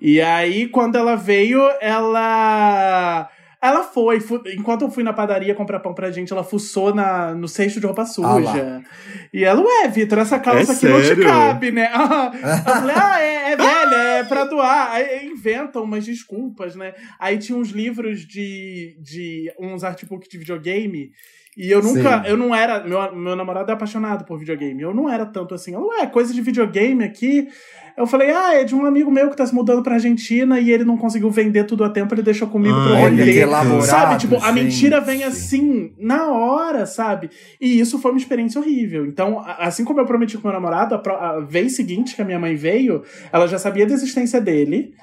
E 0.00 0.20
aí, 0.20 0.66
quando 0.66 0.96
ela 0.96 1.14
veio, 1.14 1.60
ela. 1.80 3.30
Ela 3.62 3.84
foi, 3.84 4.18
enquanto 4.56 4.82
eu 4.82 4.90
fui 4.90 5.04
na 5.04 5.12
padaria 5.12 5.54
comprar 5.54 5.78
pão 5.78 5.94
pra 5.94 6.10
gente, 6.10 6.32
ela 6.32 6.42
fuçou 6.42 6.92
na, 6.92 7.32
no 7.32 7.46
cesto 7.46 7.78
de 7.78 7.86
roupa 7.86 8.04
suja. 8.04 8.82
Ah 8.84 8.90
e 9.32 9.44
ela, 9.44 9.62
ué, 9.62 9.86
Vitor, 9.86 10.18
essa 10.18 10.40
calça 10.40 10.72
é 10.72 10.74
aqui 10.74 10.80
sério? 10.80 10.98
não 10.98 11.14
te 11.14 11.22
cabe, 11.22 11.70
né? 11.70 11.88
eu 11.94 12.74
falei, 12.74 12.96
ah, 12.98 13.22
é, 13.22 13.52
é 13.52 13.54
velha, 13.56 13.96
é 13.96 14.24
pra 14.24 14.44
doar. 14.46 14.90
Aí 14.90 15.28
inventam 15.28 15.84
umas 15.84 16.04
desculpas, 16.04 16.74
né? 16.74 16.92
Aí 17.20 17.38
tinha 17.38 17.56
uns 17.56 17.70
livros 17.70 18.26
de, 18.26 18.96
de 19.00 19.52
uns 19.56 19.84
artbooks 19.84 20.28
de 20.28 20.38
videogame 20.38 21.12
e 21.56 21.70
eu 21.70 21.82
nunca, 21.82 22.22
Sim. 22.22 22.30
eu 22.30 22.36
não 22.36 22.54
era, 22.54 22.82
meu, 22.82 23.14
meu 23.14 23.36
namorado 23.36 23.70
é 23.70 23.74
apaixonado 23.74 24.24
por 24.24 24.38
videogame. 24.38 24.80
Eu 24.80 24.94
não 24.94 25.08
era 25.08 25.26
tanto 25.26 25.54
assim, 25.54 25.76
ué, 25.76 26.06
coisa 26.06 26.32
de 26.32 26.40
videogame 26.40 27.04
aqui. 27.04 27.46
Eu 27.94 28.06
falei, 28.06 28.30
ah, 28.30 28.54
é 28.54 28.64
de 28.64 28.74
um 28.74 28.86
amigo 28.86 29.10
meu 29.10 29.28
que 29.28 29.36
tá 29.36 29.44
se 29.44 29.54
mudando 29.54 29.82
pra 29.82 29.94
Argentina 29.94 30.58
e 30.58 30.70
ele 30.70 30.82
não 30.82 30.96
conseguiu 30.96 31.30
vender 31.30 31.64
tudo 31.64 31.84
a 31.84 31.90
tempo, 31.90 32.14
ele 32.14 32.22
deixou 32.22 32.48
comigo 32.48 32.74
ah, 32.74 32.88
pra 32.88 33.02
eu 33.02 33.10
vender. 33.10 33.46
Sabe, 33.82 34.18
tipo, 34.18 34.36
gente. 34.36 34.46
a 34.46 34.52
mentira 34.52 35.00
vem 35.00 35.24
assim, 35.24 35.92
na 35.98 36.32
hora, 36.32 36.86
sabe? 36.86 37.28
E 37.60 37.78
isso 37.78 37.98
foi 37.98 38.12
uma 38.12 38.18
experiência 38.18 38.58
horrível. 38.58 39.04
Então, 39.04 39.44
assim 39.58 39.84
como 39.84 40.00
eu 40.00 40.06
prometi 40.06 40.38
com 40.38 40.48
meu 40.48 40.54
namorado, 40.54 40.94
a, 40.94 41.28
a 41.28 41.40
vez 41.40 41.76
seguinte 41.76 42.16
que 42.16 42.22
a 42.22 42.24
minha 42.24 42.38
mãe 42.38 42.56
veio, 42.56 43.02
ela 43.30 43.46
já 43.46 43.58
sabia 43.58 43.86
da 43.86 43.92
existência 43.92 44.40
dele. 44.40 44.94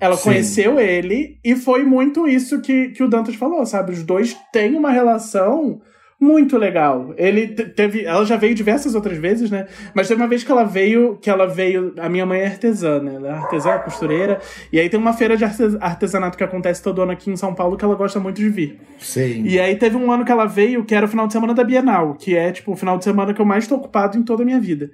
Ela 0.00 0.16
Sim. 0.16 0.24
conheceu 0.24 0.80
ele 0.80 1.38
e 1.44 1.54
foi 1.54 1.84
muito 1.84 2.26
isso 2.26 2.60
que, 2.60 2.88
que 2.88 3.04
o 3.04 3.08
Dantas 3.08 3.36
falou, 3.36 3.64
sabe? 3.64 3.92
Os 3.92 4.02
dois 4.02 4.36
têm 4.52 4.74
uma 4.74 4.90
relação 4.90 5.80
muito 6.22 6.56
legal. 6.56 7.12
Ele 7.18 7.48
teve, 7.48 8.04
ela 8.04 8.24
já 8.24 8.36
veio 8.36 8.54
diversas 8.54 8.94
outras 8.94 9.18
vezes, 9.18 9.50
né? 9.50 9.66
Mas 9.92 10.06
teve 10.06 10.22
uma 10.22 10.28
vez 10.28 10.44
que 10.44 10.52
ela 10.52 10.62
veio, 10.62 11.18
que 11.20 11.28
ela 11.28 11.46
veio, 11.46 11.92
a 11.98 12.08
minha 12.08 12.24
mãe 12.24 12.40
é 12.40 12.46
artesã, 12.46 13.00
né? 13.00 13.16
Ela 13.16 13.28
é 13.28 13.32
artesã, 13.32 13.76
costureira, 13.78 14.40
e 14.72 14.78
aí 14.78 14.88
tem 14.88 15.00
uma 15.00 15.12
feira 15.12 15.36
de 15.36 15.44
artesanato 15.44 16.38
que 16.38 16.44
acontece 16.44 16.80
todo 16.80 17.02
ano 17.02 17.10
aqui 17.10 17.28
em 17.28 17.36
São 17.36 17.52
Paulo 17.52 17.76
que 17.76 17.84
ela 17.84 17.96
gosta 17.96 18.20
muito 18.20 18.36
de 18.36 18.48
vir. 18.48 18.78
Sim. 19.00 19.42
E 19.44 19.58
aí 19.58 19.74
teve 19.74 19.96
um 19.96 20.12
ano 20.12 20.24
que 20.24 20.30
ela 20.30 20.46
veio, 20.46 20.84
que 20.84 20.94
era 20.94 21.06
o 21.06 21.08
final 21.08 21.26
de 21.26 21.32
semana 21.32 21.52
da 21.54 21.64
Bienal, 21.64 22.14
que 22.14 22.36
é 22.36 22.52
tipo 22.52 22.70
o 22.70 22.76
final 22.76 22.96
de 22.96 23.02
semana 23.02 23.34
que 23.34 23.40
eu 23.40 23.46
mais 23.46 23.66
tô 23.66 23.74
ocupado 23.74 24.16
em 24.16 24.22
toda 24.22 24.44
a 24.44 24.46
minha 24.46 24.60
vida. 24.60 24.92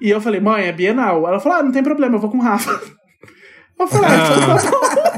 E 0.00 0.10
eu 0.10 0.20
falei: 0.20 0.40
"Mãe, 0.40 0.66
é 0.66 0.72
Bienal". 0.72 1.26
Ela 1.26 1.40
falou: 1.40 1.58
"Ah, 1.58 1.62
não 1.64 1.72
tem 1.72 1.82
problema, 1.82 2.14
eu 2.14 2.20
vou 2.20 2.30
com 2.30 2.38
o 2.38 2.42
Rafa". 2.42 2.70
Eu 3.80 3.88
falei: 3.88 4.10
"Ah, 4.10 4.14
então 4.14 4.70
tá 4.70 5.10
bom". 5.10 5.11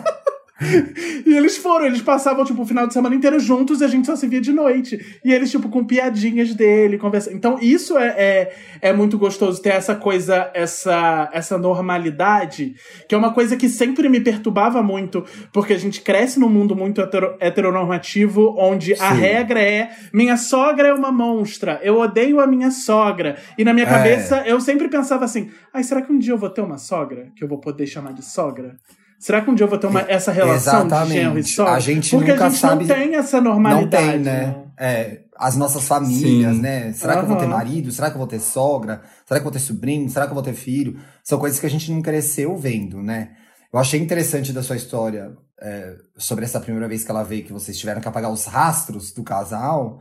e 1.27 1.37
eles 1.37 1.57
foram, 1.57 1.87
eles 1.87 2.01
passavam, 2.01 2.45
tipo, 2.45 2.63
o 2.63 2.67
final 2.67 2.87
de 2.87 2.93
semana 2.93 3.15
inteiro 3.15 3.41
juntos 3.41 3.81
e 3.81 3.85
a 3.85 3.89
gente 3.89 4.07
só 4.07 4.15
se 4.15 4.29
via 4.29 4.41
de 4.41 4.53
noite. 4.53 5.19
E 5.25 5.33
eles, 5.33 5.51
tipo, 5.51 5.69
com 5.69 5.85
piadinhas 5.85 6.55
dele, 6.55 6.97
conversando. 6.97 7.35
Então, 7.35 7.59
isso 7.61 7.99
é, 7.99 8.15
é, 8.17 8.55
é, 8.81 8.93
muito 8.93 9.19
gostoso, 9.19 9.61
ter 9.61 9.71
essa 9.71 9.97
coisa, 9.97 10.51
essa, 10.55 11.29
essa 11.33 11.59
normalidade, 11.59 12.77
que 13.09 13.15
é 13.15 13.19
uma 13.19 13.33
coisa 13.33 13.57
que 13.57 13.69
sempre 13.69 14.09
me 14.09 14.21
perturbava 14.21 14.81
muito, 14.81 15.25
porque 15.53 15.73
a 15.73 15.79
gente 15.79 16.01
cresce 16.01 16.39
num 16.39 16.49
mundo 16.49 16.77
muito 16.77 17.01
hetero, 17.01 17.37
heteronormativo, 17.41 18.55
onde 18.57 18.95
Sim. 18.95 19.03
a 19.03 19.11
regra 19.11 19.61
é: 19.61 19.91
minha 20.13 20.37
sogra 20.37 20.89
é 20.89 20.95
uma 20.95 21.11
monstra, 21.11 21.81
eu 21.83 21.99
odeio 21.99 22.39
a 22.39 22.47
minha 22.47 22.71
sogra. 22.71 23.37
E 23.59 23.65
na 23.65 23.73
minha 23.73 23.87
é. 23.87 23.91
cabeça, 23.91 24.45
eu 24.47 24.61
sempre 24.61 24.89
pensava 24.89 25.25
assim: 25.25 25.51
ai, 25.73 25.83
será 25.83 26.01
que 26.01 26.13
um 26.13 26.19
dia 26.19 26.33
eu 26.33 26.39
vou 26.39 26.51
ter 26.51 26.61
uma 26.61 26.79
sogra? 26.79 27.33
Que 27.35 27.43
eu 27.43 27.49
vou 27.49 27.59
poder 27.59 27.89
chamar 27.89 28.13
de 28.13 28.25
sogra? 28.25 28.77
Será 29.25 29.41
que 29.41 29.51
um 29.51 29.55
dia 29.55 29.65
eu 29.65 29.71
vou 29.71 29.79
ter 29.79 29.87
uma, 29.87 30.03
essa 30.03 30.31
relação 30.31 30.81
Exatamente. 30.81 31.13
de 31.15 31.19
genro 31.19 31.39
e 31.39 31.45
sogra? 31.45 31.73
A 31.73 31.81
gente 31.81 32.11
Porque 32.11 32.33
nunca 32.33 32.45
a 32.45 32.49
gente 32.51 32.61
sabe- 32.61 32.85
não 32.85 32.95
tem 32.95 33.15
essa 33.15 33.41
Não 33.41 33.53
normalidade. 33.53 34.07
tem, 34.13 34.19
né? 34.19 34.55
É, 34.79 35.21
as 35.39 35.57
nossas 35.57 35.89
famílias, 35.89 36.57
Sim. 36.57 36.61
né? 36.61 36.93
Será 36.93 37.15
que 37.15 37.21
eu 37.23 37.27
vou 37.29 37.39
ter 37.39 37.47
marido? 37.47 37.91
Será 37.91 38.11
que 38.11 38.17
eu 38.17 38.19
vou 38.19 38.27
ter 38.27 38.39
sogra? 38.39 39.01
Será 39.25 39.41
que 39.41 39.47
eu 39.47 39.51
vou 39.51 39.53
ter 39.53 39.61
sobrinho? 39.61 40.11
Será 40.11 40.27
que 40.27 40.33
eu 40.33 40.35
vou 40.35 40.43
ter 40.43 40.53
filho? 40.53 40.99
São 41.23 41.39
coisas 41.39 41.59
que 41.59 41.65
a 41.65 41.71
gente 41.71 41.91
não 41.91 42.03
cresceu 42.03 42.55
vendo, 42.59 43.03
né? 43.03 43.31
Eu 43.73 43.79
achei 43.79 43.99
interessante 43.99 44.53
da 44.53 44.63
sua 44.63 44.77
história 44.77 45.33
é, 45.59 45.95
sobre 46.19 46.45
essa 46.45 46.61
primeira 46.61 46.87
vez 46.87 47.03
que 47.03 47.11
ela 47.11 47.23
veio, 47.23 47.45
que 47.45 47.53
vocês 47.53 47.79
tiveram 47.79 48.03
que 48.03 48.07
apagar 48.09 48.31
os 48.31 48.45
rastros 48.45 49.11
do 49.11 49.23
casal, 49.23 50.01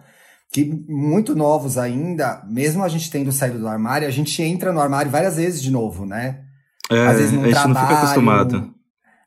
que 0.51 0.65
muito 0.89 1.33
novos 1.33 1.77
ainda, 1.77 2.43
mesmo 2.45 2.83
a 2.83 2.89
gente 2.89 3.09
tendo 3.09 3.31
saído 3.31 3.57
do 3.57 3.69
armário, 3.69 4.05
a 4.05 4.11
gente 4.11 4.43
entra 4.43 4.73
no 4.73 4.81
armário 4.81 5.09
várias 5.09 5.37
vezes 5.37 5.61
de 5.63 5.71
novo, 5.71 6.05
né? 6.05 6.41
É, 6.91 7.07
Às 7.07 7.17
vezes 7.19 7.31
num 7.31 7.43
a 7.43 7.45
gente 7.45 7.55
não 7.55 7.61
fica 7.69 7.73
trabalho, 7.87 7.97
acostumado. 7.99 8.73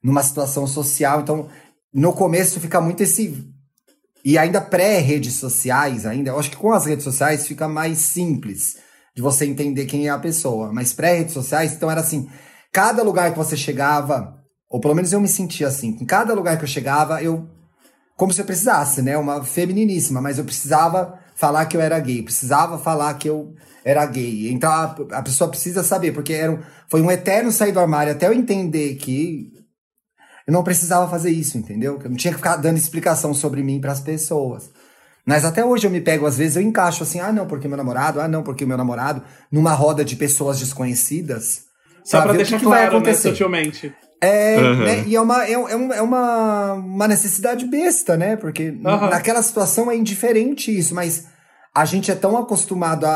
Numa 0.07 0.23
situação 0.23 0.69
social. 0.69 1.21
Então, 1.21 1.49
no 1.93 2.13
começo 2.13 2.61
fica 2.61 2.81
muito 2.81 3.03
esse. 3.03 3.45
E 4.25 4.39
ainda 4.39 4.61
pré-redes 4.61 5.35
sociais, 5.35 6.07
ainda. 6.07 6.31
Eu 6.31 6.39
acho 6.39 6.51
que 6.51 6.57
com 6.57 6.73
as 6.73 6.87
redes 6.87 7.03
sociais 7.03 7.47
fica 7.47 7.67
mais 7.67 7.99
simples 7.99 8.77
de 9.17 9.21
você 9.21 9.45
entender 9.45 9.87
quem 9.87 10.07
é 10.07 10.11
a 10.11 10.19
pessoa. 10.19 10.73
Mas 10.73 10.93
pré-redes 10.93 11.35
sociais, 11.35 11.73
então 11.73 11.91
era 11.91 12.01
assim: 12.01 12.29
cada 12.73 13.03
lugar 13.03 13.33
que 13.33 13.39
você 13.39 13.57
chegava, 13.57 14.37
ou 14.71 14.79
pelo 14.81 14.95
menos 14.95 15.13
eu 15.13 15.21
me 15.21 15.27
sentia 15.27 15.67
assim, 15.67 15.89
em 16.01 16.07
cada 16.07 16.33
lugar 16.35 16.57
que 16.57 16.65
eu 16.65 16.69
chegava, 16.69 17.21
eu. 17.21 17.49
Como 18.17 18.33
se 18.33 18.41
eu 18.41 18.47
precisasse, 18.47 19.03
né? 19.03 19.19
Uma 19.19 19.45
femininíssima, 19.45 20.23
mas 20.23 20.39
eu 20.39 20.45
precisava 20.45 21.19
falar 21.35 21.67
que 21.67 21.77
eu 21.77 21.83
era 21.83 21.99
gay, 21.99 22.23
precisava 22.23 22.79
falar 22.79 23.13
que 23.15 23.29
eu 23.29 23.55
era 23.85 24.07
gay. 24.07 24.51
Então 24.51 24.71
a, 24.71 24.97
a 25.13 25.23
pessoa 25.23 25.51
precisa 25.51 25.83
saber, 25.83 26.13
porque 26.13 26.33
era 26.33 26.53
um, 26.53 26.59
foi 26.89 27.03
um 27.03 27.11
eterno 27.11 27.53
sair 27.53 27.73
do 27.73 27.81
armário 27.81 28.13
até 28.13 28.27
eu 28.27 28.33
entender 28.33 28.95
que 28.95 29.56
eu 30.47 30.53
não 30.53 30.63
precisava 30.63 31.09
fazer 31.11 31.31
isso, 31.31 31.59
entendeu? 31.59 31.99
Que 31.99 32.07
eu 32.07 32.11
não 32.11 32.17
tinha 32.17 32.33
que 32.33 32.39
ficar 32.39 32.57
dando 32.57 32.77
explicação 32.77 33.35
sobre 33.35 33.63
mim 33.63 33.81
para 33.81 33.93
as 33.93 34.01
pessoas. 34.01 34.71
Mas 35.25 35.45
até 35.45 35.65
hoje 35.65 35.87
eu 35.87 35.91
me 35.91 36.01
pego, 36.01 36.25
às 36.25 36.39
vezes 36.39 36.57
eu 36.57 36.63
encaixo 36.63 37.03
assim, 37.03 37.19
ah, 37.19 37.33
não, 37.33 37.47
porque 37.47 37.67
meu 37.67 37.77
namorado, 37.77 38.21
ah, 38.21 38.29
não, 38.29 38.43
porque 38.45 38.65
meu 38.65 38.77
namorado, 38.77 39.23
numa 39.51 39.73
roda 39.73 40.05
de 40.05 40.15
pessoas 40.15 40.59
desconhecidas. 40.61 41.65
Só 42.05 42.21
pra 42.23 42.31
ver 42.31 42.37
o 42.37 42.39
deixar 42.39 42.59
que 42.59 42.63
que 42.65 42.69
vai 42.71 42.83
claro, 42.83 42.93
né, 42.93 42.99
acontecer. 42.99 43.31
sutilmente. 43.31 43.93
É, 44.21 44.57
Aham. 44.61 44.85
né, 44.85 45.05
e 45.07 45.17
é 45.17 45.21
uma, 45.21 45.45
é, 45.45 45.53
é 45.53 45.59
um- 45.59 45.93
é 45.93 46.01
uma, 46.01 46.73
uma 46.75 47.09
necessidade 47.09 47.67
besta, 47.67 48.17
né? 48.17 48.37
Porque 48.37 48.73
Aham. 48.85 49.11
naquela 49.11 49.43
situação 49.43 49.91
é 49.91 49.97
indiferente 49.97 50.71
isso, 50.77 50.95
mas 50.95 51.25
a 51.77 51.85
gente 51.85 52.11
é 52.11 52.15
tão 52.15 52.39
acostumado 52.39 53.05
a, 53.05 53.11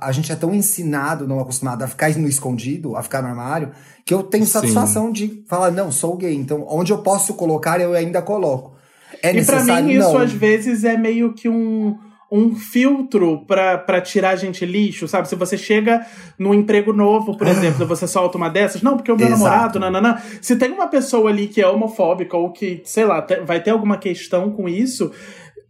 a. 0.00 0.08
A 0.08 0.10
gente 0.10 0.32
é 0.32 0.34
tão 0.34 0.54
ensinado, 0.54 1.28
não 1.28 1.38
acostumado 1.38 1.82
a 1.82 1.86
ficar 1.86 2.08
no 2.16 2.26
escondido, 2.26 2.96
a 2.96 3.02
ficar 3.02 3.20
no 3.20 3.28
armário, 3.28 3.72
que 4.06 4.14
eu 4.14 4.22
tenho 4.22 4.46
Sim. 4.46 4.52
satisfação 4.52 5.12
de 5.12 5.44
falar, 5.46 5.70
não, 5.70 5.92
sou 5.92 6.16
gay. 6.16 6.34
Então, 6.34 6.66
onde 6.66 6.92
eu 6.92 6.98
posso 6.98 7.34
colocar, 7.34 7.78
eu 7.78 7.92
ainda 7.92 8.22
coloco. 8.22 8.74
É 9.22 9.28
e 9.28 9.44
pra 9.44 9.56
necessário, 9.56 9.84
mim, 9.84 9.92
isso 9.98 10.12
não. 10.14 10.18
às 10.18 10.32
vezes 10.32 10.82
é 10.82 10.96
meio 10.96 11.34
que 11.34 11.46
um, 11.46 11.98
um 12.32 12.54
filtro 12.54 13.44
pra, 13.46 13.76
pra 13.76 14.00
tirar 14.00 14.30
a 14.30 14.36
gente 14.36 14.64
lixo, 14.64 15.06
sabe? 15.06 15.28
Se 15.28 15.34
você 15.36 15.58
chega 15.58 16.06
num 16.38 16.54
emprego 16.54 16.94
novo, 16.94 17.36
por 17.36 17.46
exemplo, 17.48 17.86
você 17.86 18.08
solta 18.08 18.38
uma 18.38 18.48
dessas, 18.48 18.80
não, 18.80 18.96
porque 18.96 19.12
o 19.12 19.16
meu. 19.16 19.26
Exato. 19.26 19.42
namorado, 19.44 19.78
nananã. 19.78 20.22
Se 20.40 20.56
tem 20.56 20.70
uma 20.70 20.86
pessoa 20.86 21.28
ali 21.28 21.48
que 21.48 21.60
é 21.60 21.68
homofóbica 21.68 22.34
ou 22.34 22.50
que, 22.50 22.80
sei 22.86 23.04
lá, 23.04 23.26
vai 23.44 23.62
ter 23.62 23.72
alguma 23.72 23.98
questão 23.98 24.50
com 24.50 24.66
isso, 24.66 25.12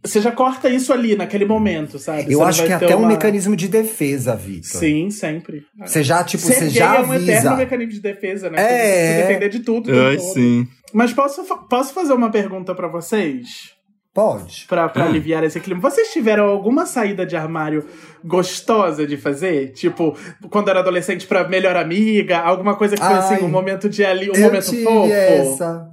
você 0.03 0.21
já 0.21 0.31
corta 0.31 0.69
isso 0.69 0.93
ali 0.93 1.15
naquele 1.15 1.45
momento, 1.45 1.99
sabe? 1.99 2.23
Você 2.23 2.33
Eu 2.35 2.39
não 2.39 2.45
acho 2.47 2.65
que 2.65 2.71
é 2.71 2.75
até 2.75 2.95
um 2.95 2.99
uma- 2.99 3.07
mecanismo 3.09 3.55
de 3.55 3.67
defesa, 3.67 4.35
Vitor. 4.35 4.79
Sim, 4.79 5.09
sempre. 5.09 5.63
Você 5.85 6.03
já, 6.03 6.23
tipo, 6.23 6.43
Ser 6.43 6.53
você 6.53 6.59
gay 6.61 6.69
já 6.69 6.95
é 6.95 6.99
um 7.01 7.13
eterno 7.13 7.31
avisa. 7.49 7.55
mecanismo 7.55 7.93
de 7.93 7.99
defesa, 8.01 8.49
né? 8.49 8.57
É. 8.61 8.67
Você 8.67 9.11
se 9.21 9.27
defender 9.27 9.49
de 9.49 9.59
tudo. 9.59 9.91
Ai, 9.91 10.17
todo. 10.17 10.33
sim. 10.33 10.67
Mas 10.93 11.11
posso, 11.13 11.43
posso 11.69 11.93
fazer 11.93 12.13
uma 12.13 12.29
pergunta 12.31 12.73
pra 12.73 12.87
vocês? 12.87 13.75
Pode. 14.13 14.65
Pra, 14.67 14.89
pra 14.89 15.05
aliviar 15.05 15.43
esse 15.43 15.59
clima. 15.59 15.79
Vocês 15.79 16.11
tiveram 16.11 16.45
alguma 16.45 16.87
saída 16.87 17.23
de 17.23 17.35
armário 17.35 17.85
gostosa 18.25 19.05
de 19.05 19.15
fazer? 19.15 19.73
Tipo, 19.73 20.17
quando 20.49 20.69
era 20.69 20.79
adolescente 20.79 21.27
pra 21.27 21.47
melhor 21.47 21.75
amiga? 21.75 22.39
Alguma 22.39 22.75
coisa 22.75 22.95
que 22.95 23.01
foi 23.03 23.13
Ai, 23.13 23.19
assim, 23.35 23.45
um 23.45 23.49
momento 23.49 23.87
de 23.87 24.03
ali, 24.03 24.29
um 24.31 24.33
eu 24.33 24.41
momento 24.41 24.69
tive 24.69 24.83
fofo? 24.83 25.11
essa. 25.13 25.87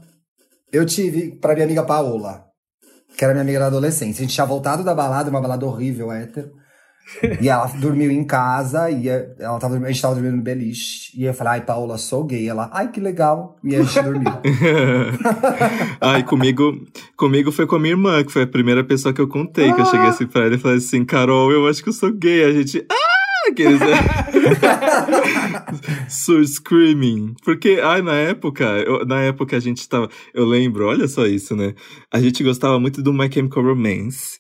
Eu 0.73 0.87
tive 0.87 1.33
pra 1.33 1.53
minha 1.55 1.67
amiga 1.67 1.83
Paola, 1.83 2.44
que 3.17 3.25
era 3.25 3.33
minha 3.33 3.43
amiga 3.43 3.61
da 3.61 3.67
adolescência. 3.67 4.23
A 4.23 4.27
gente 4.27 4.35
tinha 4.35 4.47
voltado 4.47 4.83
da 4.83 4.95
balada, 4.95 5.31
uma 5.31 5.41
balada 5.41 5.65
horrível, 5.65 6.11
hétero. 6.11 6.51
e 7.41 7.49
ela 7.49 7.67
dormiu 7.79 8.11
em 8.11 8.25
casa, 8.25 8.91
e 8.91 9.09
ela 9.09 9.59
tava, 9.59 9.77
a 9.77 9.89
gente 9.89 10.03
tava 10.03 10.15
dormindo 10.15 10.37
no 10.37 10.43
beliche. 10.43 11.13
E 11.17 11.25
eu 11.25 11.35
falei, 11.35 11.55
ai, 11.55 11.61
Paola, 11.61 11.97
sou 11.97 12.25
gay. 12.25 12.49
Ela, 12.49 12.71
ai, 12.73 12.91
que 12.91 13.01
legal. 13.01 13.57
E 13.63 13.77
a 13.77 13.83
gente 13.83 14.03
dormiu. 14.03 14.33
Ai, 16.01 16.23
comigo, 16.23 16.73
comigo 17.17 17.53
foi 17.53 17.67
com 17.67 17.77
a 17.77 17.79
minha 17.79 17.93
irmã, 17.93 18.23
que 18.25 18.33
foi 18.33 18.43
a 18.43 18.47
primeira 18.47 18.83
pessoa 18.83 19.15
que 19.15 19.21
eu 19.21 19.29
contei. 19.29 19.73
Que 19.73 19.81
eu 19.81 19.87
cheguei 19.87 20.09
assim 20.09 20.27
pra 20.27 20.45
ela 20.45 20.55
e 20.55 20.59
falei 20.59 20.79
assim: 20.79 21.05
Carol, 21.05 21.53
eu 21.53 21.67
acho 21.67 21.83
que 21.83 21.89
eu 21.89 21.93
sou 21.93 22.13
gay. 22.13 22.45
A 22.45 22.53
gente. 22.53 22.85
Ah! 22.91 23.04
Aqueles. 23.49 23.81
so 26.09 26.43
screaming. 26.47 27.35
Porque, 27.45 27.81
ai, 27.83 28.03
na 28.03 28.15
época, 28.15 28.65
eu- 28.87 29.05
na 29.05 29.21
época 29.21 29.57
a 29.57 29.61
gente 29.61 29.89
tava. 29.89 30.09
Eu 30.33 30.47
lembro, 30.47 30.87
olha 30.87 31.07
só 31.09 31.27
isso, 31.27 31.55
né? 31.57 31.75
A 32.13 32.21
gente 32.21 32.43
gostava 32.43 32.79
muito 32.81 33.03
do 33.03 33.13
My 33.13 33.31
Chemical 33.33 33.63
Romance. 33.63 34.39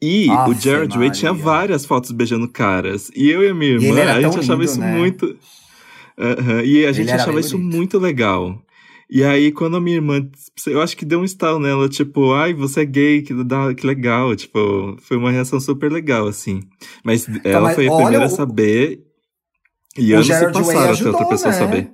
E 0.00 0.28
o 0.28 0.32
Aff, 0.32 0.60
Jared 0.60 0.98
Way 0.98 1.10
tinha 1.12 1.32
várias 1.32 1.84
fotos 1.86 2.10
beijando 2.10 2.48
caras. 2.48 3.08
E 3.14 3.30
eu 3.30 3.42
e 3.44 3.48
a 3.50 3.54
minha 3.54 3.72
irmã, 3.72 4.02
a 4.02 4.20
gente 4.20 4.38
achava 4.40 4.60
lindo, 4.60 4.64
isso 4.64 4.80
né? 4.80 4.98
muito. 4.98 5.36
Aham, 6.18 6.62
E 6.64 6.84
a 6.84 6.92
gente 6.92 7.10
achava 7.12 7.38
isso 7.40 7.56
bonito. 7.56 7.76
muito 7.76 7.98
legal. 7.98 8.60
E 9.14 9.22
aí, 9.22 9.52
quando 9.52 9.76
a 9.76 9.80
minha 9.80 9.96
irmã, 9.96 10.26
eu 10.66 10.80
acho 10.80 10.96
que 10.96 11.04
deu 11.04 11.20
um 11.20 11.24
estalo 11.24 11.58
nela, 11.58 11.86
tipo, 11.86 12.32
ai, 12.32 12.54
você 12.54 12.80
é 12.80 12.84
gay, 12.86 13.20
que, 13.20 13.34
que 13.76 13.86
legal. 13.86 14.34
Tipo, 14.34 14.96
foi 15.02 15.18
uma 15.18 15.30
reação 15.30 15.60
super 15.60 15.92
legal, 15.92 16.26
assim. 16.26 16.62
Mas 17.04 17.28
ela 17.28 17.40
Tá, 17.42 17.60
mas 17.60 17.74
foi 17.74 17.88
a 17.88 17.94
primeira 17.94 18.24
a 18.24 18.26
o- 18.26 18.30
saber. 18.30 19.02
E 19.98 20.12
o 20.12 20.16
anos 20.16 20.26
se 20.28 20.32
Gerard 20.32 20.54
Way 20.62 20.64
passaram 20.64 20.94
até 20.94 21.08
outra 21.10 21.26
pessoa 21.28 21.52
né? 21.52 21.58
saber. 21.58 21.90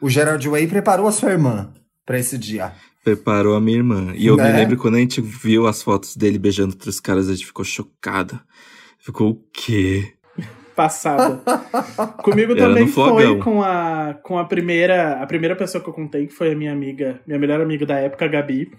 O 0.00 0.08
Gerard 0.08 0.48
Way 0.48 0.66
preparou 0.68 1.08
a 1.08 1.12
sua 1.12 1.32
irmã 1.32 1.72
pra 2.06 2.20
esse 2.20 2.38
dia. 2.38 2.72
Preparou 3.02 3.56
a 3.56 3.60
minha 3.60 3.78
irmã. 3.78 4.12
E 4.14 4.28
eu 4.28 4.36
me 4.36 4.44
Né? 4.44 4.52
lembro 4.52 4.76
quando 4.76 4.94
a 4.94 5.00
gente 5.00 5.20
viu 5.20 5.66
as 5.66 5.82
fotos 5.82 6.16
dele 6.16 6.38
beijando 6.38 6.74
outros 6.74 7.00
caras, 7.00 7.28
a 7.28 7.34
gente 7.34 7.46
ficou 7.46 7.64
chocada. 7.64 8.40
Ficou 9.00 9.30
o 9.32 9.44
quê? 9.52 10.12
Passada. 10.74 11.40
Comigo 12.22 12.54
também 12.56 12.86
foi 12.86 13.38
com 13.38 13.62
a, 13.62 14.14
com 14.22 14.38
a 14.38 14.44
primeira 14.44 15.22
a 15.22 15.26
primeira 15.26 15.54
pessoa 15.54 15.82
que 15.82 15.88
eu 15.88 15.94
contei, 15.94 16.26
que 16.26 16.34
foi 16.34 16.52
a 16.52 16.56
minha 16.56 16.72
amiga, 16.72 17.20
minha 17.26 17.38
melhor 17.38 17.60
amiga 17.60 17.86
da 17.86 17.96
época, 17.96 18.24
a 18.24 18.28
Gabi. 18.28 18.70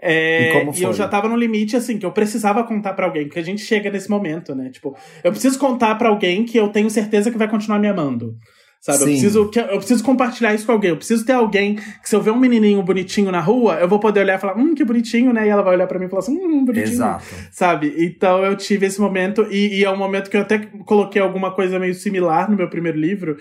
É, 0.00 0.48
E 0.48 0.52
como 0.52 0.72
eu 0.84 0.92
já 0.92 1.08
tava 1.08 1.28
no 1.28 1.36
limite, 1.36 1.76
assim, 1.76 1.98
que 1.98 2.04
eu 2.04 2.12
precisava 2.12 2.62
contar 2.64 2.92
pra 2.92 3.06
alguém, 3.06 3.24
porque 3.24 3.38
a 3.38 3.44
gente 3.44 3.62
chega 3.62 3.90
nesse 3.90 4.10
momento, 4.10 4.54
né? 4.54 4.68
Tipo, 4.70 4.96
eu 5.22 5.30
preciso 5.30 5.58
contar 5.58 5.94
pra 5.94 6.08
alguém 6.08 6.44
que 6.44 6.58
eu 6.58 6.68
tenho 6.68 6.90
certeza 6.90 7.30
que 7.30 7.38
vai 7.38 7.48
continuar 7.48 7.78
me 7.78 7.88
amando. 7.88 8.36
Sabe? 8.84 8.98
Eu 8.98 9.06
preciso, 9.06 9.50
eu 9.70 9.78
preciso 9.78 10.04
compartilhar 10.04 10.52
isso 10.52 10.66
com 10.66 10.72
alguém. 10.72 10.90
Eu 10.90 10.98
preciso 10.98 11.24
ter 11.24 11.32
alguém 11.32 11.76
que, 11.76 12.06
se 12.06 12.14
eu 12.14 12.20
ver 12.20 12.32
um 12.32 12.38
menininho 12.38 12.82
bonitinho 12.82 13.32
na 13.32 13.40
rua, 13.40 13.76
eu 13.76 13.88
vou 13.88 13.98
poder 13.98 14.20
olhar 14.20 14.36
e 14.36 14.38
falar, 14.38 14.58
hum, 14.58 14.74
que 14.74 14.84
bonitinho, 14.84 15.32
né? 15.32 15.46
E 15.46 15.48
ela 15.48 15.62
vai 15.62 15.74
olhar 15.74 15.86
pra 15.86 15.98
mim 15.98 16.04
e 16.04 16.08
falar 16.10 16.20
assim, 16.20 16.36
hum, 16.36 16.66
bonitinho. 16.66 16.92
Exato. 16.92 17.24
Sabe? 17.50 17.94
Então 17.96 18.44
eu 18.44 18.54
tive 18.54 18.84
esse 18.84 19.00
momento, 19.00 19.46
e, 19.50 19.78
e 19.78 19.84
é 19.84 19.90
um 19.90 19.96
momento 19.96 20.28
que 20.28 20.36
eu 20.36 20.42
até 20.42 20.58
coloquei 20.84 21.22
alguma 21.22 21.50
coisa 21.50 21.78
meio 21.78 21.94
similar 21.94 22.50
no 22.50 22.58
meu 22.58 22.68
primeiro 22.68 22.98
livro, 22.98 23.38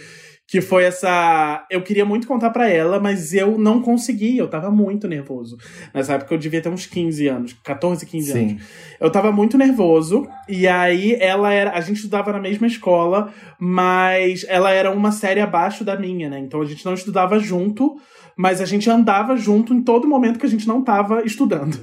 que 0.54 0.62
foi 0.62 0.84
essa. 0.84 1.66
Eu 1.68 1.82
queria 1.82 2.06
muito 2.06 2.28
contar 2.28 2.52
pra 2.52 2.70
ela, 2.70 3.00
mas 3.00 3.34
eu 3.34 3.58
não 3.58 3.82
conseguia, 3.82 4.40
eu 4.40 4.48
tava 4.48 4.70
muito 4.70 5.08
nervoso. 5.08 5.58
Nessa 5.92 6.14
época 6.14 6.32
eu 6.32 6.38
devia 6.38 6.62
ter 6.62 6.70
uns 6.70 6.86
15 6.86 7.28
anos, 7.28 7.54
14, 7.64 8.06
15 8.06 8.32
anos. 8.32 8.52
Sim. 8.52 8.60
Eu 9.00 9.10
tava 9.10 9.32
muito 9.32 9.58
nervoso, 9.58 10.28
e 10.48 10.68
aí 10.68 11.18
ela 11.20 11.52
era. 11.52 11.72
A 11.72 11.82
gente 11.82 11.96
estudava 11.96 12.32
na 12.32 12.40
mesma 12.40 12.68
escola, 12.68 13.34
mas 13.58 14.46
ela 14.48 14.70
era 14.70 14.92
uma 14.92 15.12
série 15.12 15.42
abaixo 15.42 15.84
da 15.84 15.98
minha, 15.98 16.30
né? 16.30 16.38
Então 16.38 16.62
a 16.62 16.66
gente 16.66 16.86
não 16.86 16.94
estudava 16.94 17.40
junto, 17.40 18.00
mas 18.38 18.62
a 18.62 18.66
gente 18.66 18.90
andava 18.90 19.36
junto 19.36 19.74
em 19.74 19.82
todo 19.82 20.08
momento 20.08 20.40
que 20.40 20.46
a 20.46 20.50
gente 20.50 20.68
não 20.68 20.82
tava 20.84 21.24
estudando. 21.24 21.78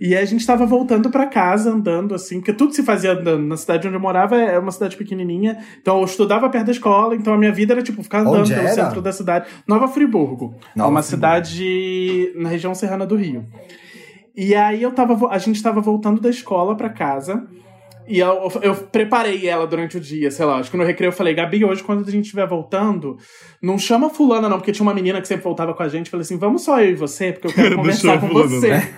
E 0.00 0.16
a 0.16 0.24
gente 0.24 0.46
tava 0.46 0.64
voltando 0.64 1.10
pra 1.10 1.26
casa 1.26 1.70
andando, 1.70 2.14
assim, 2.14 2.36
porque 2.38 2.54
tudo 2.54 2.72
se 2.74 2.82
fazia 2.82 3.12
andando. 3.12 3.46
Na 3.46 3.56
cidade 3.56 3.86
onde 3.86 3.96
eu 3.96 4.00
morava 4.00 4.34
é 4.36 4.58
uma 4.58 4.70
cidade 4.72 4.96
pequenininha, 4.96 5.58
então 5.80 5.98
eu 5.98 6.04
estudava 6.04 6.48
perto 6.48 6.66
da 6.66 6.72
escola, 6.72 7.14
então 7.14 7.34
a 7.34 7.36
minha 7.38 7.52
vida 7.52 7.74
era 7.74 7.82
tipo 7.82 8.02
ficar 8.02 8.20
andando 8.20 8.40
Onde 8.40 8.54
pelo 8.54 8.66
era? 8.66 8.74
centro 8.74 9.02
da 9.02 9.12
cidade. 9.12 9.46
Nova 9.66 9.86
Friburgo. 9.88 10.54
é 10.74 10.78
Nova 10.78 10.90
uma 10.90 11.02
Friburgo. 11.02 11.36
cidade 11.44 12.32
na 12.34 12.48
região 12.48 12.74
serrana 12.74 13.04
do 13.04 13.14
Rio. 13.14 13.44
E 14.34 14.54
aí 14.54 14.82
eu 14.82 14.92
tava, 14.92 15.28
a 15.28 15.36
gente 15.36 15.62
tava 15.62 15.82
voltando 15.82 16.18
da 16.20 16.30
escola 16.30 16.74
pra 16.74 16.88
casa. 16.88 17.46
E 18.10 18.18
eu, 18.18 18.50
eu 18.60 18.74
preparei 18.74 19.46
ela 19.48 19.66
durante 19.66 19.96
o 19.96 20.00
dia, 20.00 20.30
sei 20.32 20.44
lá. 20.44 20.58
Acho 20.58 20.70
que 20.70 20.76
no 20.76 20.82
recreio 20.84 21.10
eu 21.10 21.12
falei, 21.12 21.32
Gabi, 21.32 21.64
hoje 21.64 21.82
quando 21.82 22.06
a 22.06 22.10
gente 22.10 22.24
estiver 22.24 22.46
voltando, 22.46 23.16
não 23.62 23.78
chama 23.78 24.10
fulana 24.10 24.48
não, 24.48 24.58
porque 24.58 24.72
tinha 24.72 24.82
uma 24.82 24.92
menina 24.92 25.20
que 25.20 25.28
sempre 25.28 25.44
voltava 25.44 25.72
com 25.72 25.82
a 25.82 25.88
gente. 25.88 26.10
Falei 26.10 26.22
assim, 26.22 26.36
vamos 26.36 26.62
só 26.62 26.80
eu 26.80 26.90
e 26.90 26.94
você, 26.96 27.32
porque 27.32 27.46
eu 27.46 27.52
quero 27.54 27.76
conversar 27.76 28.18
com 28.20 28.28
fulana, 28.28 28.48
você. 28.48 28.68
né? 28.68 28.94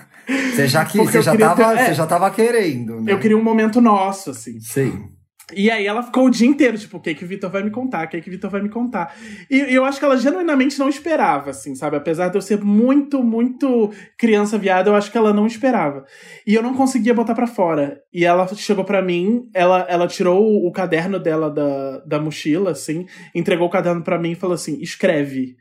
Você 0.54 0.66
já, 0.66 0.84
que, 0.86 0.96
você 0.98 1.20
já, 1.20 1.32
queria 1.32 1.48
tava, 1.50 1.74
ter- 1.74 1.80
é. 1.80 1.84
você 1.86 1.94
já 1.94 2.06
tava 2.06 2.30
querendo, 2.30 3.00
né? 3.02 3.12
Eu 3.12 3.18
queria 3.18 3.36
um 3.36 3.42
momento 3.42 3.80
nosso, 3.80 4.30
assim. 4.30 4.58
Sim. 4.60 5.10
E 5.55 5.70
aí 5.70 5.86
ela 5.86 6.03
ficou 6.03 6.26
o 6.26 6.30
dia 6.30 6.47
inteiro, 6.47 6.78
tipo, 6.78 6.97
o 6.97 7.01
que 7.01 7.14
que 7.14 7.24
o 7.24 7.28
Vitor 7.28 7.51
vai 7.51 7.62
me 7.62 7.70
contar? 7.70 8.07
O 8.07 8.09
que 8.09 8.20
que 8.20 8.28
o 8.28 8.32
Vitor 8.32 8.51
vai 8.51 8.62
me 8.62 8.68
contar? 8.68 9.14
E 9.51 9.59
eu 9.74 9.84
acho 9.84 9.99
que 9.99 10.05
ela 10.05 10.16
genuinamente 10.16 10.78
não 10.78 10.88
esperava, 10.88 11.51
assim, 11.51 11.74
sabe? 11.74 11.97
Apesar 11.97 12.28
de 12.28 12.36
eu 12.36 12.43
ser 12.43 12.62
muito, 12.62 13.22
muito 13.22 13.90
criança 14.16 14.57
viada, 14.57 14.88
eu 14.88 14.95
acho 14.95 15.11
que 15.11 15.18
ela 15.18 15.32
não 15.32 15.47
esperava. 15.47 16.05
E 16.47 16.55
eu 16.55 16.62
não 16.62 16.74
conseguia 16.74 17.12
botar 17.12 17.34
para 17.34 17.47
fora. 17.47 18.01
E 18.12 18.24
ela 18.24 18.47
chegou 18.55 18.84
para 18.84 19.03
mim, 19.03 19.43
ela, 19.53 19.84
ela 19.88 20.07
tirou 20.07 20.66
o 20.66 20.70
caderno 20.70 21.18
dela 21.18 21.51
da, 21.51 21.99
da 22.07 22.20
mochila, 22.20 22.70
assim, 22.70 23.07
entregou 23.34 23.66
o 23.66 23.70
caderno 23.70 24.03
para 24.03 24.18
mim 24.18 24.32
e 24.32 24.36
falou 24.36 24.55
assim: 24.55 24.80
escreve. 24.80 25.57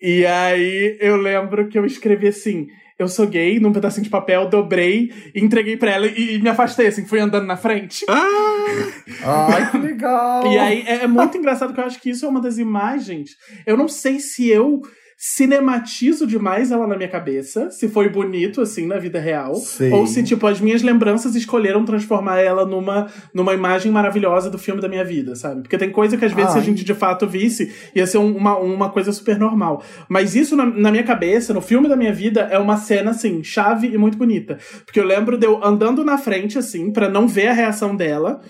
E 0.00 0.24
aí 0.24 0.96
eu 1.00 1.16
lembro 1.16 1.68
que 1.68 1.78
eu 1.78 1.84
escrevi 1.84 2.28
assim: 2.28 2.68
eu 2.98 3.06
sou 3.06 3.26
gay, 3.26 3.60
num 3.60 3.72
pedacinho 3.72 4.04
de 4.04 4.10
papel, 4.10 4.48
dobrei, 4.48 5.12
entreguei 5.34 5.76
pra 5.76 5.92
ela 5.92 6.06
e, 6.06 6.34
e 6.34 6.42
me 6.42 6.48
afastei, 6.48 6.88
assim, 6.88 7.06
fui 7.06 7.20
andando 7.20 7.46
na 7.46 7.56
frente. 7.56 8.04
Ah! 8.08 9.48
Ai, 9.54 9.70
que 9.70 9.78
legal! 9.78 10.46
E 10.46 10.58
aí 10.58 10.84
é, 10.86 11.04
é 11.04 11.06
muito 11.06 11.38
engraçado 11.38 11.72
que 11.72 11.80
eu 11.80 11.84
acho 11.84 12.00
que 12.00 12.10
isso 12.10 12.26
é 12.26 12.28
uma 12.28 12.40
das 12.40 12.58
imagens. 12.58 13.30
Eu 13.64 13.76
não 13.76 13.86
sei 13.86 14.18
se 14.18 14.48
eu 14.48 14.82
cinematizo 15.20 16.24
demais 16.28 16.70
ela 16.70 16.86
na 16.86 16.96
minha 16.96 17.08
cabeça, 17.08 17.72
se 17.72 17.88
foi 17.88 18.08
bonito, 18.08 18.60
assim, 18.60 18.86
na 18.86 18.98
vida 18.98 19.18
real. 19.18 19.56
Sim. 19.56 19.90
Ou 19.92 20.06
se, 20.06 20.22
tipo, 20.22 20.46
as 20.46 20.60
minhas 20.60 20.80
lembranças 20.80 21.34
escolheram 21.34 21.84
transformar 21.84 22.38
ela 22.38 22.64
numa, 22.64 23.08
numa 23.34 23.52
imagem 23.52 23.90
maravilhosa 23.90 24.48
do 24.48 24.56
filme 24.58 24.80
da 24.80 24.88
minha 24.88 25.04
vida, 25.04 25.34
sabe? 25.34 25.62
Porque 25.62 25.76
tem 25.76 25.90
coisa 25.90 26.16
que 26.16 26.24
às 26.24 26.32
vezes 26.32 26.52
se 26.52 26.58
a 26.58 26.60
Ai. 26.60 26.66
gente 26.66 26.84
de 26.84 26.94
fato 26.94 27.26
visse, 27.26 27.72
ia 27.94 28.06
ser 28.06 28.18
um- 28.18 28.36
uma, 28.36 28.56
uma 28.58 28.90
coisa 28.90 29.10
super 29.10 29.36
normal. 29.38 29.82
Mas 30.08 30.36
isso 30.36 30.54
na, 30.54 30.64
na 30.64 30.90
minha 30.92 31.02
cabeça, 31.02 31.52
no 31.52 31.60
filme 31.60 31.88
da 31.88 31.96
minha 31.96 32.12
vida, 32.12 32.42
é 32.50 32.58
uma 32.58 32.76
cena, 32.76 33.10
assim, 33.10 33.42
chave 33.42 33.88
e 33.88 33.98
muito 33.98 34.16
bonita. 34.16 34.56
Porque 34.86 35.00
eu 35.00 35.04
lembro 35.04 35.36
de 35.36 35.46
eu 35.46 35.64
andando 35.64 36.04
na 36.04 36.16
frente, 36.16 36.56
assim, 36.56 36.92
pra 36.92 37.08
não 37.08 37.26
ver 37.26 37.48
a 37.48 37.52
reação 37.52 37.96
dela. 37.96 38.40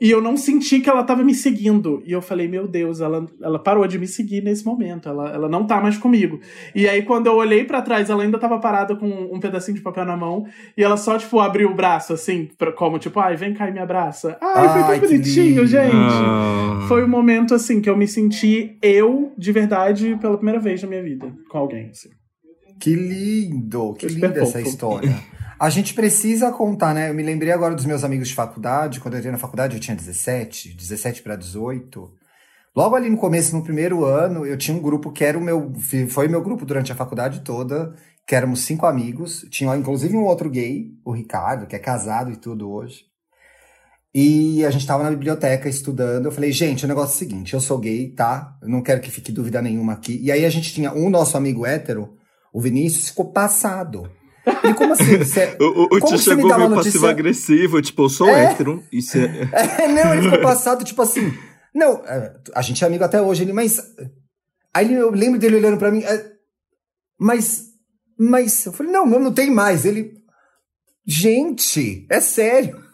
E 0.00 0.10
eu 0.10 0.20
não 0.20 0.36
senti 0.36 0.80
que 0.80 0.88
ela 0.88 1.02
tava 1.02 1.24
me 1.24 1.34
seguindo. 1.34 2.02
E 2.06 2.12
eu 2.12 2.22
falei, 2.22 2.46
meu 2.46 2.68
Deus, 2.68 3.00
ela, 3.00 3.26
ela 3.42 3.58
parou 3.58 3.86
de 3.86 3.98
me 3.98 4.06
seguir 4.06 4.42
nesse 4.42 4.64
momento. 4.64 5.08
Ela, 5.08 5.30
ela 5.30 5.48
não 5.48 5.66
tá 5.66 5.80
mais 5.80 5.96
comigo. 5.96 6.40
E 6.74 6.88
aí, 6.88 7.02
quando 7.02 7.26
eu 7.26 7.34
olhei 7.34 7.64
pra 7.64 7.82
trás, 7.82 8.08
ela 8.08 8.22
ainda 8.22 8.38
tava 8.38 8.58
parada 8.60 8.94
com 8.94 9.06
um 9.06 9.40
pedacinho 9.40 9.76
de 9.76 9.82
papel 9.82 10.04
na 10.04 10.16
mão. 10.16 10.46
E 10.76 10.84
ela 10.84 10.96
só, 10.96 11.18
tipo, 11.18 11.40
abriu 11.40 11.70
o 11.70 11.74
braço, 11.74 12.12
assim, 12.12 12.48
pra, 12.56 12.70
como, 12.70 12.98
tipo, 12.98 13.18
ai, 13.18 13.36
vem 13.36 13.52
cá 13.52 13.68
e 13.68 13.72
me 13.72 13.80
abraça. 13.80 14.38
Ai, 14.40 14.68
foi 14.68 14.82
Ai, 14.82 15.00
tão 15.00 15.08
que 15.08 15.14
bonitinho, 15.16 15.46
lindo. 15.48 15.66
gente. 15.66 15.94
Ah. 15.94 16.84
Foi 16.86 17.04
um 17.04 17.08
momento, 17.08 17.54
assim, 17.54 17.80
que 17.80 17.90
eu 17.90 17.96
me 17.96 18.06
senti 18.06 18.78
eu, 18.80 19.32
de 19.36 19.50
verdade, 19.52 20.16
pela 20.20 20.36
primeira 20.36 20.60
vez 20.60 20.80
na 20.82 20.88
minha 20.88 21.02
vida, 21.02 21.32
com 21.50 21.58
alguém, 21.58 21.90
assim. 21.90 22.10
Que 22.80 22.94
lindo, 22.94 23.94
que 23.94 24.08
Foi 24.08 24.14
linda 24.14 24.40
essa 24.40 24.60
história. 24.60 25.12
A 25.60 25.70
gente 25.70 25.92
precisa 25.92 26.52
contar, 26.52 26.94
né? 26.94 27.10
Eu 27.10 27.14
me 27.14 27.22
lembrei 27.22 27.50
agora 27.50 27.74
dos 27.74 27.84
meus 27.84 28.04
amigos 28.04 28.28
de 28.28 28.34
faculdade. 28.34 29.00
Quando 29.00 29.14
eu 29.14 29.18
entrei 29.18 29.32
na 29.32 29.38
faculdade, 29.38 29.74
eu 29.74 29.80
tinha 29.80 29.96
17, 29.96 30.72
17 30.72 31.20
para 31.20 31.34
18. 31.34 32.14
Logo 32.76 32.94
ali 32.94 33.10
no 33.10 33.16
começo, 33.16 33.56
no 33.56 33.64
primeiro 33.64 34.04
ano, 34.04 34.46
eu 34.46 34.56
tinha 34.56 34.76
um 34.76 34.80
grupo 34.80 35.10
que 35.10 35.24
era 35.24 35.36
o 35.36 35.40
meu. 35.40 35.72
Foi 36.10 36.28
meu 36.28 36.40
grupo 36.40 36.64
durante 36.64 36.92
a 36.92 36.94
faculdade 36.94 37.40
toda, 37.40 37.92
que 38.24 38.36
éramos 38.36 38.60
cinco 38.60 38.86
amigos. 38.86 39.44
Tinha 39.50 39.76
inclusive 39.76 40.16
um 40.16 40.22
outro 40.22 40.48
gay, 40.48 40.92
o 41.04 41.10
Ricardo, 41.10 41.66
que 41.66 41.74
é 41.74 41.78
casado 41.80 42.30
e 42.30 42.36
tudo 42.36 42.70
hoje. 42.70 43.06
E 44.14 44.64
a 44.64 44.70
gente 44.70 44.86
tava 44.86 45.02
na 45.02 45.10
biblioteca 45.10 45.68
estudando. 45.68 46.26
Eu 46.26 46.32
falei, 46.32 46.52
gente, 46.52 46.84
o 46.84 46.88
negócio 46.88 47.14
é 47.14 47.16
o 47.16 47.18
seguinte: 47.18 47.54
eu 47.54 47.60
sou 47.60 47.78
gay, 47.78 48.10
tá? 48.10 48.56
Eu 48.62 48.68
não 48.68 48.80
quero 48.80 49.00
que 49.00 49.10
fique 49.10 49.32
dúvida 49.32 49.60
nenhuma 49.60 49.94
aqui. 49.94 50.20
E 50.22 50.30
aí 50.30 50.44
a 50.44 50.50
gente 50.50 50.72
tinha 50.72 50.92
um 50.92 51.10
nosso 51.10 51.36
amigo 51.36 51.66
hétero, 51.66 52.16
o 52.52 52.60
Vinícius, 52.60 53.08
ficou 53.08 53.32
passado. 53.32 54.08
Ele, 54.64 54.74
como 54.74 54.92
assim? 54.92 55.18
Você... 55.18 55.56
O, 55.60 55.96
o, 55.96 56.00
tio 56.00 56.18
chegou 56.18 56.56
meio 56.56 56.74
passivo-agressivo, 56.74 57.80
tipo, 57.82 58.02
eu 58.02 58.08
sou 58.08 58.28
É. 58.28 58.44
hétero. 58.44 58.82
Isso 58.92 59.18
é. 59.18 59.48
É, 59.82 59.88
não, 59.88 60.14
ele 60.14 60.22
ficou 60.22 60.40
passado, 60.40 60.84
tipo 60.84 61.00
assim. 61.02 61.32
Não, 61.74 62.02
é, 62.06 62.34
a 62.54 62.62
gente 62.62 62.82
é 62.82 62.86
amigo 62.86 63.04
até 63.04 63.20
hoje, 63.20 63.42
ele, 63.42 63.52
mas. 63.52 63.80
Aí 64.74 64.92
eu 64.92 65.10
lembro 65.10 65.38
dele 65.38 65.56
olhando 65.56 65.78
pra 65.78 65.90
mim, 65.90 66.02
é, 66.02 66.32
mas. 67.18 67.64
Mas. 68.18 68.66
Eu 68.66 68.72
falei, 68.72 68.92
não, 68.92 69.06
não, 69.06 69.18
não 69.18 69.32
tem 69.32 69.50
mais. 69.50 69.84
Ele. 69.84 70.12
Gente, 71.06 72.06
é 72.10 72.20
sério. 72.20 72.88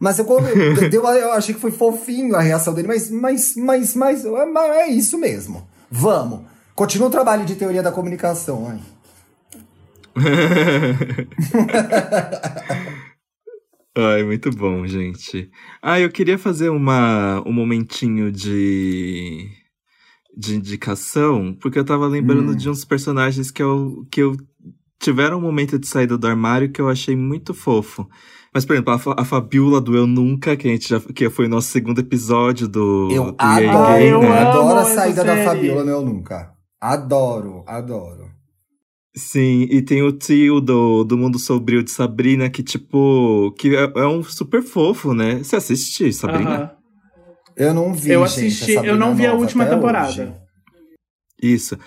Mas 0.00 0.18
eu, 0.18 0.26
deu, 0.90 1.04
eu 1.04 1.32
achei 1.32 1.54
que 1.54 1.60
foi 1.60 1.70
fofinho 1.70 2.34
a 2.36 2.40
reação 2.40 2.74
dele, 2.74 2.88
mas, 2.88 3.10
mas, 3.10 3.54
mas, 3.56 3.94
mas, 3.94 4.24
é, 4.24 4.80
é 4.82 4.88
isso 4.88 5.18
mesmo. 5.18 5.66
Vamos. 5.90 6.44
Continua 6.74 7.08
o 7.08 7.10
trabalho 7.10 7.46
de 7.46 7.54
teoria 7.54 7.82
da 7.82 7.92
comunicação, 7.92 8.68
ai. 8.68 8.80
Ai, 13.96 14.22
muito 14.24 14.50
bom, 14.50 14.86
gente. 14.86 15.50
Ah, 15.82 15.98
eu 15.98 16.10
queria 16.10 16.36
fazer 16.38 16.68
uma, 16.68 17.42
um 17.46 17.52
momentinho 17.52 18.30
de, 18.30 19.48
de 20.36 20.56
indicação, 20.56 21.54
porque 21.60 21.78
eu 21.78 21.84
tava 21.84 22.06
lembrando 22.08 22.52
Hum. 22.52 22.56
de 22.56 22.70
uns 22.70 22.84
personagens 22.84 23.50
que 23.50 23.62
eu, 23.62 24.06
que 24.10 24.22
eu 24.22 24.36
tiveram 25.00 25.38
um 25.38 25.42
momento 25.42 25.78
de 25.78 25.86
saída 25.88 26.18
do 26.18 26.26
armário 26.26 26.70
que 26.72 26.80
eu 26.80 26.88
achei 26.90 27.16
muito 27.16 27.54
fofo. 27.54 28.08
Mas, 28.54 28.64
por 28.66 28.74
exemplo, 28.74 28.94
a, 28.94 28.98
Fa- 28.98 29.16
a 29.18 29.24
Fabiola 29.24 29.80
do 29.80 29.96
Eu 29.96 30.06
Nunca, 30.06 30.56
que 30.56 30.68
a 30.68 30.72
gente 30.72 30.88
já 30.88 31.00
que 31.00 31.30
foi 31.30 31.46
o 31.46 31.48
nosso 31.50 31.68
segundo 31.68 32.00
episódio 32.00 32.68
do, 32.68 33.08
Eu 33.10 33.24
do 33.32 33.36
adoro, 33.38 34.02
eu 34.02 34.20
né? 34.20 34.28
amo 34.28 34.32
adoro 34.32 34.78
a 34.80 34.84
saída 34.84 35.24
da. 35.24 35.36
Fabiola, 35.44 35.84
não 35.84 36.04
nunca. 36.04 36.54
Adoro, 36.80 37.64
adoro. 37.66 38.35
Sim, 39.16 39.62
e 39.70 39.80
tem 39.80 40.02
o 40.02 40.12
tio 40.12 40.60
do, 40.60 41.02
do 41.02 41.16
Mundo 41.16 41.38
Sombrio 41.38 41.82
de 41.82 41.90
Sabrina, 41.90 42.50
que, 42.50 42.62
tipo, 42.62 43.50
que 43.58 43.74
é, 43.74 43.90
é 43.96 44.06
um 44.06 44.22
super 44.22 44.62
fofo, 44.62 45.14
né? 45.14 45.38
Você 45.42 45.56
assiste, 45.56 46.12
Sabrina? 46.12 46.54
Aham. 46.56 46.70
Eu 47.56 47.72
não 47.72 47.94
vi, 47.94 48.10
Eu 48.12 48.26
gente, 48.26 48.52
assisti- 48.52 48.76
a 48.76 48.84
eu 48.84 48.98
não 48.98 49.14
vi 49.14 49.26
a 49.26 49.32
última 49.32 49.64
temporada. 49.64 50.08
hoje. 50.10 50.34
Isso. 51.42 51.78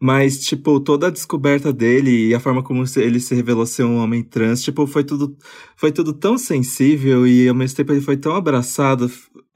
Mas, 0.00 0.38
tipo, 0.38 0.80
toda 0.80 1.08
a 1.08 1.10
descoberta 1.10 1.70
dele 1.72 2.28
e 2.28 2.34
a 2.34 2.40
forma 2.40 2.62
como 2.62 2.84
ele 2.96 3.20
se 3.20 3.34
revelou 3.34 3.66
ser 3.66 3.82
um 3.84 3.98
homem 3.98 4.22
trans, 4.22 4.62
tipo, 4.62 4.86
foi 4.86 5.04
tudo, 5.04 5.36
foi 5.76 5.92
tudo 5.92 6.12
tão 6.14 6.38
sensível 6.38 7.26
e 7.26 7.48
ao 7.48 7.54
mesmo 7.54 7.76
tempo 7.76 7.92
ele 7.92 8.00
foi 8.00 8.16
tão 8.16 8.34
abraçado. 8.34 9.10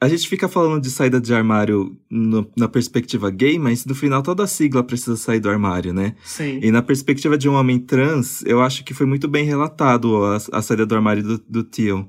A 0.05 0.09
gente 0.09 0.29
fica 0.29 0.49
falando 0.49 0.83
de 0.83 0.91
saída 0.91 1.21
de 1.21 1.33
armário 1.33 1.97
no- 2.11 2.51
na 2.57 2.67
perspectiva 2.69 3.31
gay, 3.31 3.59
mas 3.59 3.85
no 3.87 3.95
final 3.95 4.21
toda 4.23 4.43
a 4.43 4.47
sigla 4.49 4.83
precisa 4.83 5.17
sair 5.17 5.39
do 5.39 5.49
armário, 5.49 5.93
né? 5.95 6.17
Sim. 6.25 6.59
E 6.63 6.73
na 6.73 6.83
perspectiva 6.83 7.39
de 7.39 7.49
um 7.49 7.55
homem 7.55 7.79
trans, 7.79 8.43
eu 8.45 8.61
acho 8.61 8.85
que 8.85 8.95
foi 8.95 9.07
muito 9.07 9.29
bem 9.29 9.45
relatado 9.45 10.25
a, 10.25 10.37
a 10.53 10.61
saída 10.63 10.85
do 10.85 10.95
armário 10.97 11.23
do, 11.23 11.39
do 11.39 11.63
Tio. 11.63 12.09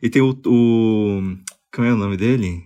E 0.00 0.08
tem 0.08 0.22
o, 0.22 0.30
o. 0.46 1.20
Como 1.74 1.86
é 1.88 1.92
o 1.92 1.96
nome 1.96 2.16
dele? 2.16 2.62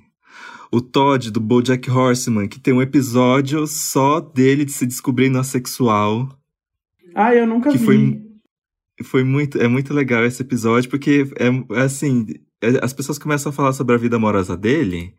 O 0.70 0.80
Todd, 0.80 1.30
do 1.30 1.40
Bojack 1.40 1.88
Horseman, 1.90 2.48
que 2.48 2.58
tem 2.60 2.74
um 2.74 2.82
episódio 2.82 3.66
só 3.66 4.20
dele 4.20 4.64
de 4.64 4.72
se 4.72 4.84
descobrindo 4.84 5.38
assexual. 5.38 6.28
Ah, 7.14 7.34
eu 7.34 7.46
nunca 7.46 7.70
Que 7.70 7.78
vi. 7.78 7.84
foi- 7.86 8.22
Foi 9.04 9.22
muito, 9.24 9.58
é 9.58 9.68
muito 9.68 9.92
legal 9.94 10.24
esse 10.24 10.42
episódio, 10.42 10.88
porque 10.90 11.26
é, 11.38 11.46
é 11.78 11.80
assim, 11.82 12.26
as 12.82 12.92
pessoas 12.92 13.18
começam 13.18 13.50
a 13.50 13.52
falar 13.52 13.72
sobre 13.72 13.94
a 13.94 13.98
vida 13.98 14.16
amorosa 14.16 14.56
dele, 14.56 15.14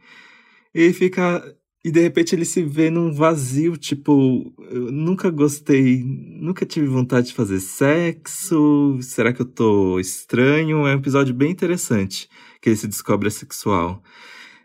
e 0.74 0.92
fica. 0.94 1.44
E 1.86 1.92
de 1.92 2.02
repente 2.02 2.36
ele 2.36 2.44
se 2.44 2.64
vê 2.64 2.90
num 2.90 3.14
vazio, 3.14 3.78
tipo, 3.78 4.54
eu 4.70 4.92
nunca 4.92 5.30
gostei, 5.30 6.04
nunca 6.04 6.66
tive 6.66 6.86
vontade 6.88 7.28
de 7.28 7.34
fazer 7.34 7.62
sexo, 7.62 8.98
será 9.02 9.32
que 9.32 9.42
eu 9.42 9.46
tô 9.46 9.98
estranho? 10.00 10.86
É 10.86 10.94
um 10.94 11.00
episódio 11.00 11.34
bem 11.34 11.50
interessante, 11.50 12.28
que 12.62 12.68
ele 12.68 12.76
se 12.76 12.88
descobre 12.88 13.30
assexual. 13.30 14.04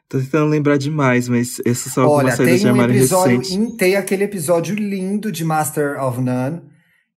Tô 0.09 0.19
tentando 0.19 0.51
lembrar 0.51 0.79
demais, 0.79 1.29
mas 1.29 1.61
essas 1.65 1.93
são 1.93 2.05
algumas 2.05 2.25
Olha, 2.25 2.37
saídas 2.37 2.57
de 2.57 2.63
tem 2.63 2.67
um 2.67 2.75
armário 2.75 2.97
episódio, 2.97 3.77
tem 3.77 3.95
aquele 3.95 4.25
episódio 4.25 4.75
lindo 4.75 5.31
de 5.31 5.45
Master 5.45 6.03
of 6.03 6.21
None, 6.21 6.61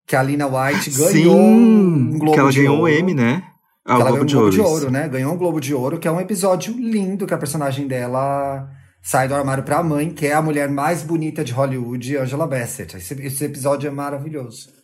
que 0.05 0.15
a 0.15 0.21
Lina 0.21 0.45
White 0.45 0.91
ganhou 0.91 1.11
Sim, 1.11 1.27
um 1.27 2.19
Globo 2.19 2.33
que 2.33 2.39
ela 2.39 2.51
ganhou 2.51 2.77
Ouro. 2.77 2.91
um 2.91 2.95
M, 2.95 3.13
né? 3.13 3.43
Ah, 3.85 3.99
ela 3.99 4.09
Globo 4.09 4.25
ganhou 4.25 4.25
de 4.25 4.35
um 4.35 4.39
Ouro. 4.39 4.51
Globo 4.51 4.51
de 4.51 4.61
isso. 4.61 4.85
Ouro, 4.85 4.91
né? 4.91 5.07
Ganhou 5.07 5.33
um 5.33 5.37
Globo 5.37 5.61
de 5.61 5.73
Ouro, 5.73 5.99
que 5.99 6.07
é 6.07 6.11
um 6.11 6.19
episódio 6.19 6.73
lindo 6.73 7.27
que 7.27 7.33
a 7.33 7.37
personagem 7.37 7.87
dela 7.87 8.67
sai 9.01 9.27
do 9.27 9.35
armário 9.35 9.63
pra 9.63 9.83
mãe, 9.83 10.09
que 10.09 10.25
é 10.25 10.33
a 10.33 10.41
mulher 10.41 10.67
mais 10.67 11.03
bonita 11.03 11.43
de 11.43 11.53
Hollywood, 11.53 12.17
Angela 12.17 12.47
Bassett. 12.47 12.97
Esse, 12.97 13.13
esse 13.21 13.45
episódio 13.45 13.87
é 13.87 13.91
maravilhoso. 13.91 14.74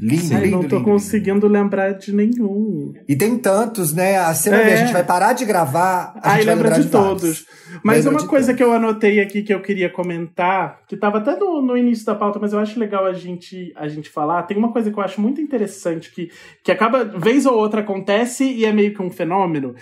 Lindo, 0.00 0.32
Ai, 0.34 0.44
lindo, 0.44 0.56
não 0.56 0.62
tô 0.68 0.76
lindo, 0.76 0.88
conseguindo 0.88 1.48
lembrar 1.48 1.92
de 1.92 2.12
nenhum. 2.14 2.92
lindo. 2.92 3.00
E 3.08 3.16
tem 3.16 3.36
tantos, 3.36 3.92
né? 3.92 4.16
A, 4.16 4.32
você 4.32 4.48
vai 4.48 4.70
É. 4.70 4.74
a 4.74 4.76
gente 4.76 4.92
vai 4.92 5.02
parar 5.04 5.32
de 5.32 5.44
gravar, 5.44 6.14
a 6.22 6.32
Ai, 6.32 6.36
gente 6.42 6.46
lembra 6.46 6.70
de, 6.70 6.82
de, 6.84 6.88
todos. 6.88 7.46
Mas 7.82 8.04
Lembra 8.04 8.20
uma 8.20 8.28
coisa 8.28 8.46
todos. 8.46 8.56
que 8.58 8.62
eu 8.62 8.72
anotei 8.72 9.18
aqui 9.20 9.42
que 9.42 9.52
eu 9.52 9.60
queria 9.60 9.90
comentar, 9.90 10.80
que 10.88 10.96
tava 10.96 11.18
até 11.18 11.36
no, 11.36 11.60
no 11.60 11.76
início 11.76 12.06
da 12.06 12.14
pauta, 12.14 12.38
mas 12.38 12.52
eu 12.52 12.60
acho 12.60 12.78
legal 12.78 13.06
a 13.06 13.12
gente, 13.12 13.72
a 13.74 13.88
gente 13.88 14.08
falar. 14.08 14.44
Tem 14.44 14.56
uma 14.56 14.72
coisa 14.72 14.88
que 14.90 14.96
eu 14.98 15.02
acho 15.02 15.20
muito 15.20 15.40
interessante, 15.40 16.12
que, 16.12 16.30
que 16.62 16.70
acaba, 16.70 17.04
vez 17.04 17.44
ou 17.44 17.54
outra, 17.56 17.80
acontece 17.80 18.44
e 18.44 18.64
é 18.64 18.72
meio 18.72 18.94
que 18.94 19.02
um 19.02 19.10
fenômeno, 19.10 19.74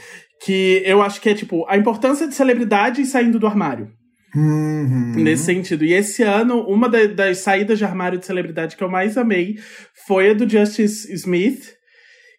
que 0.43 0.83
eu 0.87 1.03
acho 1.03 1.21
que 1.21 1.29
é 1.29 1.35
tipo 1.35 1.67
a 1.69 1.77
importância 1.77 2.27
de 2.27 2.35
celebridades 2.35 3.11
saindo 3.11 3.39
do 3.39 3.47
armário. 3.47 3.91
Uhum. 4.35 5.15
Nesse 5.17 5.45
sentido. 5.45 5.85
E 5.85 5.93
esse 5.93 6.23
ano, 6.23 6.61
uma 6.67 6.89
da- 6.89 7.07
das 7.07 7.39
saídas 7.39 7.79
de 7.79 7.85
armário 7.85 8.19
de 8.19 8.27
celebridade 8.27 8.77
que 8.77 8.83
eu 8.85 8.89
mais 8.91 9.17
amei 9.17 9.57
foi 10.07 10.31
a 10.31 10.35
do 10.35 10.49
Justice 10.49 11.11
Smith, 11.15 11.75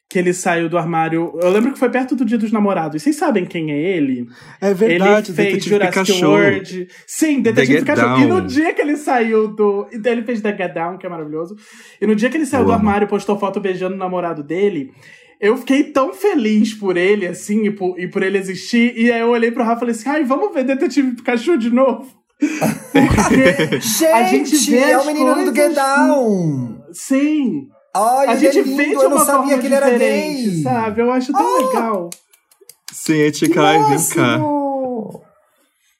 que 0.10 0.18
ele 0.20 0.32
saiu 0.32 0.70
do 0.70 0.78
armário. 0.78 1.34
Eu 1.42 1.50
lembro 1.50 1.74
que 1.74 1.80
foi 1.80 1.90
perto 1.90 2.16
do 2.16 2.24
Dia 2.24 2.38
dos 2.38 2.52
Namorados. 2.52 3.02
Vocês 3.02 3.16
sabem 3.16 3.46
quem 3.46 3.72
é 3.72 3.98
ele? 3.98 4.26
É 4.62 4.74
verdade, 4.74 5.32
ele 5.32 5.36
fez 5.36 5.48
Detetive 5.50 5.70
Jurassic 5.70 6.00
Pikachu. 6.06 6.26
World. 6.30 6.88
Sim, 7.06 7.42
Detetive 7.42 7.80
Pikachu. 7.80 8.22
E 8.22 8.26
no 8.26 8.38
Down. 8.40 8.48
dia 8.48 8.74
que 8.74 8.82
ele 8.82 8.96
saiu 8.96 9.48
do. 9.50 9.88
então 9.92 10.12
Ele 10.12 10.24
fez 10.24 10.40
The 10.42 10.56
Get 10.56 10.74
Down, 10.74 10.98
que 10.98 11.06
é 11.06 11.10
maravilhoso. 11.10 11.56
E 12.00 12.08
no 12.08 12.16
dia 12.16 12.30
que 12.30 12.38
ele 12.38 12.46
saiu 12.46 12.62
Eu 12.62 12.68
do 12.68 12.72
armário 12.74 13.06
e 13.06 13.10
postou 13.10 13.38
foto 13.40 13.60
beijando 13.60 13.96
o 13.96 13.98
namorado 13.98 14.44
dele. 14.44 14.92
Eu 15.40 15.56
fiquei 15.58 15.84
tão 15.86 16.14
feliz 16.14 16.74
por 16.74 16.98
ele, 16.98 17.28
assim, 17.28 17.66
e 17.66 17.72
por, 17.72 18.00
e 18.00 18.08
por 18.08 18.24
ele 18.24 18.38
existir. 18.38 18.94
E 18.98 19.12
aí 19.12 19.20
eu 19.22 19.30
olhei 19.30 19.52
pro 19.52 19.64
Rafa 19.64 19.78
e 19.78 19.80
falei 19.82 19.96
assim: 19.96 20.10
ai, 20.10 20.24
vamos 20.24 20.54
ver 20.54 20.64
Detetive 20.64 21.16
Pikachu 21.16 21.58
de 21.58 21.70
novo? 21.70 22.08
Porque 22.92 23.80
Gente, 23.80 24.06
a 24.06 24.24
gente 24.24 24.56
vê 24.72 24.78
é 24.92 24.98
o 24.98 25.06
menino 25.06 25.30
do 25.30 25.36
coisas- 25.36 25.56
Get 25.56 25.74
Down. 25.76 26.82
Sim, 26.92 27.68
Ai, 27.96 28.28
a 28.28 28.36
gente 28.36 28.60
é 28.60 28.62
lindo, 28.62 28.78
vê 28.78 28.86
de 28.86 28.94
eu 28.94 29.10
não 29.10 29.18
uma 29.18 29.26
sabia 29.26 29.42
forma 29.42 29.58
que 29.60 29.66
ele 29.68 29.76
era 29.76 29.90
diferente, 29.92 30.50
gay. 30.50 30.64
sabe? 30.64 31.02
Eu 31.02 31.12
acho 31.12 31.32
tão 31.32 31.68
legal. 31.68 32.10
Sim, 32.94 33.22
a 33.22 33.26
gente 33.26 33.50
cai, 33.50 33.78
vem 33.90 34.08
cá. 34.10 34.38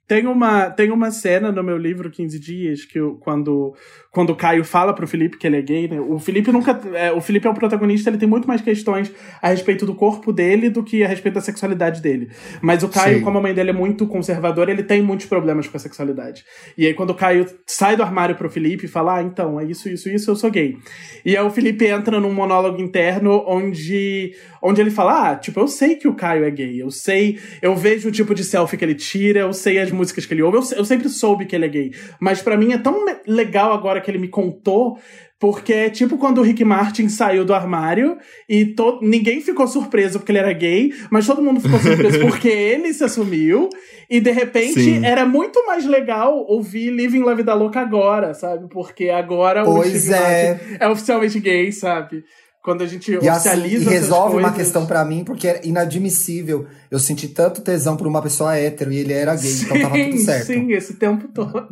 Tem 0.08 0.26
uma, 0.26 0.70
tem 0.70 0.90
uma 0.90 1.12
cena 1.12 1.52
no 1.52 1.62
meu 1.62 1.78
livro 1.78 2.10
15 2.10 2.40
Dias 2.40 2.86
que 2.86 2.98
eu- 2.98 3.16
quando, 3.20 3.76
quando 4.10 4.30
o 4.30 4.36
Caio 4.38 4.64
fala 4.64 4.94
pro 4.94 5.06
Felipe 5.06 5.38
que 5.38 5.46
ele 5.46 5.58
é 5.58 5.62
gay, 5.62 5.88
né? 5.90 6.00
O 6.00 6.18
Felipe 6.18 6.50
nunca. 6.50 6.80
É, 6.94 7.12
o 7.12 7.20
Felipe 7.20 7.46
é 7.46 7.50
o 7.50 7.54
protagonista, 7.54 8.10
ele 8.10 8.18
tem 8.18 8.28
muito 8.28 8.48
mais 8.48 8.62
questões 8.62 9.12
a 9.42 9.50
respeito 9.50 9.86
do 9.86 9.94
corpo 9.94 10.32
dele 10.32 10.70
do 10.70 10.82
que 10.82 11.04
a 11.04 11.08
respeito 11.10 11.36
da 11.36 11.42
sexualidade 11.42 12.02
dele. 12.02 12.30
Mas 12.62 12.84
o 12.84 12.88
Caio, 12.90 13.18
Sim. 13.18 13.24
como 13.24 13.38
a 13.38 13.42
mãe 13.42 13.54
dele 13.54 13.72
é 13.72 13.74
muito 13.74 14.08
conservadora, 14.08 14.72
ele 14.72 14.82
tem 14.84 15.02
muitos 15.02 15.26
problemas 15.26 15.68
com 15.68 15.76
a 15.76 15.80
sexualidade. 15.80 16.46
E 16.78 16.86
aí, 16.88 16.94
quando 16.94 17.10
o 17.10 17.16
Caio 17.16 17.46
sai 17.66 17.98
do 17.98 18.04
armário 18.04 18.36
pro 18.36 18.50
Felipe 18.50 18.86
e 18.86 18.88
fala: 18.88 19.18
Ah, 19.18 19.24
então, 19.24 19.60
é 19.60 19.66
isso, 19.66 19.90
isso, 19.90 20.10
isso, 20.10 20.32
eu 20.32 20.36
sou 20.38 20.50
gay. 20.50 20.78
E 21.26 21.36
aí 21.36 21.44
o 21.44 21.50
Felipe 21.50 21.86
entra 21.86 22.18
num 22.20 22.32
monólogo 22.34 22.82
interno 22.82 23.44
onde, 23.46 24.34
onde 24.68 24.82
ele 24.82 24.92
fala: 24.92 25.32
Ah, 25.32 25.36
tipo, 25.36 25.60
eu 25.60 25.68
sei 25.68 25.96
que 25.96 26.08
o 26.08 26.14
Caio 26.16 26.44
é 26.46 26.52
gay, 26.52 26.82
eu 26.82 26.92
sei, 26.92 27.40
eu 27.62 27.76
vejo 27.76 28.10
o 28.10 28.12
tipo 28.12 28.36
de 28.36 28.44
selfie 28.44 28.78
que 28.78 28.84
ele 28.86 28.96
tira, 28.96 29.40
eu 29.42 29.54
sei 29.54 29.80
as 29.80 29.92
músicas 29.92 30.26
que 30.26 30.34
ele 30.34 30.42
ouve, 30.44 30.58
eu, 30.58 30.78
eu 30.78 30.86
sempre 30.86 31.10
soube 31.10 31.46
que 31.46 31.56
ele 31.56 31.66
é 31.66 31.70
gay. 31.70 31.92
Mas 32.20 32.42
pra 32.42 32.58
mim 32.58 32.74
é 32.74 32.78
tão 32.78 33.06
le- 33.06 33.18
legal 33.28 33.72
agora 33.74 34.02
que 34.02 34.12
ele 34.12 34.18
me 34.20 34.28
contou. 34.28 34.98
Porque 35.40 35.72
é 35.72 35.88
tipo 35.92 36.18
quando 36.18 36.40
o 36.40 36.42
Rick 36.42 36.64
Martin 36.66 37.08
saiu 37.10 37.46
do 37.46 37.54
armário 37.54 38.18
e 38.50 38.66
to- 38.66 38.98
ninguém 39.04 39.40
ficou 39.40 39.68
surpreso 39.68 40.18
porque 40.18 40.32
ele 40.32 40.40
era 40.40 40.52
gay, 40.52 40.92
mas 41.12 41.28
todo 41.28 41.44
mundo 41.44 41.60
ficou 41.62 41.78
surpreso 41.80 42.18
porque 42.26 42.48
ele 42.48 42.92
se 42.92 43.04
assumiu. 43.04 43.70
E 44.10 44.20
de 44.20 44.32
repente 44.32 44.82
Sim. 44.82 45.06
era 45.06 45.28
muito 45.28 45.64
mais 45.68 45.86
legal 45.86 46.44
ouvir 46.50 46.90
Living 46.90 47.22
La 47.22 47.36
Vida 47.36 47.54
Louca 47.54 47.80
agora, 47.80 48.34
sabe? 48.34 48.68
Porque 48.68 49.10
agora 49.12 49.64
Pois 49.64 49.94
o 49.94 50.00
Steve 50.00 50.16
é. 50.16 50.50
Martin 50.54 50.78
é 50.80 50.88
oficialmente 50.90 51.40
gay, 51.40 51.72
sabe? 51.72 52.24
Quando 52.68 52.82
a 52.82 52.86
gente 52.86 53.10
E 53.14 53.16
assim, 53.16 53.30
oficializa 53.30 53.86
e 53.86 53.88
essas 53.96 54.10
resolve 54.10 54.34
uma 54.36 54.50
coisas. 54.50 54.58
questão 54.58 54.86
pra 54.86 55.06
mim, 55.06 55.24
porque 55.24 55.48
é 55.48 55.62
inadmissível. 55.64 56.68
Eu 56.92 57.00
senti 57.00 57.30
tanto 57.30 57.62
tesão 57.62 57.96
por 57.96 58.06
uma 58.06 58.22
pessoa 58.22 58.58
hétero 58.58 58.92
e 58.92 58.98
ele 58.98 59.14
era 59.14 59.34
gay, 59.38 59.54
então 59.54 59.82
tava 59.84 59.96
tudo 59.98 60.18
Sim, 60.18 60.26
certo. 60.26 60.48
Sim, 60.48 60.74
esse 60.74 60.94
tempo 60.96 61.30
todo. 61.34 61.70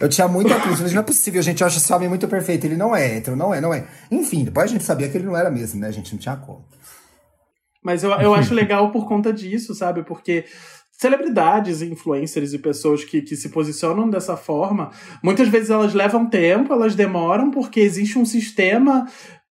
Eu 0.00 0.08
tinha 0.08 0.26
muita 0.26 0.58
coisa, 0.60 0.82
mas 0.82 0.94
não 0.94 1.00
é 1.00 1.04
possível, 1.04 1.42
gente. 1.42 1.60
Eu 1.60 1.66
acho 1.66 1.76
esse 1.76 1.92
homem 1.92 2.08
muito 2.08 2.26
perfeito. 2.26 2.64
Ele 2.64 2.74
não 2.78 2.96
é 2.96 3.18
hétero, 3.18 3.36
não 3.36 3.52
é, 3.52 3.60
não 3.60 3.74
é. 3.74 3.84
Enfim, 4.10 4.44
depois 4.44 4.70
a 4.70 4.72
gente 4.72 4.82
sabia 4.82 5.10
que 5.10 5.18
ele 5.18 5.26
não 5.26 5.36
era 5.36 5.50
mesmo, 5.50 5.78
né? 5.78 5.88
A 5.88 5.90
gente 5.90 6.10
não 6.10 6.18
tinha 6.18 6.36
como. 6.36 6.64
Mas 7.84 8.02
eu, 8.02 8.10
eu 8.12 8.34
acho 8.34 8.54
legal 8.54 8.90
por 8.90 9.06
conta 9.06 9.30
disso, 9.30 9.74
sabe? 9.74 10.04
Porque 10.04 10.46
celebridades, 10.90 11.82
influencers 11.82 12.54
e 12.54 12.58
pessoas 12.58 13.04
que, 13.04 13.20
que 13.20 13.36
se 13.36 13.50
posicionam 13.50 14.08
dessa 14.08 14.38
forma, 14.38 14.90
muitas 15.22 15.48
vezes 15.48 15.68
elas 15.68 15.92
levam 15.92 16.24
tempo, 16.24 16.72
elas 16.72 16.94
demoram, 16.94 17.50
porque 17.50 17.78
existe 17.80 18.18
um 18.18 18.24
sistema. 18.24 19.06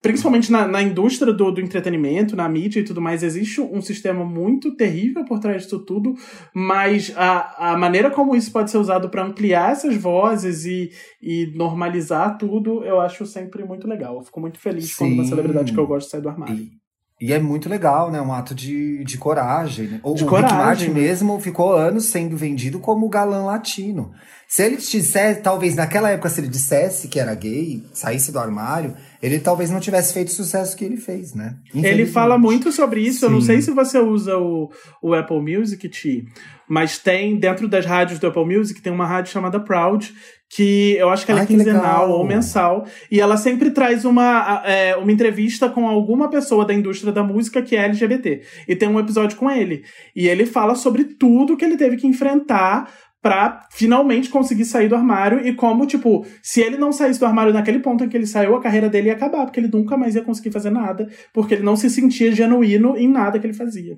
Principalmente 0.08 0.52
na, 0.52 0.68
na 0.68 0.82
indústria 0.82 1.34
do, 1.34 1.52
do 1.52 1.60
entretenimento, 1.60 2.36
na 2.36 2.48
mídia 2.48 2.80
e 2.80 2.84
tudo 2.84 3.02
mais, 3.02 3.24
existe 3.24 3.60
um 3.60 3.82
sistema 3.82 4.24
muito 4.24 4.76
terrível 4.76 5.26
por 5.26 5.40
trás 5.40 5.64
disso 5.64 5.80
tudo, 5.80 6.16
mas 6.54 7.14
a, 7.16 7.74
a 7.74 7.78
maneira 7.78 8.10
como 8.10 8.36
isso 8.36 8.52
pode 8.52 8.72
ser 8.72 8.78
usado 8.78 9.10
para 9.10 9.26
ampliar 9.26 9.72
essas 9.72 9.98
vozes 9.98 10.66
e, 10.66 10.92
e 11.22 11.52
normalizar 11.56 12.38
tudo, 12.38 12.84
eu 12.84 13.02
acho 13.02 13.26
sempre 13.26 13.64
muito 13.66 13.88
legal. 13.88 14.16
Eu 14.16 14.24
fico 14.24 14.40
muito 14.40 14.60
feliz 14.60 14.96
quando 14.96 15.14
uma 15.14 15.24
Sim. 15.24 15.30
celebridade 15.30 15.74
que 15.74 15.80
eu 15.80 15.88
gosto 15.88 16.10
sai 16.10 16.22
do 16.22 16.30
armário. 16.30 16.56
E, 16.56 17.28
e 17.28 17.34
é 17.34 17.40
muito 17.40 17.68
legal, 17.68 18.12
né? 18.12 18.22
Um 18.22 18.32
ato 18.32 18.54
de, 18.54 19.04
de 19.04 19.18
coragem. 19.18 19.88
né? 19.88 20.02
De 20.04 20.24
o 20.24 20.28
coragem, 20.28 20.58
Rick 20.58 20.66
Martin 20.66 20.88
né? 20.90 20.94
mesmo 20.94 21.40
ficou 21.40 21.74
anos 21.74 22.06
sendo 22.06 22.38
vendido 22.38 22.80
como 22.80 23.10
galã 23.10 23.44
latino. 23.44 24.12
Se 24.48 24.64
ele 24.64 24.78
dissesse, 24.78 25.42
talvez 25.42 25.76
naquela 25.76 26.10
época, 26.10 26.30
se 26.30 26.40
ele 26.40 26.48
dissesse 26.48 27.10
que 27.10 27.20
era 27.20 27.36
gay, 27.36 27.84
saísse 27.92 28.32
do 28.32 28.40
armário, 28.40 28.96
ele 29.22 29.40
talvez 29.40 29.70
não 29.70 29.82
tivesse 29.82 30.14
feito 30.14 30.30
o 30.30 30.32
sucesso 30.32 30.78
que 30.78 30.86
ele 30.86 30.96
fez, 30.96 31.34
né? 31.34 31.58
Ele 31.76 32.06
fala 32.06 32.38
muito 32.38 32.72
sobre 32.72 33.02
isso. 33.02 33.26
Eu 33.26 33.30
não 33.30 33.42
Sim. 33.42 33.48
sei 33.48 33.62
se 33.62 33.72
você 33.72 34.00
usa 34.00 34.38
o, 34.38 34.72
o 35.02 35.14
Apple 35.14 35.42
Music, 35.42 35.90
Ti, 35.90 36.26
mas 36.68 36.98
tem, 36.98 37.38
dentro 37.38 37.68
das 37.68 37.86
rádios 37.86 38.20
do 38.20 38.28
Apple 38.28 38.46
Music, 38.46 38.82
tem 38.82 38.94
uma 38.94 39.06
rádio 39.06 39.34
chamada 39.34 39.60
Proud, 39.60 40.14
que 40.50 40.96
eu 40.98 41.10
acho 41.10 41.26
que 41.26 41.32
ela 41.32 41.42
Ai, 41.42 41.46
é 41.46 41.48
quinzenal 41.48 42.10
ou 42.12 42.26
mensal. 42.26 42.86
E 43.12 43.20
ela 43.20 43.36
sempre 43.36 43.72
traz 43.72 44.06
uma, 44.06 44.64
é, 44.66 44.96
uma 44.96 45.12
entrevista 45.12 45.70
com 45.70 45.88
alguma 45.88 46.30
pessoa 46.30 46.66
da 46.66 46.74
indústria 46.74 47.12
da 47.12 47.22
música 47.22 47.62
que 47.62 47.76
é 47.76 47.84
LGBT. 47.84 48.42
E 48.68 48.76
tem 48.78 48.88
um 48.88 49.00
episódio 49.00 49.38
com 49.38 49.52
ele. 49.52 49.84
E 50.16 50.28
ele 50.28 50.46
fala 50.46 50.74
sobre 50.76 51.04
tudo 51.04 51.58
que 51.58 51.66
ele 51.66 51.76
teve 51.76 51.98
que 51.98 52.08
enfrentar 52.08 52.90
pra 53.22 53.68
finalmente 53.72 54.30
conseguir 54.30 54.66
sair 54.66 54.88
do 54.88 54.96
armário 54.96 55.46
e 55.46 55.54
como, 55.54 55.86
tipo, 55.86 56.26
se 56.42 56.62
ele 56.62 56.78
não 56.78 56.92
saísse 56.92 57.20
do 57.20 57.26
armário 57.26 57.54
naquele 57.54 57.80
ponto 57.80 58.04
em 58.04 58.10
que 58.10 58.16
ele 58.16 58.28
saiu, 58.28 58.56
a 58.56 58.62
carreira 58.62 58.90
dele 58.90 59.08
ia 59.08 59.14
acabar, 59.14 59.46
porque 59.46 59.60
ele 59.60 59.70
nunca 59.72 59.98
mais 59.98 60.16
ia 60.16 60.24
conseguir 60.24 60.52
fazer 60.52 60.70
nada, 60.70 61.08
porque 61.34 61.56
ele 61.56 61.64
não 61.64 61.76
se 61.76 61.90
sentia 61.90 62.32
genuíno 62.32 62.96
em 62.98 63.08
nada 63.08 63.40
que 63.40 63.46
ele 63.46 63.54
fazia. 63.54 63.96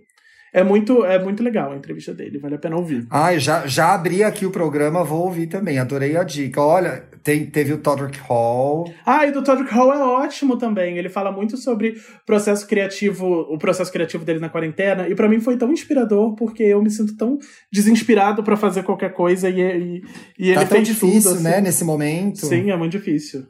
É 0.51 0.63
muito, 0.63 1.05
é 1.05 1.19
muito 1.19 1.43
legal 1.43 1.71
a 1.71 1.75
entrevista 1.75 2.13
dele, 2.13 2.39
vale 2.39 2.55
a 2.55 2.57
pena 2.57 2.75
ouvir. 2.75 3.05
Ai, 3.11 3.39
já, 3.39 3.67
já 3.67 3.93
abri 3.93 4.23
aqui 4.23 4.45
o 4.45 4.51
programa, 4.51 5.03
vou 5.03 5.25
ouvir 5.25 5.47
também. 5.47 5.77
Adorei 5.77 6.17
a 6.17 6.23
dica. 6.23 6.59
Olha, 6.59 7.03
tem, 7.29 7.45
teve 7.45 7.73
o 7.73 7.77
Todrick 7.77 8.17
Hall. 8.27 8.91
Ah, 9.05 9.23
e 9.25 9.29
o 9.29 9.43
Todrick 9.43 9.71
Hall 9.71 9.93
é 9.93 9.99
ótimo 9.99 10.57
também. 10.57 10.97
Ele 10.97 11.09
fala 11.09 11.31
muito 11.31 11.57
sobre 11.57 11.95
processo 12.25 12.65
criativo, 12.65 13.25
o 13.27 13.57
processo 13.59 13.91
criativo 13.91 14.25
dele 14.25 14.39
na 14.39 14.49
quarentena, 14.49 15.07
e 15.07 15.13
pra 15.13 15.29
mim 15.29 15.39
foi 15.39 15.55
tão 15.55 15.71
inspirador 15.71 16.33
porque 16.33 16.63
eu 16.63 16.81
me 16.81 16.89
sinto 16.89 17.15
tão 17.15 17.37
desinspirado 17.71 18.43
pra 18.43 18.57
fazer 18.57 18.81
qualquer 18.81 19.13
coisa 19.13 19.47
e, 19.47 19.59
e, 19.61 20.01
e 20.39 20.53
Tá 20.55 20.61
ele 20.61 20.69
tão 20.69 20.81
difícil, 20.81 21.21
tudo, 21.21 21.33
assim. 21.35 21.43
né, 21.43 21.61
nesse 21.61 21.83
momento. 21.83 22.45
Sim, 22.47 22.71
é 22.71 22.75
muito 22.75 22.93
difícil. 22.93 23.45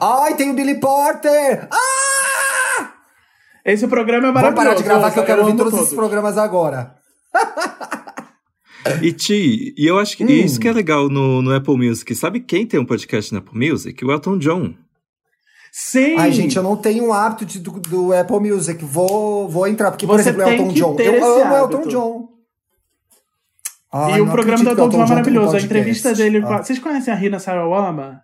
Ai, 0.00 0.34
tem 0.34 0.50
o 0.50 0.54
Billy 0.54 0.80
Porter! 0.80 1.68
Ah! 1.70 2.92
Esse 3.62 3.86
programa 3.88 4.28
é 4.28 4.32
Vamos 4.32 4.42
maravilhoso. 4.42 4.64
parar 4.64 4.74
de 4.74 4.82
gravar 4.84 5.10
que 5.10 5.18
eu 5.18 5.24
quero 5.24 5.40
ouvir 5.40 5.52
amo 5.52 5.64
todos 5.64 5.80
esses 5.80 5.92
programas 5.94 6.38
agora. 6.38 6.94
E 9.02 9.12
Ti, 9.12 9.74
e 9.76 9.86
eu 9.86 9.98
acho 9.98 10.16
que 10.16 10.24
Hum. 10.24 10.28
isso 10.28 10.58
que 10.60 10.68
é 10.68 10.72
legal 10.72 11.08
no, 11.08 11.42
no 11.42 11.54
Apple 11.54 11.76
Music. 11.76 12.14
Sabe 12.14 12.40
quem 12.40 12.66
tem 12.66 12.78
um 12.80 12.84
podcast 12.84 13.32
no 13.32 13.38
Apple 13.38 13.68
Music? 13.70 14.04
O 14.04 14.10
Elton 14.12 14.38
John. 14.38 14.74
Sim! 15.72 16.16
Ai, 16.18 16.32
gente, 16.32 16.56
eu 16.56 16.62
não 16.62 16.76
tenho 16.76 17.06
o 17.08 17.12
hábito 17.12 17.44
de- 17.44 17.58
do, 17.60 17.70
do 17.72 18.12
Apple 18.14 18.40
Music. 18.40 18.82
Vou, 18.84 19.48
vou 19.48 19.66
entrar, 19.66 19.90
porque, 19.90 20.06
por 20.06 20.14
Você 20.16 20.30
exemplo, 20.30 20.44
tem 20.44 20.54
Elton 20.54 20.68
que 20.68 20.74
John. 20.80 20.94
ter 20.96 21.06
Eu 21.14 21.24
amo 21.24 21.54
hábito. 21.54 21.76
Elton 21.78 21.88
John. 21.88 22.28
E 24.16 24.20
o 24.20 24.30
programa 24.30 24.62
do 24.64 24.70
Elton 24.70 24.88
John 24.88 25.00
é 25.00 25.04
um 25.04 25.08
maravilhoso. 25.08 25.56
a 25.56 25.60
entrevista 25.60 26.14
dele. 26.14 26.42
Ah. 26.44 26.62
Vocês 26.62 26.78
conhecem 26.78 27.12
a 27.12 27.16
Rina 27.16 27.38
Sarawama? 27.38 28.22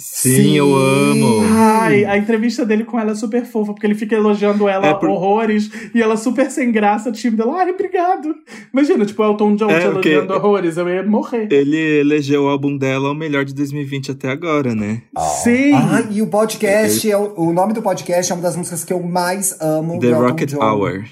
Sim, 0.00 0.34
Sim. 0.34 0.56
eu 0.56 0.74
amo. 0.74 1.40
Ai, 1.52 2.04
a 2.06 2.16
entrevista 2.16 2.64
dele 2.64 2.84
com 2.84 2.98
ela 2.98 3.12
é 3.12 3.14
super 3.14 3.44
fofa, 3.44 3.72
porque 3.74 3.86
ele 3.86 3.94
fica 3.94 4.14
elogiando 4.14 4.66
ela 4.66 4.86
É 4.86 4.94
por- 4.94 5.10
horrores 5.10 5.70
e 5.94 6.00
ela 6.00 6.16
super 6.16 6.50
sem 6.50 6.72
graça, 6.72 7.12
tímida. 7.12 7.42
Ela, 7.42 7.58
ai, 7.62 7.70
obrigado. 7.70 8.34
Imagina, 8.72 9.04
tipo, 9.04 9.22
Elton 9.22 9.56
John 9.56 9.70
É, 9.70 9.80
te 9.80 9.90
porque- 9.92 10.08
elogiando 10.08 10.34
horrores, 10.34 10.76
eu 10.78 10.88
ia 10.88 11.02
morrer. 11.02 11.48
Ele 11.52 12.00
elegeu 12.00 12.44
o 12.44 12.48
álbum 12.48 12.76
dela 12.78 13.10
o 13.10 13.14
melhor 13.14 13.44
de 13.44 13.54
2020 13.54 14.10
até 14.12 14.30
agora, 14.30 14.74
né? 14.74 15.02
Sim! 15.44 15.72
Ah, 15.74 16.02
e 16.10 16.22
o 16.22 16.26
podcast, 16.28 17.10
é 17.10 17.16
o, 17.16 17.34
o 17.36 17.52
nome 17.52 17.72
do 17.74 17.82
podcast 17.82 18.32
é 18.32 18.34
uma 18.34 18.42
das 18.42 18.56
músicas 18.56 18.82
que 18.84 18.92
eu 18.92 19.02
mais 19.02 19.60
amo 19.60 19.94
do 19.94 20.00
The 20.00 20.06
Elton 20.08 20.26
Rocket 20.26 20.50
John. 20.50 20.62
Hour. 20.64 21.04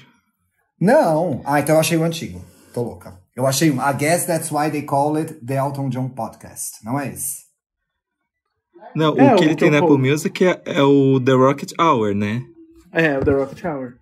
Não. 0.81 1.41
Ah, 1.45 1.59
então 1.59 1.75
eu 1.75 1.79
achei 1.79 1.97
o 1.97 2.03
antigo. 2.03 2.41
Tô 2.73 2.81
louca. 2.83 3.13
Eu 3.35 3.45
achei 3.47 3.69
um. 3.71 3.75
I 3.77 3.93
guess 3.97 4.25
that's 4.25 4.51
why 4.51 4.69
they 4.69 4.81
call 4.81 5.15
it 5.15 5.33
the 5.45 5.55
Elton 5.55 5.89
John 5.89 6.09
Podcast. 6.09 6.77
Não 6.83 6.99
é 6.99 7.09
esse? 7.09 7.48
Não, 8.95 9.15
É, 9.17 9.33
o 9.33 9.37
que 9.37 9.45
ele 9.45 9.55
tem 9.55 9.69
na 9.69 9.79
Apple 9.79 9.97
Music 9.97 10.45
é, 10.45 10.61
é 10.65 10.83
o 10.83 11.19
The 11.19 11.33
Rocket 11.33 11.71
Hour, 11.79 12.13
né? 12.13 12.43
É, 12.91 13.17
o 13.17 13.23
The 13.23 13.31
Rocket 13.31 13.63
Hour. 13.63 13.93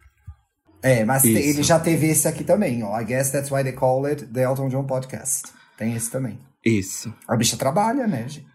É, 0.81 1.03
mas 1.03 1.23
Isso. 1.23 1.37
ele 1.37 1.63
já 1.63 1.79
teve 1.79 2.07
esse 2.07 2.27
aqui 2.27 2.43
também, 2.43 2.83
ó. 2.83 2.99
I 2.99 3.03
guess 3.03 3.31
that's 3.31 3.51
why 3.51 3.63
they 3.63 3.73
call 3.73 4.05
it 4.05 4.25
the 4.27 4.43
Elton 4.43 4.69
John 4.69 4.85
Podcast. 4.85 5.51
Tem 5.77 5.95
esse 5.95 6.09
também. 6.09 6.39
Isso. 6.65 7.13
A 7.27 7.35
bicha 7.35 7.57
trabalha, 7.57 8.07
né, 8.07 8.27
gente? 8.27 8.47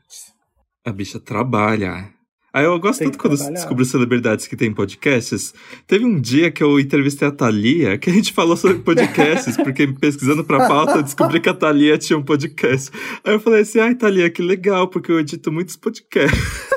A 0.85 0.93
bicha 0.93 1.20
trabalha. 1.20 2.11
Aí 2.55 2.65
eu 2.65 2.79
gosto 2.79 2.99
Tem 2.99 3.09
tanto 3.09 3.19
quando 3.19 3.37
trabalhar. 3.37 3.55
descubro 3.55 3.85
celebridades 3.85 4.47
que 4.47 4.55
têm 4.55 4.75
podcasts. 4.75 5.55
Teve 5.87 6.05
um 6.05 6.21
dia 6.21 6.51
que 6.51 6.63
eu 6.63 6.79
entrevistei 6.79 7.27
a 7.27 7.31
Thalia, 7.31 7.97
que 7.97 8.11
a 8.11 8.13
gente 8.13 8.33
falou 8.33 8.57
sobre 8.57 8.81
podcasts, 8.81 9.57
porque 9.63 9.87
pesquisando 9.87 10.45
pra 10.45 10.69
pauta, 10.69 10.97
eu 10.97 11.03
descobri 11.03 11.41
que 11.41 11.49
a 11.49 11.55
Thalia 11.55 11.97
tinha 11.97 12.19
um 12.19 12.23
podcast. 12.23 12.91
Aí 13.25 13.33
eu 13.33 13.41
falei 13.41 13.63
assim, 13.63 13.79
ai, 13.79 13.95
Thalia, 13.95 14.29
que 14.29 14.43
legal, 14.43 14.89
porque 14.89 15.11
eu 15.11 15.19
edito 15.19 15.51
muitos 15.51 15.77
podcasts. 15.77 16.41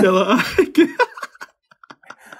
E 0.00 0.04
ela, 0.04 0.36
ai, 0.36 0.66
que... 0.66 0.86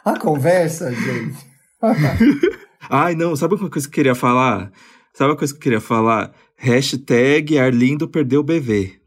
A 0.05 0.19
conversa, 0.19 0.95
gente. 0.95 1.39
Ai, 2.91 3.15
não, 3.15 3.35
sabe 3.35 3.55
uma 3.55 3.69
coisa 3.69 3.87
que 3.89 3.93
eu 3.93 3.95
queria 3.95 4.15
falar? 4.15 4.71
Sabe 5.13 5.31
uma 5.31 5.37
coisa 5.37 5.53
que 5.53 5.59
eu 5.59 5.63
queria 5.63 5.81
falar? 5.81 6.33
Hashtag 6.57 7.59
Arlindo 7.59 8.09
perdeu 8.09 8.41
o 8.41 8.45
BV. 8.45 8.98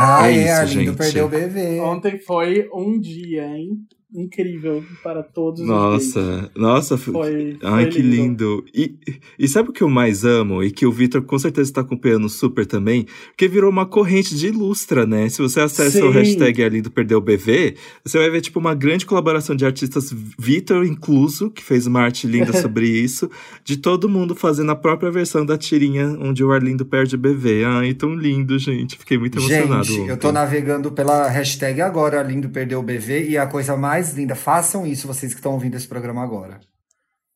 Ah, 0.00 0.30
É 0.30 0.36
é, 0.36 0.44
isso, 0.44 0.52
Arlindo 0.52 0.84
gente. 0.92 0.96
perdeu 0.96 1.26
o 1.26 1.28
bebê. 1.28 1.80
Ontem 1.80 2.18
foi 2.20 2.68
um 2.72 2.98
dia, 3.00 3.46
hein? 3.46 3.84
Incrível 4.14 4.82
para 5.02 5.22
todos 5.22 5.60
os 5.60 5.66
gays. 5.66 5.78
Nossa, 5.78 6.50
nossa. 6.56 6.96
Foi, 6.96 7.58
Ai, 7.62 7.82
foi 7.82 7.92
que 7.92 8.00
lindo. 8.00 8.64
E, 8.74 8.94
e 9.38 9.46
sabe 9.46 9.68
o 9.68 9.72
que 9.72 9.82
eu 9.82 9.88
mais 9.90 10.24
amo? 10.24 10.62
E 10.62 10.70
que 10.70 10.86
o 10.86 10.92
Victor 10.92 11.20
com 11.20 11.38
certeza 11.38 11.68
está 11.68 11.82
acompanhando 11.82 12.26
super 12.26 12.64
também? 12.64 13.06
Porque 13.26 13.46
virou 13.46 13.70
uma 13.70 13.84
corrente 13.84 14.34
de 14.34 14.46
ilustra, 14.46 15.04
né? 15.04 15.28
Se 15.28 15.42
você 15.42 15.60
acessa 15.60 16.02
o 16.02 16.10
Sim. 16.10 16.18
hashtag 16.18 16.64
Arlindo 16.64 16.90
Perdeu 16.90 17.18
o 17.18 17.20
BV, 17.20 17.74
você 18.02 18.16
vai 18.16 18.30
ver, 18.30 18.40
tipo, 18.40 18.58
uma 18.58 18.74
grande 18.74 19.04
colaboração 19.04 19.54
de 19.54 19.66
artistas, 19.66 20.10
Victor 20.38 20.86
incluso, 20.86 21.50
que 21.50 21.62
fez 21.62 21.86
uma 21.86 22.00
arte 22.00 22.26
linda 22.26 22.52
sobre 22.58 22.88
isso, 22.88 23.30
de 23.62 23.76
todo 23.76 24.08
mundo 24.08 24.34
fazendo 24.34 24.70
a 24.72 24.76
própria 24.76 25.10
versão 25.10 25.44
da 25.44 25.58
tirinha 25.58 26.16
onde 26.18 26.42
o 26.42 26.50
Arlindo 26.50 26.86
perde 26.86 27.14
o 27.14 27.18
BV. 27.18 27.64
Ai, 27.66 27.92
tão 27.92 28.14
lindo, 28.14 28.58
gente. 28.58 28.96
Fiquei 28.96 29.18
muito 29.18 29.38
emocionado. 29.38 29.84
Gente, 29.84 30.08
eu 30.08 30.16
tô 30.16 30.32
navegando 30.32 30.90
pela 30.90 31.28
hashtag 31.28 31.82
agora, 31.82 32.20
Arlindo 32.20 32.48
perdeu 32.48 32.78
o 32.78 32.82
BV, 32.82 33.28
e 33.28 33.36
a 33.36 33.46
coisa 33.46 33.76
mais 33.76 33.97
linda, 34.14 34.34
façam 34.34 34.86
isso 34.86 35.06
vocês 35.06 35.32
que 35.32 35.40
estão 35.40 35.52
ouvindo 35.52 35.76
esse 35.76 35.88
programa 35.88 36.22
agora. 36.22 36.60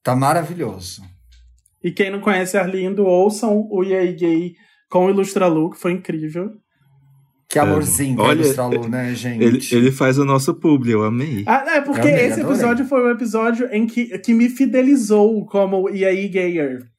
Tá 0.02 0.16
maravilhoso. 0.16 1.02
E 1.82 1.90
quem 1.90 2.10
não 2.10 2.20
conhece 2.20 2.56
Arlindo, 2.56 3.04
ouçam 3.04 3.66
o 3.70 3.84
EA 3.84 4.10
Gay 4.12 4.54
com 4.88 5.06
o 5.06 5.10
Ilustralu, 5.10 5.70
que 5.70 5.78
foi 5.78 5.92
incrível. 5.92 6.50
Que 7.48 7.58
amorzinho 7.58 8.16
que 8.16 8.22
Olha, 8.22 8.40
é 8.40 8.44
Ilustralu, 8.44 8.88
né, 8.88 9.14
gente? 9.14 9.42
Ele, 9.44 9.60
ele 9.72 9.92
faz 9.92 10.18
o 10.18 10.24
nosso 10.24 10.54
publi, 10.54 10.92
eu 10.92 11.04
amei. 11.04 11.44
Ah, 11.46 11.64
é, 11.76 11.80
porque 11.80 12.08
amei, 12.08 12.14
esse 12.14 12.40
adorei. 12.40 12.50
episódio 12.50 12.86
foi 12.86 13.02
o 13.02 13.10
episódio 13.10 13.68
em 13.72 13.86
que, 13.86 14.18
que 14.18 14.32
me 14.32 14.48
fidelizou 14.48 15.44
como 15.46 15.88
EA 15.90 16.28
Gayer. 16.28 16.92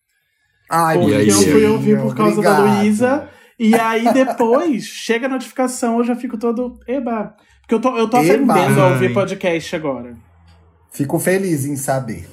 Ai, 0.69 0.97
Porque 0.97 1.31
eu 1.31 1.41
fui 1.41 1.65
ouvir 1.65 2.01
por 2.01 2.15
causa 2.15 2.41
da 2.41 2.59
obrigado. 2.59 2.79
Luísa. 2.81 3.29
E 3.59 3.75
aí 3.75 4.11
depois 4.13 4.83
chega 4.85 5.27
a 5.27 5.29
notificação, 5.29 5.97
eu 5.99 6.03
já 6.03 6.15
fico 6.15 6.37
todo. 6.37 6.79
Eba! 6.87 7.35
Porque 7.61 7.75
eu 7.75 7.79
tô, 7.79 7.97
eu 7.97 8.09
tô 8.09 8.17
Eba. 8.17 8.53
aprendendo 8.53 8.81
a 8.81 8.87
ouvir 8.89 9.13
podcast 9.13 9.75
agora. 9.75 10.15
Fico 10.91 11.17
feliz 11.19 11.65
em 11.65 11.75
saber. 11.75 12.27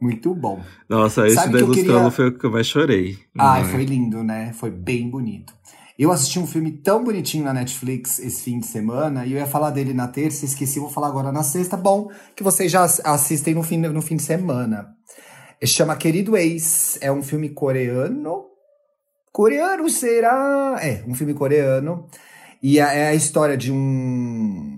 Muito 0.00 0.34
bom. 0.34 0.60
Nossa, 0.88 1.26
esse 1.26 1.34
Sabe 1.36 1.52
da 1.52 1.58
que 1.58 1.64
eu 1.64 1.66
Ilustralo 1.72 1.98
queria- 1.98 2.10
foi 2.10 2.28
o 2.28 2.38
que 2.38 2.44
eu 2.46 2.50
mais 2.50 2.66
chorei. 2.66 3.18
Ai, 3.38 3.62
Ai. 3.62 3.64
foi 3.70 3.84
lindo, 3.84 4.22
né? 4.24 4.52
Foi 4.54 4.70
bem 4.70 5.10
bonito. 5.10 5.52
Eu 5.98 6.10
assisti 6.10 6.38
um 6.38 6.46
filme 6.46 6.70
tão 6.72 7.04
bonitinho 7.04 7.44
na 7.44 7.52
Netflix 7.52 8.18
esse 8.18 8.42
fim 8.42 8.58
de 8.58 8.66
semana 8.66 9.26
e 9.26 9.32
eu 9.32 9.38
ia 9.38 9.46
falar 9.46 9.68
dele 9.70 9.92
na 9.92 10.08
terça, 10.08 10.46
esqueci, 10.46 10.80
vou 10.80 10.88
falar 10.88 11.08
agora 11.08 11.30
na 11.30 11.42
sexta. 11.42 11.76
Bom, 11.76 12.08
que 12.34 12.42
vocês 12.42 12.72
já 12.72 12.84
ass- 12.84 13.02
assistem 13.04 13.54
no 13.54 13.62
fim, 13.62 13.76
no 13.76 14.00
fim 14.00 14.16
de 14.16 14.22
semana. 14.22 14.88
Ele 15.60 15.70
chama 15.70 15.94
Querido 15.96 16.38
Ex, 16.38 16.96
é 17.02 17.12
um 17.12 17.22
filme 17.22 17.50
coreano. 17.50 18.44
Coreano 19.32 19.88
será? 19.88 20.78
É, 20.82 21.02
um 21.06 21.14
filme 21.14 21.34
coreano. 21.34 22.06
E 22.62 22.78
é 22.78 23.08
a 23.08 23.14
história 23.14 23.56
de 23.56 23.72
um. 23.72 24.76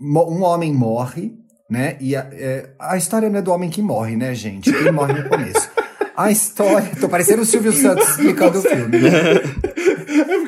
Um 0.00 0.42
homem 0.42 0.72
morre, 0.72 1.32
né? 1.70 1.96
E 2.00 2.14
a, 2.14 2.28
é, 2.32 2.70
a 2.78 2.96
história 2.96 3.30
não 3.30 3.38
é 3.38 3.42
do 3.42 3.52
homem 3.52 3.70
que 3.70 3.80
morre, 3.80 4.16
né, 4.16 4.34
gente? 4.34 4.68
Ele 4.68 4.90
morre 4.90 5.14
no 5.14 5.28
começo. 5.28 5.70
A 6.16 6.30
história. 6.30 6.90
Tô 7.00 7.08
parecendo 7.08 7.42
o 7.42 7.46
Silvio 7.46 7.72
Santos 7.72 8.08
explicando 8.10 8.58
o 8.58 8.62
filme. 8.62 8.98
né? 8.98 9.10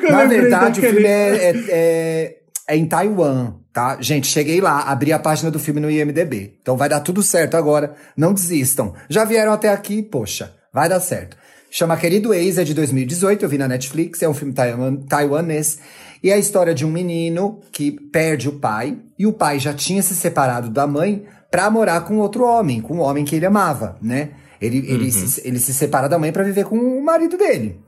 Na 0.09 0.25
verdade, 0.25 0.79
o 0.79 0.83
filme 0.83 1.05
é, 1.05 1.49
é, 1.49 1.65
é, 1.69 2.37
é 2.69 2.77
em 2.77 2.85
Taiwan, 2.85 3.55
tá? 3.73 3.97
Gente, 3.99 4.27
cheguei 4.27 4.61
lá, 4.61 4.83
abri 4.83 5.11
a 5.11 5.19
página 5.19 5.51
do 5.51 5.59
filme 5.59 5.79
no 5.79 5.91
IMDB. 5.91 6.57
Então 6.61 6.77
vai 6.77 6.87
dar 6.87 7.01
tudo 7.01 7.21
certo 7.21 7.57
agora. 7.57 7.95
Não 8.15 8.33
desistam. 8.33 8.93
Já 9.09 9.25
vieram 9.25 9.51
até 9.51 9.69
aqui, 9.69 10.01
poxa, 10.01 10.53
vai 10.73 10.87
dar 10.87 10.99
certo. 10.99 11.35
Chama 11.69 11.97
Querido 11.97 12.33
Ex, 12.33 12.57
é 12.57 12.63
de 12.63 12.73
2018, 12.73 13.43
eu 13.43 13.49
vi 13.49 13.57
na 13.57 13.67
Netflix, 13.67 14.21
é 14.21 14.29
um 14.29 14.33
filme 14.33 14.53
taiwan, 14.53 14.95
taiwanês. 14.95 15.79
E 16.23 16.31
é 16.31 16.33
a 16.33 16.37
história 16.37 16.73
de 16.73 16.85
um 16.85 16.91
menino 16.91 17.59
que 17.71 17.91
perde 17.91 18.49
o 18.49 18.53
pai, 18.53 18.97
e 19.19 19.27
o 19.27 19.33
pai 19.33 19.59
já 19.59 19.73
tinha 19.73 20.01
se 20.01 20.15
separado 20.15 20.69
da 20.69 20.87
mãe 20.87 21.25
pra 21.51 21.69
morar 21.69 22.01
com 22.01 22.17
outro 22.17 22.45
homem, 22.45 22.81
com 22.81 22.95
um 22.95 23.01
homem 23.01 23.25
que 23.25 23.35
ele 23.35 23.45
amava, 23.45 23.97
né? 24.01 24.31
Ele, 24.59 24.83
ele, 24.87 25.11
se, 25.11 25.47
ele 25.47 25.59
se 25.59 25.73
separa 25.73 26.09
da 26.09 26.17
mãe 26.17 26.31
pra 26.31 26.43
viver 26.43 26.65
com 26.65 26.77
o 26.77 27.03
marido 27.03 27.37
dele. 27.37 27.79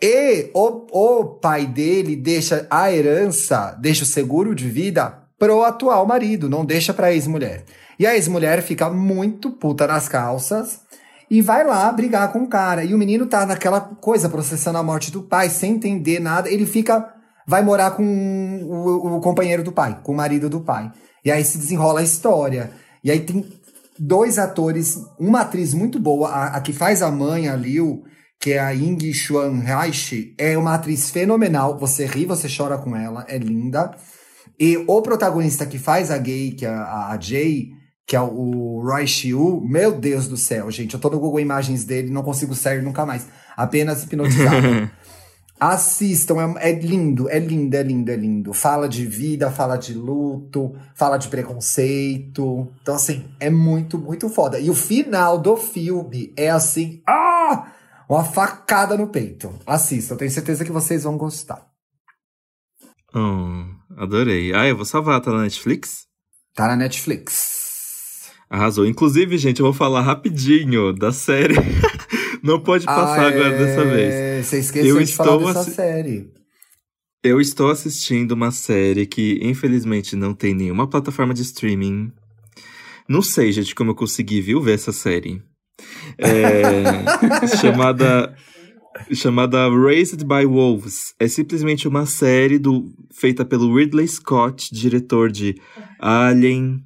E 0.00 0.50
o, 0.54 0.86
o 0.90 1.24
pai 1.26 1.66
dele 1.66 2.16
deixa 2.16 2.66
a 2.70 2.90
herança, 2.90 3.76
deixa 3.78 4.04
o 4.04 4.06
seguro 4.06 4.54
de 4.54 4.66
vida 4.68 5.18
pro 5.38 5.62
atual 5.62 6.06
marido, 6.06 6.48
não 6.48 6.64
deixa 6.64 6.94
pra 6.94 7.12
ex-mulher. 7.12 7.64
E 7.98 8.06
a 8.06 8.14
ex-mulher 8.14 8.62
fica 8.62 8.88
muito 8.88 9.50
puta 9.50 9.86
nas 9.86 10.08
calças 10.08 10.80
e 11.30 11.40
vai 11.40 11.64
lá 11.64 11.90
brigar 11.92 12.32
com 12.32 12.40
o 12.40 12.48
cara. 12.48 12.82
E 12.82 12.92
o 12.92 12.98
menino 12.98 13.24
tá 13.26 13.46
naquela 13.46 13.80
coisa, 13.80 14.28
processando 14.28 14.78
a 14.78 14.82
morte 14.82 15.12
do 15.12 15.22
pai, 15.22 15.48
sem 15.48 15.74
entender 15.74 16.18
nada. 16.18 16.50
Ele 16.50 16.66
fica. 16.66 17.14
Vai 17.46 17.62
morar 17.62 17.92
com 17.92 18.04
o, 18.04 19.16
o 19.16 19.20
companheiro 19.20 19.62
do 19.62 19.72
pai, 19.72 20.00
com 20.02 20.12
o 20.12 20.16
marido 20.16 20.48
do 20.48 20.60
pai. 20.60 20.90
E 21.24 21.30
aí 21.30 21.44
se 21.44 21.58
desenrola 21.58 22.00
a 22.00 22.02
história. 22.02 22.70
E 23.02 23.10
aí 23.10 23.20
tem 23.20 23.44
dois 23.98 24.38
atores, 24.38 24.98
uma 25.18 25.40
atriz 25.40 25.74
muito 25.74 25.98
boa, 25.98 26.28
a, 26.28 26.56
a 26.56 26.60
que 26.60 26.72
faz 26.72 27.02
a 27.02 27.10
mãe, 27.10 27.48
a 27.48 27.56
Liu, 27.56 28.04
que 28.38 28.52
é 28.52 28.58
a 28.58 28.70
Ying 28.70 29.12
Xuan 29.12 29.60
Reich, 29.60 30.34
é 30.38 30.56
uma 30.56 30.74
atriz 30.74 31.10
fenomenal. 31.10 31.78
Você 31.78 32.06
ri, 32.06 32.24
você 32.24 32.48
chora 32.48 32.78
com 32.78 32.94
ela, 32.96 33.24
é 33.28 33.36
linda. 33.36 33.94
E 34.58 34.76
o 34.86 35.02
protagonista 35.02 35.66
que 35.66 35.78
faz 35.78 36.10
a 36.10 36.18
gay, 36.18 36.52
que 36.52 36.66
é 36.66 36.68
a, 36.68 37.08
a 37.08 37.20
Jay, 37.20 37.70
que 38.10 38.16
é 38.16 38.20
o 38.20 38.80
Roy 38.82 39.06
Shiu, 39.06 39.60
meu 39.64 39.92
Deus 39.92 40.26
do 40.26 40.36
céu, 40.36 40.68
gente. 40.68 40.94
Eu 40.94 41.00
tô 41.00 41.08
no 41.08 41.20
Google 41.20 41.38
Imagens 41.38 41.84
dele, 41.84 42.10
não 42.10 42.24
consigo 42.24 42.56
sair 42.56 42.82
nunca 42.82 43.06
mais. 43.06 43.28
Apenas 43.56 44.02
hipnotizado. 44.02 44.90
Assistam, 45.60 46.56
é, 46.58 46.70
é 46.70 46.72
lindo, 46.72 47.30
é 47.30 47.38
lindo, 47.38 47.76
é 47.76 47.82
lindo, 47.84 48.10
é 48.10 48.16
lindo. 48.16 48.52
Fala 48.52 48.88
de 48.88 49.06
vida, 49.06 49.48
fala 49.52 49.76
de 49.76 49.94
luto, 49.94 50.74
fala 50.92 51.18
de 51.18 51.28
preconceito. 51.28 52.66
Então, 52.82 52.96
assim, 52.96 53.30
é 53.38 53.48
muito, 53.48 53.96
muito 53.96 54.28
foda. 54.28 54.58
E 54.58 54.68
o 54.68 54.74
final 54.74 55.38
do 55.38 55.56
filme 55.56 56.34
é 56.36 56.50
assim, 56.50 57.00
ah! 57.08 57.70
Uma 58.08 58.24
facada 58.24 58.96
no 58.96 59.06
peito. 59.06 59.54
Assistam, 59.64 60.16
tenho 60.16 60.32
certeza 60.32 60.64
que 60.64 60.72
vocês 60.72 61.04
vão 61.04 61.16
gostar. 61.16 61.64
Oh, 63.14 63.66
adorei. 63.96 64.52
Ah, 64.52 64.66
eu 64.66 64.74
vou 64.74 64.84
salvar, 64.84 65.20
tá 65.20 65.30
na 65.30 65.42
Netflix? 65.42 66.06
Tá 66.56 66.66
na 66.66 66.74
Netflix. 66.74 67.59
Arrasou. 68.50 68.84
Inclusive, 68.84 69.38
gente, 69.38 69.60
eu 69.60 69.64
vou 69.66 69.72
falar 69.72 70.00
rapidinho 70.02 70.92
da 70.92 71.12
série. 71.12 71.54
Não 72.42 72.58
pode 72.58 72.84
passar 72.86 73.24
Ah, 73.24 73.28
agora 73.28 73.54
é, 73.54 73.58
dessa 73.58 73.84
vez. 73.84 74.46
Você 74.46 74.58
esqueceu 74.58 74.98
Eu 74.98 75.04
de 75.04 75.14
falar 75.14 75.34
estou 75.36 75.46
dessa 75.46 75.60
assi- 75.60 75.70
série. 75.72 76.30
Eu 77.22 77.38
estou 77.40 77.70
assistindo 77.70 78.32
uma 78.32 78.50
série 78.50 79.04
que, 79.06 79.38
infelizmente, 79.42 80.16
não 80.16 80.32
tem 80.32 80.54
nenhuma 80.54 80.88
plataforma 80.88 81.34
de 81.34 81.42
streaming. 81.42 82.10
Não 83.06 83.20
sei, 83.20 83.52
gente, 83.52 83.74
como 83.74 83.90
eu 83.90 83.94
consegui, 83.94 84.40
viu, 84.40 84.58
ver 84.62 84.72
essa 84.72 84.90
série. 84.90 85.42
É, 86.16 87.46
chamada 87.60 88.34
chamada 89.12 89.68
Raised 89.68 90.24
by 90.24 90.46
Wolves. 90.46 91.14
É 91.20 91.28
simplesmente 91.28 91.86
uma 91.86 92.06
série 92.06 92.58
do, 92.58 92.90
feita 93.12 93.44
pelo 93.44 93.74
Ridley 93.76 94.08
Scott, 94.08 94.74
diretor 94.74 95.30
de 95.30 95.56
Alien. 95.98 96.82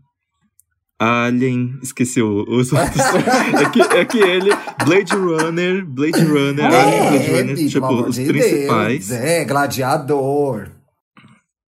Alien, 1.05 1.79
esqueci 1.83 2.21
o- 2.23 2.45
os 2.49 2.73
outros. 2.73 2.97
é, 3.61 3.71
que, 3.71 3.81
é 3.83 4.05
que 4.05 4.19
ele, 4.19 4.51
Blade 4.85 5.13
Runner, 5.15 5.85
Blade 5.87 6.25
Runner, 6.25 6.65
Alien, 6.65 7.01
Blade 7.11 7.17
É, 7.31 7.41
Runner, 7.41 7.57
Bi, 7.57 7.69
tipo, 7.69 7.95
os 8.09 8.15
de 8.17 8.25
principais. 8.27 9.09
Deus. 9.09 9.21
É, 9.21 9.45
Gladiador. 9.45 10.71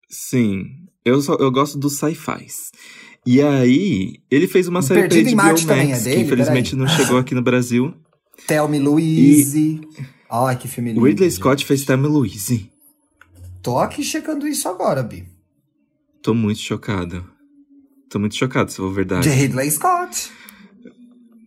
Sim. 0.10 0.66
Eu, 1.04 1.22
só, 1.22 1.36
eu 1.36 1.52
gosto 1.52 1.78
dos 1.78 1.98
sci-fis. 1.98 2.72
E 3.26 3.42
aí, 3.42 4.20
ele 4.30 4.48
fez 4.48 4.68
uma 4.68 4.82
série 4.82 5.02
Perdido 5.02 5.36
pra 5.36 5.46
HBO 5.46 5.50
Max, 5.52 5.66
é 5.70 5.98
dele? 6.04 6.16
que 6.16 6.22
infelizmente 6.22 6.76
não 6.76 6.88
chegou 6.88 7.18
aqui 7.18 7.34
no 7.36 7.42
Brasil. 7.42 7.94
Thelmy 8.48 8.80
Louise. 8.80 9.82
Ai, 10.30 10.56
que 10.58 10.68
filme 10.68 10.90
lindo. 10.92 11.02
O 11.02 11.06
Ridley 11.06 11.30
gente. 11.30 11.40
Scott 11.40 11.66
fez 11.66 11.84
Thelma 11.86 12.08
Louise. 12.08 12.70
Tô 13.62 13.80
aqui 13.80 14.04
checando 14.04 14.48
isso 14.48 14.68
agora, 14.70 15.02
Bi. 15.02 15.26
Tô 16.22 16.34
muito 16.34 16.60
chocado. 16.60 17.26
Tô 18.16 18.20
muito 18.20 18.38
chocado, 18.38 18.72
se 18.72 18.78
for 18.78 18.89
verdade. 18.93 19.24
De 19.24 19.30
Ridley 19.30 19.70
Scott. 19.70 20.32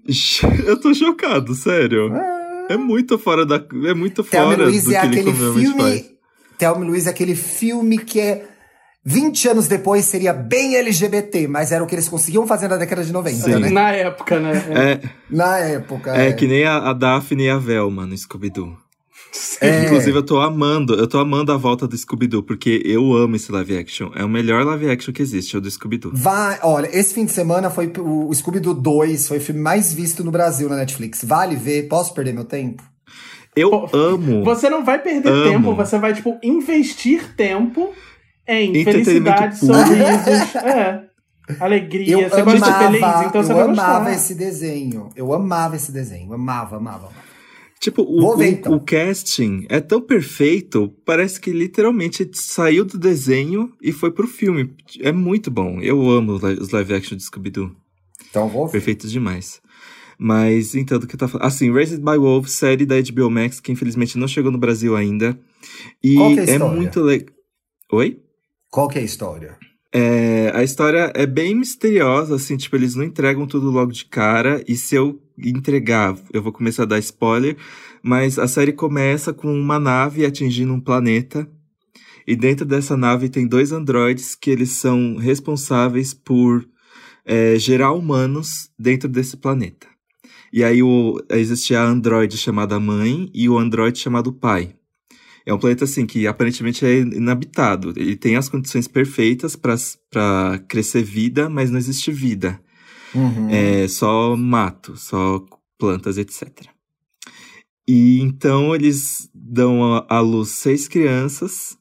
Eu 0.67 0.79
tô 0.79 0.93
chocado, 0.93 1.55
sério. 1.55 2.13
É 2.69 2.77
muito 2.77 3.19
fora 3.19 3.47
da. 3.47 3.57
É 3.87 3.95
muito 3.95 4.23
Thelmy 4.23 4.51
fora 4.55 4.65
do 4.65 4.69
Louise 4.69 4.87
que 4.91 4.95
é 4.95 4.99
ele 4.99 5.07
aquele 5.09 5.33
comumente 5.33 5.79
faz. 5.79 5.93
filme. 5.95 6.19
Thelmy 6.59 6.87
Louise 6.87 7.09
é 7.09 7.11
aquele 7.11 7.35
filme 7.35 7.97
que 7.97 8.21
é. 8.21 8.47
20 9.03 9.49
anos 9.49 9.67
depois 9.67 10.05
seria 10.05 10.35
bem 10.35 10.77
LGBT, 10.77 11.49
mas 11.49 11.73
era 11.73 11.83
o 11.83 11.87
que 11.87 11.95
eles 11.95 12.07
conseguiam 12.07 12.47
fazer 12.47 12.69
na 12.69 12.77
década 12.77 13.03
de 13.03 13.15
90, 13.15 13.37
Sim. 13.39 13.59
né? 13.61 13.71
Na 13.71 13.91
época, 13.93 14.39
né? 14.39 14.53
É, 14.69 15.09
Na 15.31 15.57
época. 15.57 16.15
é 16.15 16.35
que 16.35 16.47
nem 16.47 16.67
a, 16.67 16.91
a 16.91 16.93
Daphne 16.93 17.45
e 17.45 17.49
a 17.49 17.57
Velma 17.57 18.05
no 18.05 18.15
Scooby-Doo. 18.15 18.77
É. 19.61 19.85
Inclusive, 19.85 20.17
eu 20.17 20.23
tô 20.23 20.41
amando, 20.41 20.95
eu 20.95 21.07
tô 21.07 21.19
amando 21.19 21.53
a 21.53 21.57
volta 21.57 21.87
do 21.87 21.97
Scooby-Doo, 21.97 22.43
porque 22.43 22.81
eu 22.85 23.13
amo 23.13 23.37
esse 23.37 23.51
live 23.51 23.77
action. 23.77 24.11
É 24.15 24.25
o 24.25 24.29
melhor 24.29 24.65
live 24.65 24.89
action 24.89 25.13
que 25.13 25.21
existe, 25.21 25.55
é 25.55 25.59
o 25.59 25.61
do 25.61 25.71
Scooby-Doo. 25.71 26.13
Vai, 26.15 26.59
olha, 26.63 26.89
esse 26.97 27.13
fim 27.13 27.25
de 27.25 27.33
semana 27.33 27.69
foi 27.69 27.93
o, 27.99 28.33
Scooby-Doo 28.33 28.75
2, 28.75 29.29
foi 29.29 29.39
o 29.39 29.41
filme 29.41 29.61
mais 29.61 29.93
visto 29.93 30.23
no 30.23 30.31
Brasil 30.31 30.69
na 30.69 30.77
Netflix. 30.77 31.25
Vale 31.25 31.57
ver? 31.57 31.89
Posso 31.89 32.15
perder 32.15 32.33
meu 32.33 32.45
tempo? 32.45 32.83
Eu 33.55 33.71
Pô, 33.71 33.89
amo. 33.93 34.45
Você 34.45 34.71
não 34.71 34.85
vai 34.85 35.01
perder 35.01 35.29
Amo. 35.29 35.51
tempo, 35.51 35.75
você 35.75 35.99
vai, 35.99 36.15
tipo, 36.15 36.39
investir 36.43 37.35
tempo 37.35 37.93
em 38.47 38.85
felicidade, 38.85 39.59
sorrisos. 39.59 40.55
é. 40.65 41.03
Alegria. 41.59 42.13
Eu 42.21 42.31
você 42.31 42.43
gosta 42.43 42.61
de 42.61 42.65
amava, 42.65 42.85
feliz, 42.85 43.29
então 43.29 43.43
você 43.43 43.53
eu 43.53 43.57
vai 43.57 43.65
amava 43.65 43.99
gostar. 43.99 44.13
esse 44.13 44.35
desenho. 44.35 45.11
Eu 45.17 45.33
amava 45.33 45.77
esse 45.77 45.91
desenho. 45.91 46.33
Amava, 46.33 46.77
amava, 46.77 47.07
amava. 47.07 47.28
Tipo, 47.81 48.03
o, 48.03 48.21
Vou 48.21 48.37
ver, 48.37 48.45
o- 48.47 48.49
então. 48.49 48.73
o 48.75 48.81
casting 48.81 49.65
é 49.69 49.79
tão 49.81 50.01
perfeito, 50.01 50.93
parece 51.05 51.41
que 51.41 51.51
literalmente 51.53 52.29
saiu 52.33 52.85
do 52.85 52.99
desenho 52.99 53.73
e 53.81 53.93
foi 53.93 54.11
pro 54.11 54.27
filme. 54.27 54.75
É 55.01 55.13
muito 55.13 55.51
bom. 55.51 55.81
Eu 55.81 56.09
amo 56.11 56.33
os 56.33 56.71
live 56.71 56.95
action 56.95 57.17
de 57.17 57.23
Scooby-Doo. 57.25 57.71
Então 58.31 58.49
vou 58.49 58.67
ver. 58.67 58.73
Perfeitos 58.73 59.11
demais. 59.13 59.61
Mas, 60.19 60.75
então, 60.75 60.99
do 60.99 61.07
que 61.07 61.17
tá 61.17 61.29
falando. 61.29 61.47
Assim, 61.47 61.71
Raised 61.73 62.01
by 62.01 62.17
Wolves, 62.19 62.53
série 62.53 62.85
da 62.85 62.97
HBO 63.01 63.31
Max, 63.31 63.61
que 63.61 63.71
infelizmente 63.71 64.19
não 64.19 64.27
chegou 64.27 64.51
no 64.51 64.59
Brasil 64.59 64.97
ainda. 64.97 65.39
E 66.03 66.17
Qual 66.17 66.33
que 66.35 66.41
é 66.41 66.43
a 66.43 66.47
é 66.47 66.53
história? 66.55 66.77
muito 66.77 67.01
legal. 67.01 67.29
Oi? 67.93 68.21
Qual 68.71 68.89
que 68.89 68.99
é 68.99 69.03
a 69.03 69.05
história? 69.05 69.57
É, 69.95 70.51
a 70.55 70.63
história 70.65 71.13
é 71.15 71.25
bem 71.25 71.55
misteriosa, 71.55 72.35
assim, 72.35 72.57
tipo, 72.57 72.75
eles 72.77 72.95
não 72.97 73.05
entregam 73.05 73.47
tudo 73.47 73.71
logo 73.71 73.93
de 73.93 74.05
cara, 74.07 74.63
e 74.69 74.75
se 74.77 74.95
eu 74.97 75.23
entregar, 75.45 76.17
eu 76.33 76.43
vou 76.43 76.53
começar 76.53 76.83
a 76.83 76.87
dar 76.87 76.99
spoiler, 76.99 77.57
mas 78.03 78.39
a 78.39 78.49
série 78.49 78.73
começa 78.73 79.33
com 79.33 79.53
uma 79.53 79.79
nave 79.79 80.25
atingindo 80.25 80.73
um 80.73 80.81
planeta, 80.81 81.49
e 82.27 82.37
dentro 82.37 82.67
dessa 82.67 82.97
nave 82.97 83.29
tem 83.29 83.47
dois 83.47 83.73
androides 83.73 84.35
que 84.35 84.51
eles 84.51 84.73
são 84.73 85.17
responsáveis 85.17 86.13
por 86.13 86.69
é, 87.25 87.59
gerar 87.59 87.93
humanos 87.93 88.71
dentro 88.79 89.09
desse 89.09 89.37
planeta. 89.37 89.87
E 90.53 90.65
aí 90.65 90.83
o, 90.83 91.19
existe 91.31 91.75
a 91.75 91.85
androide 91.85 92.37
chamada 92.37 92.79
mãe 92.81 93.31
e 93.35 93.49
o 93.49 93.59
androide 93.59 93.99
chamado 93.99 94.33
pai. 94.33 94.75
É 95.45 95.55
um 95.55 95.59
planeta 95.59 95.85
assim 95.85 96.05
que 96.05 96.27
aparentemente 96.27 96.85
é 96.85 96.99
inabitado. 96.99 97.95
Ele 97.97 98.15
tem 98.15 98.37
as 98.37 98.51
condições 98.51 98.87
perfeitas 98.87 99.57
para 99.57 100.59
crescer 100.69 101.03
vida, 101.03 101.49
mas 101.49 101.71
não 101.71 101.79
existe 101.79 102.13
vida. 102.13 102.61
Uhum. 103.15 103.49
É 103.51 103.89
só 103.89 104.37
mato, 104.37 104.97
só 104.97 105.45
plantas, 105.79 106.19
etc. 106.19 106.67
E 107.87 108.21
então 108.21 108.75
eles 108.75 109.31
dão 109.35 110.05
à- 110.09 110.21
luz 110.21 110.51
seis 110.51 110.87
crianças. 110.89 111.79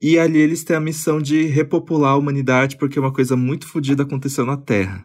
E 0.00 0.18
ali 0.18 0.38
eles 0.38 0.62
têm 0.64 0.76
a 0.76 0.80
missão 0.80 1.20
de 1.20 1.44
repopular 1.46 2.12
a 2.12 2.16
humanidade, 2.16 2.76
porque 2.76 3.00
uma 3.00 3.12
coisa 3.12 3.36
muito 3.36 3.66
fodida 3.66 4.02
aconteceu 4.02 4.44
na 4.46 4.56
Terra. 4.56 5.04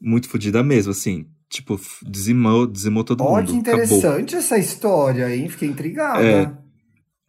Muito 0.00 0.28
fodida 0.28 0.62
mesmo, 0.62 0.92
assim. 0.92 1.26
Tipo, 1.50 1.80
dizimou, 2.06 2.66
dizimou 2.66 3.04
todo 3.04 3.22
Ó, 3.22 3.36
mundo. 3.36 3.46
que 3.52 3.58
acabou. 3.70 3.84
interessante 3.84 4.34
essa 4.36 4.58
história, 4.58 5.34
hein? 5.34 5.48
Fiquei 5.48 5.68
intrigada. 5.68 6.22
É. 6.22 6.68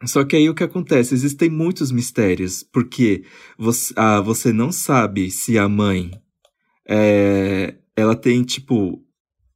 Só 0.06 0.24
que 0.24 0.36
aí 0.36 0.50
o 0.50 0.56
que 0.56 0.64
acontece? 0.64 1.14
Existem 1.14 1.50
muitos 1.50 1.92
mistérios, 1.92 2.64
porque 2.64 3.24
você, 3.58 3.94
ah, 3.98 4.22
você 4.22 4.54
não 4.54 4.72
sabe 4.72 5.30
se 5.30 5.58
a 5.58 5.68
mãe 5.68 6.12
é, 6.90 7.76
ela 7.96 8.16
tem, 8.16 8.44
tipo, 8.44 9.00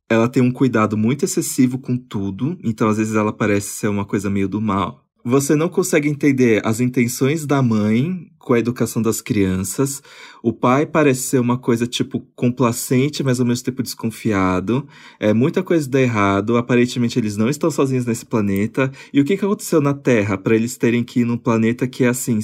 ela 0.07 0.29
tem 0.29 0.43
um 0.43 0.51
cuidado 0.51 0.95
muito 0.95 1.25
excessivo 1.25 1.79
com 1.79 1.97
tudo, 1.97 2.57
então 2.63 2.87
às 2.87 2.97
vezes 2.97 3.15
ela 3.15 3.33
parece 3.33 3.69
ser 3.69 3.87
uma 3.87 4.05
coisa 4.05 4.29
meio 4.29 4.47
do 4.47 4.61
mal. 4.61 5.03
Você 5.25 5.55
não 5.55 5.69
consegue 5.69 6.09
entender 6.09 6.61
as 6.65 6.81
intenções 6.81 7.45
da 7.45 7.61
mãe 7.61 8.27
com 8.37 8.53
a 8.53 8.59
educação 8.59 9.01
das 9.01 9.21
crianças. 9.21 10.03
O 10.43 10.51
pai 10.51 10.85
parece 10.85 11.21
ser 11.21 11.39
uma 11.39 11.57
coisa, 11.57 11.87
tipo, 11.87 12.19
complacente, 12.35 13.23
mas 13.23 13.39
ao 13.39 13.45
mesmo 13.45 13.63
tempo 13.63 13.81
desconfiado. 13.81 14.85
É, 15.17 15.33
muita 15.33 15.63
coisa 15.63 15.89
dá 15.89 16.01
errado. 16.01 16.57
Aparentemente, 16.57 17.17
eles 17.17 17.37
não 17.37 17.47
estão 17.47 17.71
sozinhos 17.71 18.05
nesse 18.05 18.25
planeta. 18.25 18.91
E 19.13 19.21
o 19.21 19.23
que, 19.23 19.37
que 19.37 19.45
aconteceu 19.45 19.79
na 19.79 19.93
Terra 19.93 20.37
para 20.37 20.57
eles 20.57 20.75
terem 20.75 21.05
que 21.05 21.21
ir 21.21 21.25
num 21.25 21.37
planeta 21.37 21.87
que 21.87 22.03
é 22.03 22.09
assim. 22.09 22.39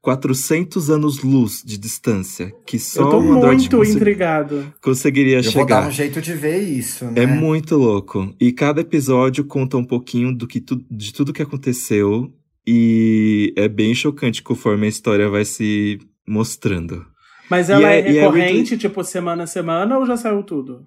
S- 0.00 0.02
400 0.02 0.88
anos-luz 0.90 1.62
de 1.64 1.76
distância, 1.78 2.52
que 2.66 2.78
só 2.78 3.02
Eu 3.02 3.10
tô 3.10 3.18
um 3.20 3.32
Android 3.34 3.68
muito 3.74 3.90
intrigado. 3.96 4.72
conseguiria 4.82 5.36
Eu 5.38 5.42
vou 5.42 5.52
chegar. 5.52 5.82
dar 5.82 5.88
um 5.88 5.92
jeito 5.92 6.20
de 6.20 6.32
ver 6.34 6.58
isso, 6.60 7.04
né? 7.06 7.22
É 7.22 7.26
muito 7.26 7.76
louco. 7.76 8.34
E 8.40 8.50
cada 8.52 8.80
episódio 8.80 9.44
conta 9.44 9.76
um 9.76 9.84
pouquinho 9.84 10.34
do 10.34 10.46
que 10.46 10.60
tu, 10.60 10.82
de 10.90 11.12
tudo 11.12 11.32
que 11.32 11.42
aconteceu. 11.42 12.32
E 12.66 13.52
é 13.56 13.68
bem 13.68 13.94
chocante 13.94 14.42
conforme 14.42 14.86
a 14.86 14.88
história 14.88 15.28
vai 15.28 15.44
se 15.44 15.98
mostrando. 16.28 17.04
Mas 17.50 17.68
ela 17.68 17.90
é, 17.90 18.00
é- 18.00 18.16
é 18.16 18.20
recorrente, 18.22 18.78
tipo, 18.78 19.02
semana 19.02 19.42
a 19.42 19.46
semana, 19.46 19.98
ou 19.98 20.06
já 20.06 20.16
saiu 20.16 20.42
tudo? 20.42 20.86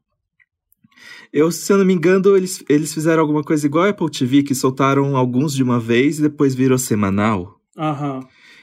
Eu, 1.31 1.51
se 1.51 1.73
eu 1.73 1.77
não 1.79 1.85
me 1.85 1.93
engano, 1.93 2.37
eles, 2.37 2.63
eles 2.69 2.93
fizeram 2.93 3.21
alguma 3.21 3.43
coisa 3.43 3.65
igual 3.65 3.85
a 3.85 3.89
Apple 3.89 4.09
TV, 4.09 4.43
que 4.43 4.53
soltaram 4.55 5.17
alguns 5.17 5.53
de 5.53 5.63
uma 5.63 5.79
vez 5.79 6.19
e 6.19 6.21
depois 6.21 6.53
virou 6.55 6.77
semanal. 6.77 7.59
Aham. 7.77 8.21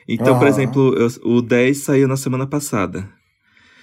Então, 0.08 0.38
por 0.38 0.46
Ah. 0.46 0.50
exemplo, 0.50 0.94
eu- 0.96 1.08
o 1.36 1.40
10 1.42 1.78
saiu 1.78 2.08
na 2.08 2.16
semana 2.16 2.46
passada. 2.46 3.08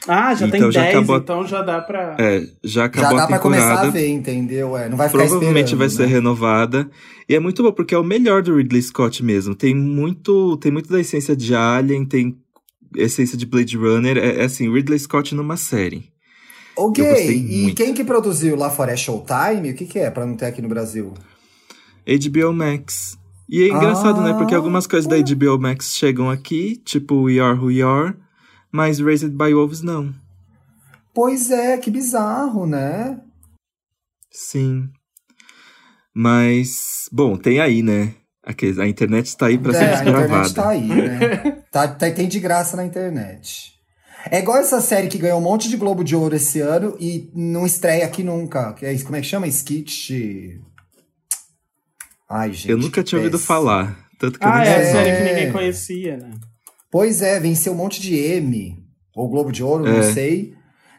Ah, 0.07 0.33
já 0.33 0.47
Então 0.47 0.59
tem 0.61 0.71
já 0.71 0.81
10, 0.83 0.95
acabou- 0.95 1.17
então 1.17 1.45
já 1.47 1.61
dá 1.61 1.81
pra. 1.81 2.15
É, 2.17 2.39
já 2.39 2.49
Já 2.63 2.85
acabou 2.85 3.17
dá 3.17 3.23
a 3.23 3.27
pra 3.27 3.39
começar 3.39 3.65
a 3.65 3.69
temporada. 3.75 3.91
ver, 3.91 4.07
entendeu? 4.07 4.77
É, 4.77 4.87
não 4.87 4.95
vai 4.95 5.09
ficar 5.09 5.23
Provavelmente 5.25 5.75
vai 5.75 5.89
ser 5.89 6.03
né? 6.03 6.07
renovada. 6.07 6.89
E 7.27 7.35
é 7.35 7.39
muito 7.41 7.61
bom, 7.61 7.73
porque 7.73 7.93
é 7.93 7.97
o 7.97 8.03
melhor 8.05 8.41
do 8.41 8.55
Ridley 8.55 8.81
Scott 8.81 9.21
mesmo. 9.23 9.53
Tem 9.53 9.75
muito, 9.75 10.55
tem 10.57 10.71
muito 10.71 10.89
da 10.89 10.99
essência 10.99 11.35
de 11.35 11.53
Alien, 11.53 12.05
tem 12.05 12.37
essência 12.95 13.37
de 13.37 13.45
Blade 13.45 13.75
Runner. 13.75 14.17
É, 14.17 14.37
é 14.41 14.43
assim, 14.45 14.71
Ridley 14.71 14.97
Scott 14.99 15.35
numa 15.35 15.57
série. 15.57 16.09
Ok, 16.77 17.03
e 17.03 17.61
muito. 17.63 17.75
quem 17.75 17.93
que 17.93 18.03
produziu 18.05 18.55
lá 18.55 18.69
fora 18.69 18.93
é 18.93 18.95
Showtime? 18.95 19.71
O 19.71 19.73
que 19.75 19.85
que 19.85 19.99
é, 19.99 20.09
pra 20.09 20.25
não 20.25 20.35
ter 20.37 20.45
aqui 20.45 20.61
no 20.61 20.69
Brasil? 20.69 21.13
HBO 22.05 22.53
Max. 22.53 23.17
E 23.49 23.63
é 23.63 23.67
engraçado, 23.69 24.21
né? 24.21 24.33
Porque 24.33 24.53
Ah. 24.53 24.57
algumas 24.57 24.85
coisas 24.85 25.07
da 25.09 25.15
HBO 25.17 25.57
Max 25.59 25.93
chegam 25.95 26.29
aqui, 26.29 26.75
tipo 26.83 27.23
We 27.23 27.39
Are 27.39 27.57
Who 27.57 27.67
We 27.67 27.81
Are, 27.81 28.15
mas 28.71 28.99
Raised 28.99 29.31
by 29.31 29.53
Wolves 29.53 29.81
não. 29.81 30.13
Pois 31.13 31.49
é, 31.49 31.77
que 31.77 31.89
bizarro, 31.89 32.65
né? 32.67 33.19
Sim. 34.31 34.89
Mas, 36.13 37.07
bom, 37.11 37.37
tem 37.37 37.59
aí, 37.59 37.81
né? 37.81 38.13
A 38.43 38.87
internet 38.87 39.27
está 39.27 39.47
aí 39.47 39.57
pra 39.57 39.73
ser 39.73 39.83
é, 39.83 39.95
a 39.95 40.01
internet 40.01 40.21
desbravada. 40.21 40.53
tá 40.53 40.69
aí, 40.69 40.87
né? 40.87 41.37
tá, 41.71 41.87
tá- 41.87 42.11
tem 42.11 42.27
de 42.27 42.39
graça 42.39 42.77
na 42.77 42.85
internet. 42.85 43.73
É 44.31 44.39
igual 44.39 44.57
essa 44.57 44.81
série 44.81 45.07
que 45.07 45.17
ganhou 45.17 45.39
um 45.39 45.43
monte 45.43 45.69
de 45.69 45.77
Globo 45.77 46.03
de 46.03 46.15
Ouro 46.15 46.35
esse 46.35 46.59
ano 46.59 46.95
e 46.99 47.29
não 47.35 47.65
estreia 47.65 48.05
aqui 48.05 48.23
nunca. 48.23 48.73
Que 48.73 48.85
é, 48.85 48.97
como 49.03 49.15
é 49.15 49.21
que 49.21 49.27
chama? 49.27 49.47
Skit. 49.47 50.59
Ai, 52.29 52.51
gente. 52.53 52.69
Eu 52.71 52.77
nunca 52.77 53.03
tinha 53.03 53.19
ouvido 53.19 53.39
falar. 53.39 53.97
Tanto 54.19 54.39
que 54.39 54.45
eu 54.45 54.49
Ah, 54.49 54.59
nem 54.59 54.67
é 54.67 54.75
a 54.75 54.83
sei. 54.83 54.91
série 54.91 55.17
que 55.17 55.23
ninguém 55.33 55.51
conhecia, 55.51 56.17
né? 56.17 56.31
Pois 56.91 57.21
é, 57.21 57.39
venceu 57.39 57.73
um 57.73 57.75
monte 57.75 58.01
de 58.01 58.15
M. 58.15 58.77
Ou 59.15 59.29
Globo 59.29 59.51
de 59.51 59.63
Ouro, 59.63 59.83
não 59.85 59.99
É. 59.99 60.13
sei. 60.13 60.53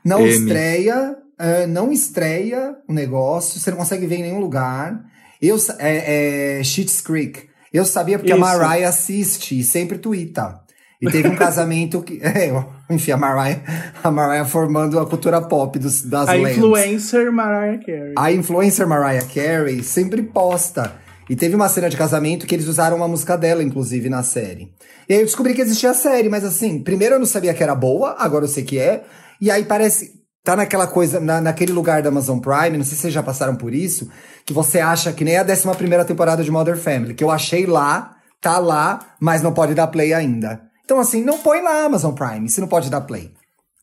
Não 0.05 0.21
M. 0.21 0.29
estreia. 0.31 1.17
é, 1.41 1.67
não 1.69 1.93
estreia 1.93 2.75
o 2.89 2.93
negócio. 2.93 3.61
Você 3.61 3.71
não 3.71 3.79
consegue 3.79 4.07
ver 4.07 4.17
em 4.17 4.23
nenhum 4.23 4.41
lugar. 4.41 5.01
Eu, 5.41 5.57
é, 5.79 6.59
é 6.59 6.65
Schitt's 6.65 7.01
Creek. 7.01 7.49
Eu 7.73 7.85
sabia 7.85 8.19
porque 8.19 8.33
Isso. 8.33 8.43
a 8.43 8.45
Mariah 8.45 8.89
assiste 8.89 9.57
e 9.57 9.63
sempre 9.63 9.99
twitta. 9.99 10.61
E 11.01 11.09
teve 11.09 11.29
um 11.29 11.37
casamento 11.39 12.03
que. 12.03 12.19
É, 12.23 12.51
enfim, 12.91 13.13
a 13.13 13.17
Mariah, 13.17 13.61
a 14.03 14.11
Mariah 14.11 14.45
formando 14.45 14.99
a 14.99 15.07
cultura 15.07 15.41
pop 15.41 15.79
dos, 15.79 16.03
das 16.03 16.29
A 16.29 16.33
lentes. 16.33 16.57
influencer 16.57 17.31
Mariah 17.31 17.79
Carey. 17.87 18.15
A 18.19 18.33
influencer 18.33 18.89
Mariah 18.89 19.25
Carey 19.33 19.81
sempre 19.85 20.23
posta. 20.23 20.93
E 21.29 21.37
teve 21.37 21.55
uma 21.55 21.69
cena 21.69 21.91
de 21.91 21.97
casamento 21.97 22.47
que 22.47 22.55
eles 22.55 22.67
usaram 22.67 22.97
uma 22.97 23.09
música 23.09 23.37
dela, 23.37 23.63
inclusive, 23.63 24.09
na 24.09 24.23
série. 24.23 24.73
E 25.09 25.15
aí 25.15 25.21
eu 25.21 25.27
descobri 25.27 25.55
que 25.55 25.61
existia 25.61 25.91
a 25.91 25.95
série, 25.95 26.29
mas 26.29 26.45
assim, 26.45 26.83
primeiro 26.83 27.17
eu 27.17 27.19
não 27.19 27.27
sabia 27.27 27.53
que 27.53 27.63
era 27.63 27.75
boa, 27.75 28.17
agora 28.19 28.45
eu 28.45 28.49
sei 28.49 28.65
que 28.65 28.79
é. 28.79 29.05
E 29.41 29.51
aí 29.51 29.65
parece. 29.65 30.17
Tá 30.45 30.57
naquela 30.57 30.87
coisa, 30.87 31.21
na, 31.21 31.43
naquele 31.43 31.73
lugar 31.73 32.01
da 32.01 32.09
Amazon 32.09 32.39
Prime, 32.39 32.79
não 32.79 32.85
sei 32.85 32.95
se 32.95 33.03
vocês 33.03 33.13
já 33.13 33.23
passaram 33.23 33.55
por 33.55 33.75
isso, 33.75 34.09
que 34.47 34.53
você 34.55 34.81
acha 34.81 35.13
que 35.13 35.23
nem 35.23 35.37
a 35.37 35.43
11 35.43 35.77
primeira 35.77 36.07
temporada 36.07 36.43
de 36.43 36.51
Modern 36.51 36.79
Family, 36.79 37.13
que 37.13 37.23
eu 37.23 37.31
achei 37.31 37.67
lá, 37.67 38.17
tá 38.41 38.59
lá, 38.59 39.15
mas 39.21 39.43
não 39.43 39.53
pode 39.53 39.75
dar 39.75 39.89
play 39.89 40.15
ainda. 40.15 40.63
Então, 40.85 40.99
assim, 40.99 41.23
não 41.23 41.39
põe 41.39 41.61
lá 41.61 41.85
Amazon 41.85 42.15
Prime, 42.15 42.49
se 42.49 42.63
não 42.63 42.69
pode 42.69 42.89
dar 42.89 43.03
play. 43.03 43.31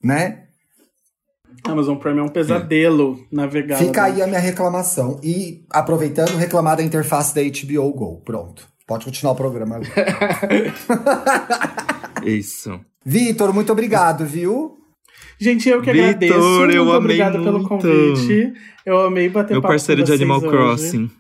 Né? 0.04 0.45
Amazon 1.72 1.97
Prime 1.97 2.20
é 2.20 2.24
um 2.24 2.30
pesadelo 2.30 3.20
navegar. 3.32 3.78
Fica 3.78 4.03
aí 4.03 4.22
a 4.22 4.28
minha 4.28 4.39
reclamação. 4.39 5.20
E, 5.24 5.63
aproveitando, 5.72 6.36
reclamar 6.38 6.78
da 6.78 6.84
interface 6.84 7.34
da 7.34 7.41
HBO 7.41 7.91
Go. 7.93 8.22
Pronto. 8.22 8.68
Pode 8.88 9.05
continuar 9.05 9.34
o 9.34 9.36
programa 9.36 9.78
agora. 9.78 10.74
Isso. 12.24 12.80
Vitor, 13.03 13.53
muito 13.53 13.72
obrigado, 13.72 14.26
viu? 14.26 14.78
Gente, 15.39 15.68
eu 15.68 15.82
que 15.82 15.91
Vitor, 15.91 16.07
agradeço. 16.09 16.34
eu 16.34 16.41
muito 16.41 16.74
amei 16.74 16.95
obrigado 16.95 17.43
pelo 17.43 17.68
convite. 17.68 18.53
Eu 18.86 19.01
amei 19.01 19.28
bater 19.28 19.53
Meu 19.53 19.61
papo 19.61 19.74
parceiro 19.74 20.01
com 20.01 20.05
de 20.05 20.13
Animal 20.13 20.38
hoje. 20.38 20.49
Crossing. 20.49 21.11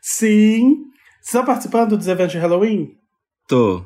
Sim. 0.00 0.76
Você 1.22 1.38
tá 1.38 1.44
participando 1.44 1.96
dos 1.96 2.06
eventos 2.06 2.32
de 2.32 2.38
Halloween? 2.38 2.92
Tô. 3.48 3.82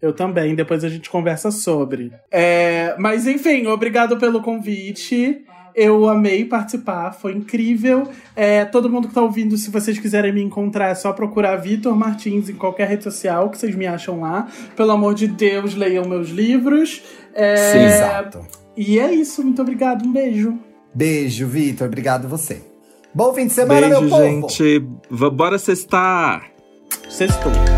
Eu 0.00 0.12
também, 0.12 0.54
depois 0.54 0.84
a 0.84 0.88
gente 0.88 1.10
conversa 1.10 1.50
sobre. 1.50 2.12
É, 2.30 2.94
mas 2.98 3.26
enfim, 3.26 3.66
obrigado 3.66 4.16
pelo 4.16 4.40
convite. 4.40 5.44
Eu 5.76 6.08
amei 6.08 6.42
participar, 6.46 7.12
foi 7.12 7.34
incrível. 7.34 8.08
É, 8.34 8.64
todo 8.64 8.88
mundo 8.88 9.08
que 9.08 9.14
tá 9.14 9.20
ouvindo, 9.20 9.58
se 9.58 9.70
vocês 9.70 9.98
quiserem 9.98 10.32
me 10.32 10.42
encontrar, 10.42 10.88
é 10.88 10.94
só 10.94 11.12
procurar 11.12 11.56
Vitor 11.56 11.94
Martins 11.94 12.48
em 12.48 12.54
qualquer 12.54 12.88
rede 12.88 13.04
social, 13.04 13.50
que 13.50 13.58
vocês 13.58 13.74
me 13.74 13.86
acham 13.86 14.20
lá. 14.22 14.48
Pelo 14.74 14.92
amor 14.92 15.14
de 15.14 15.26
Deus, 15.26 15.74
leiam 15.74 16.08
meus 16.08 16.30
livros. 16.30 17.02
É, 17.34 17.56
Sim, 17.56 17.84
exato. 17.84 18.40
E 18.74 18.98
é 18.98 19.12
isso, 19.12 19.42
muito 19.42 19.60
obrigado, 19.60 20.06
um 20.06 20.12
beijo. 20.12 20.58
Beijo, 20.94 21.46
Vitor. 21.46 21.86
Obrigado 21.88 22.26
você. 22.26 22.62
Bom 23.12 23.34
fim 23.34 23.46
de 23.46 23.52
semana, 23.52 23.88
Beijo, 23.88 24.00
meu 24.00 24.10
povo. 24.10 24.22
gente. 24.24 24.78
Bora 25.10 25.58
sextar! 25.58 26.50
Sextou. 27.10 27.75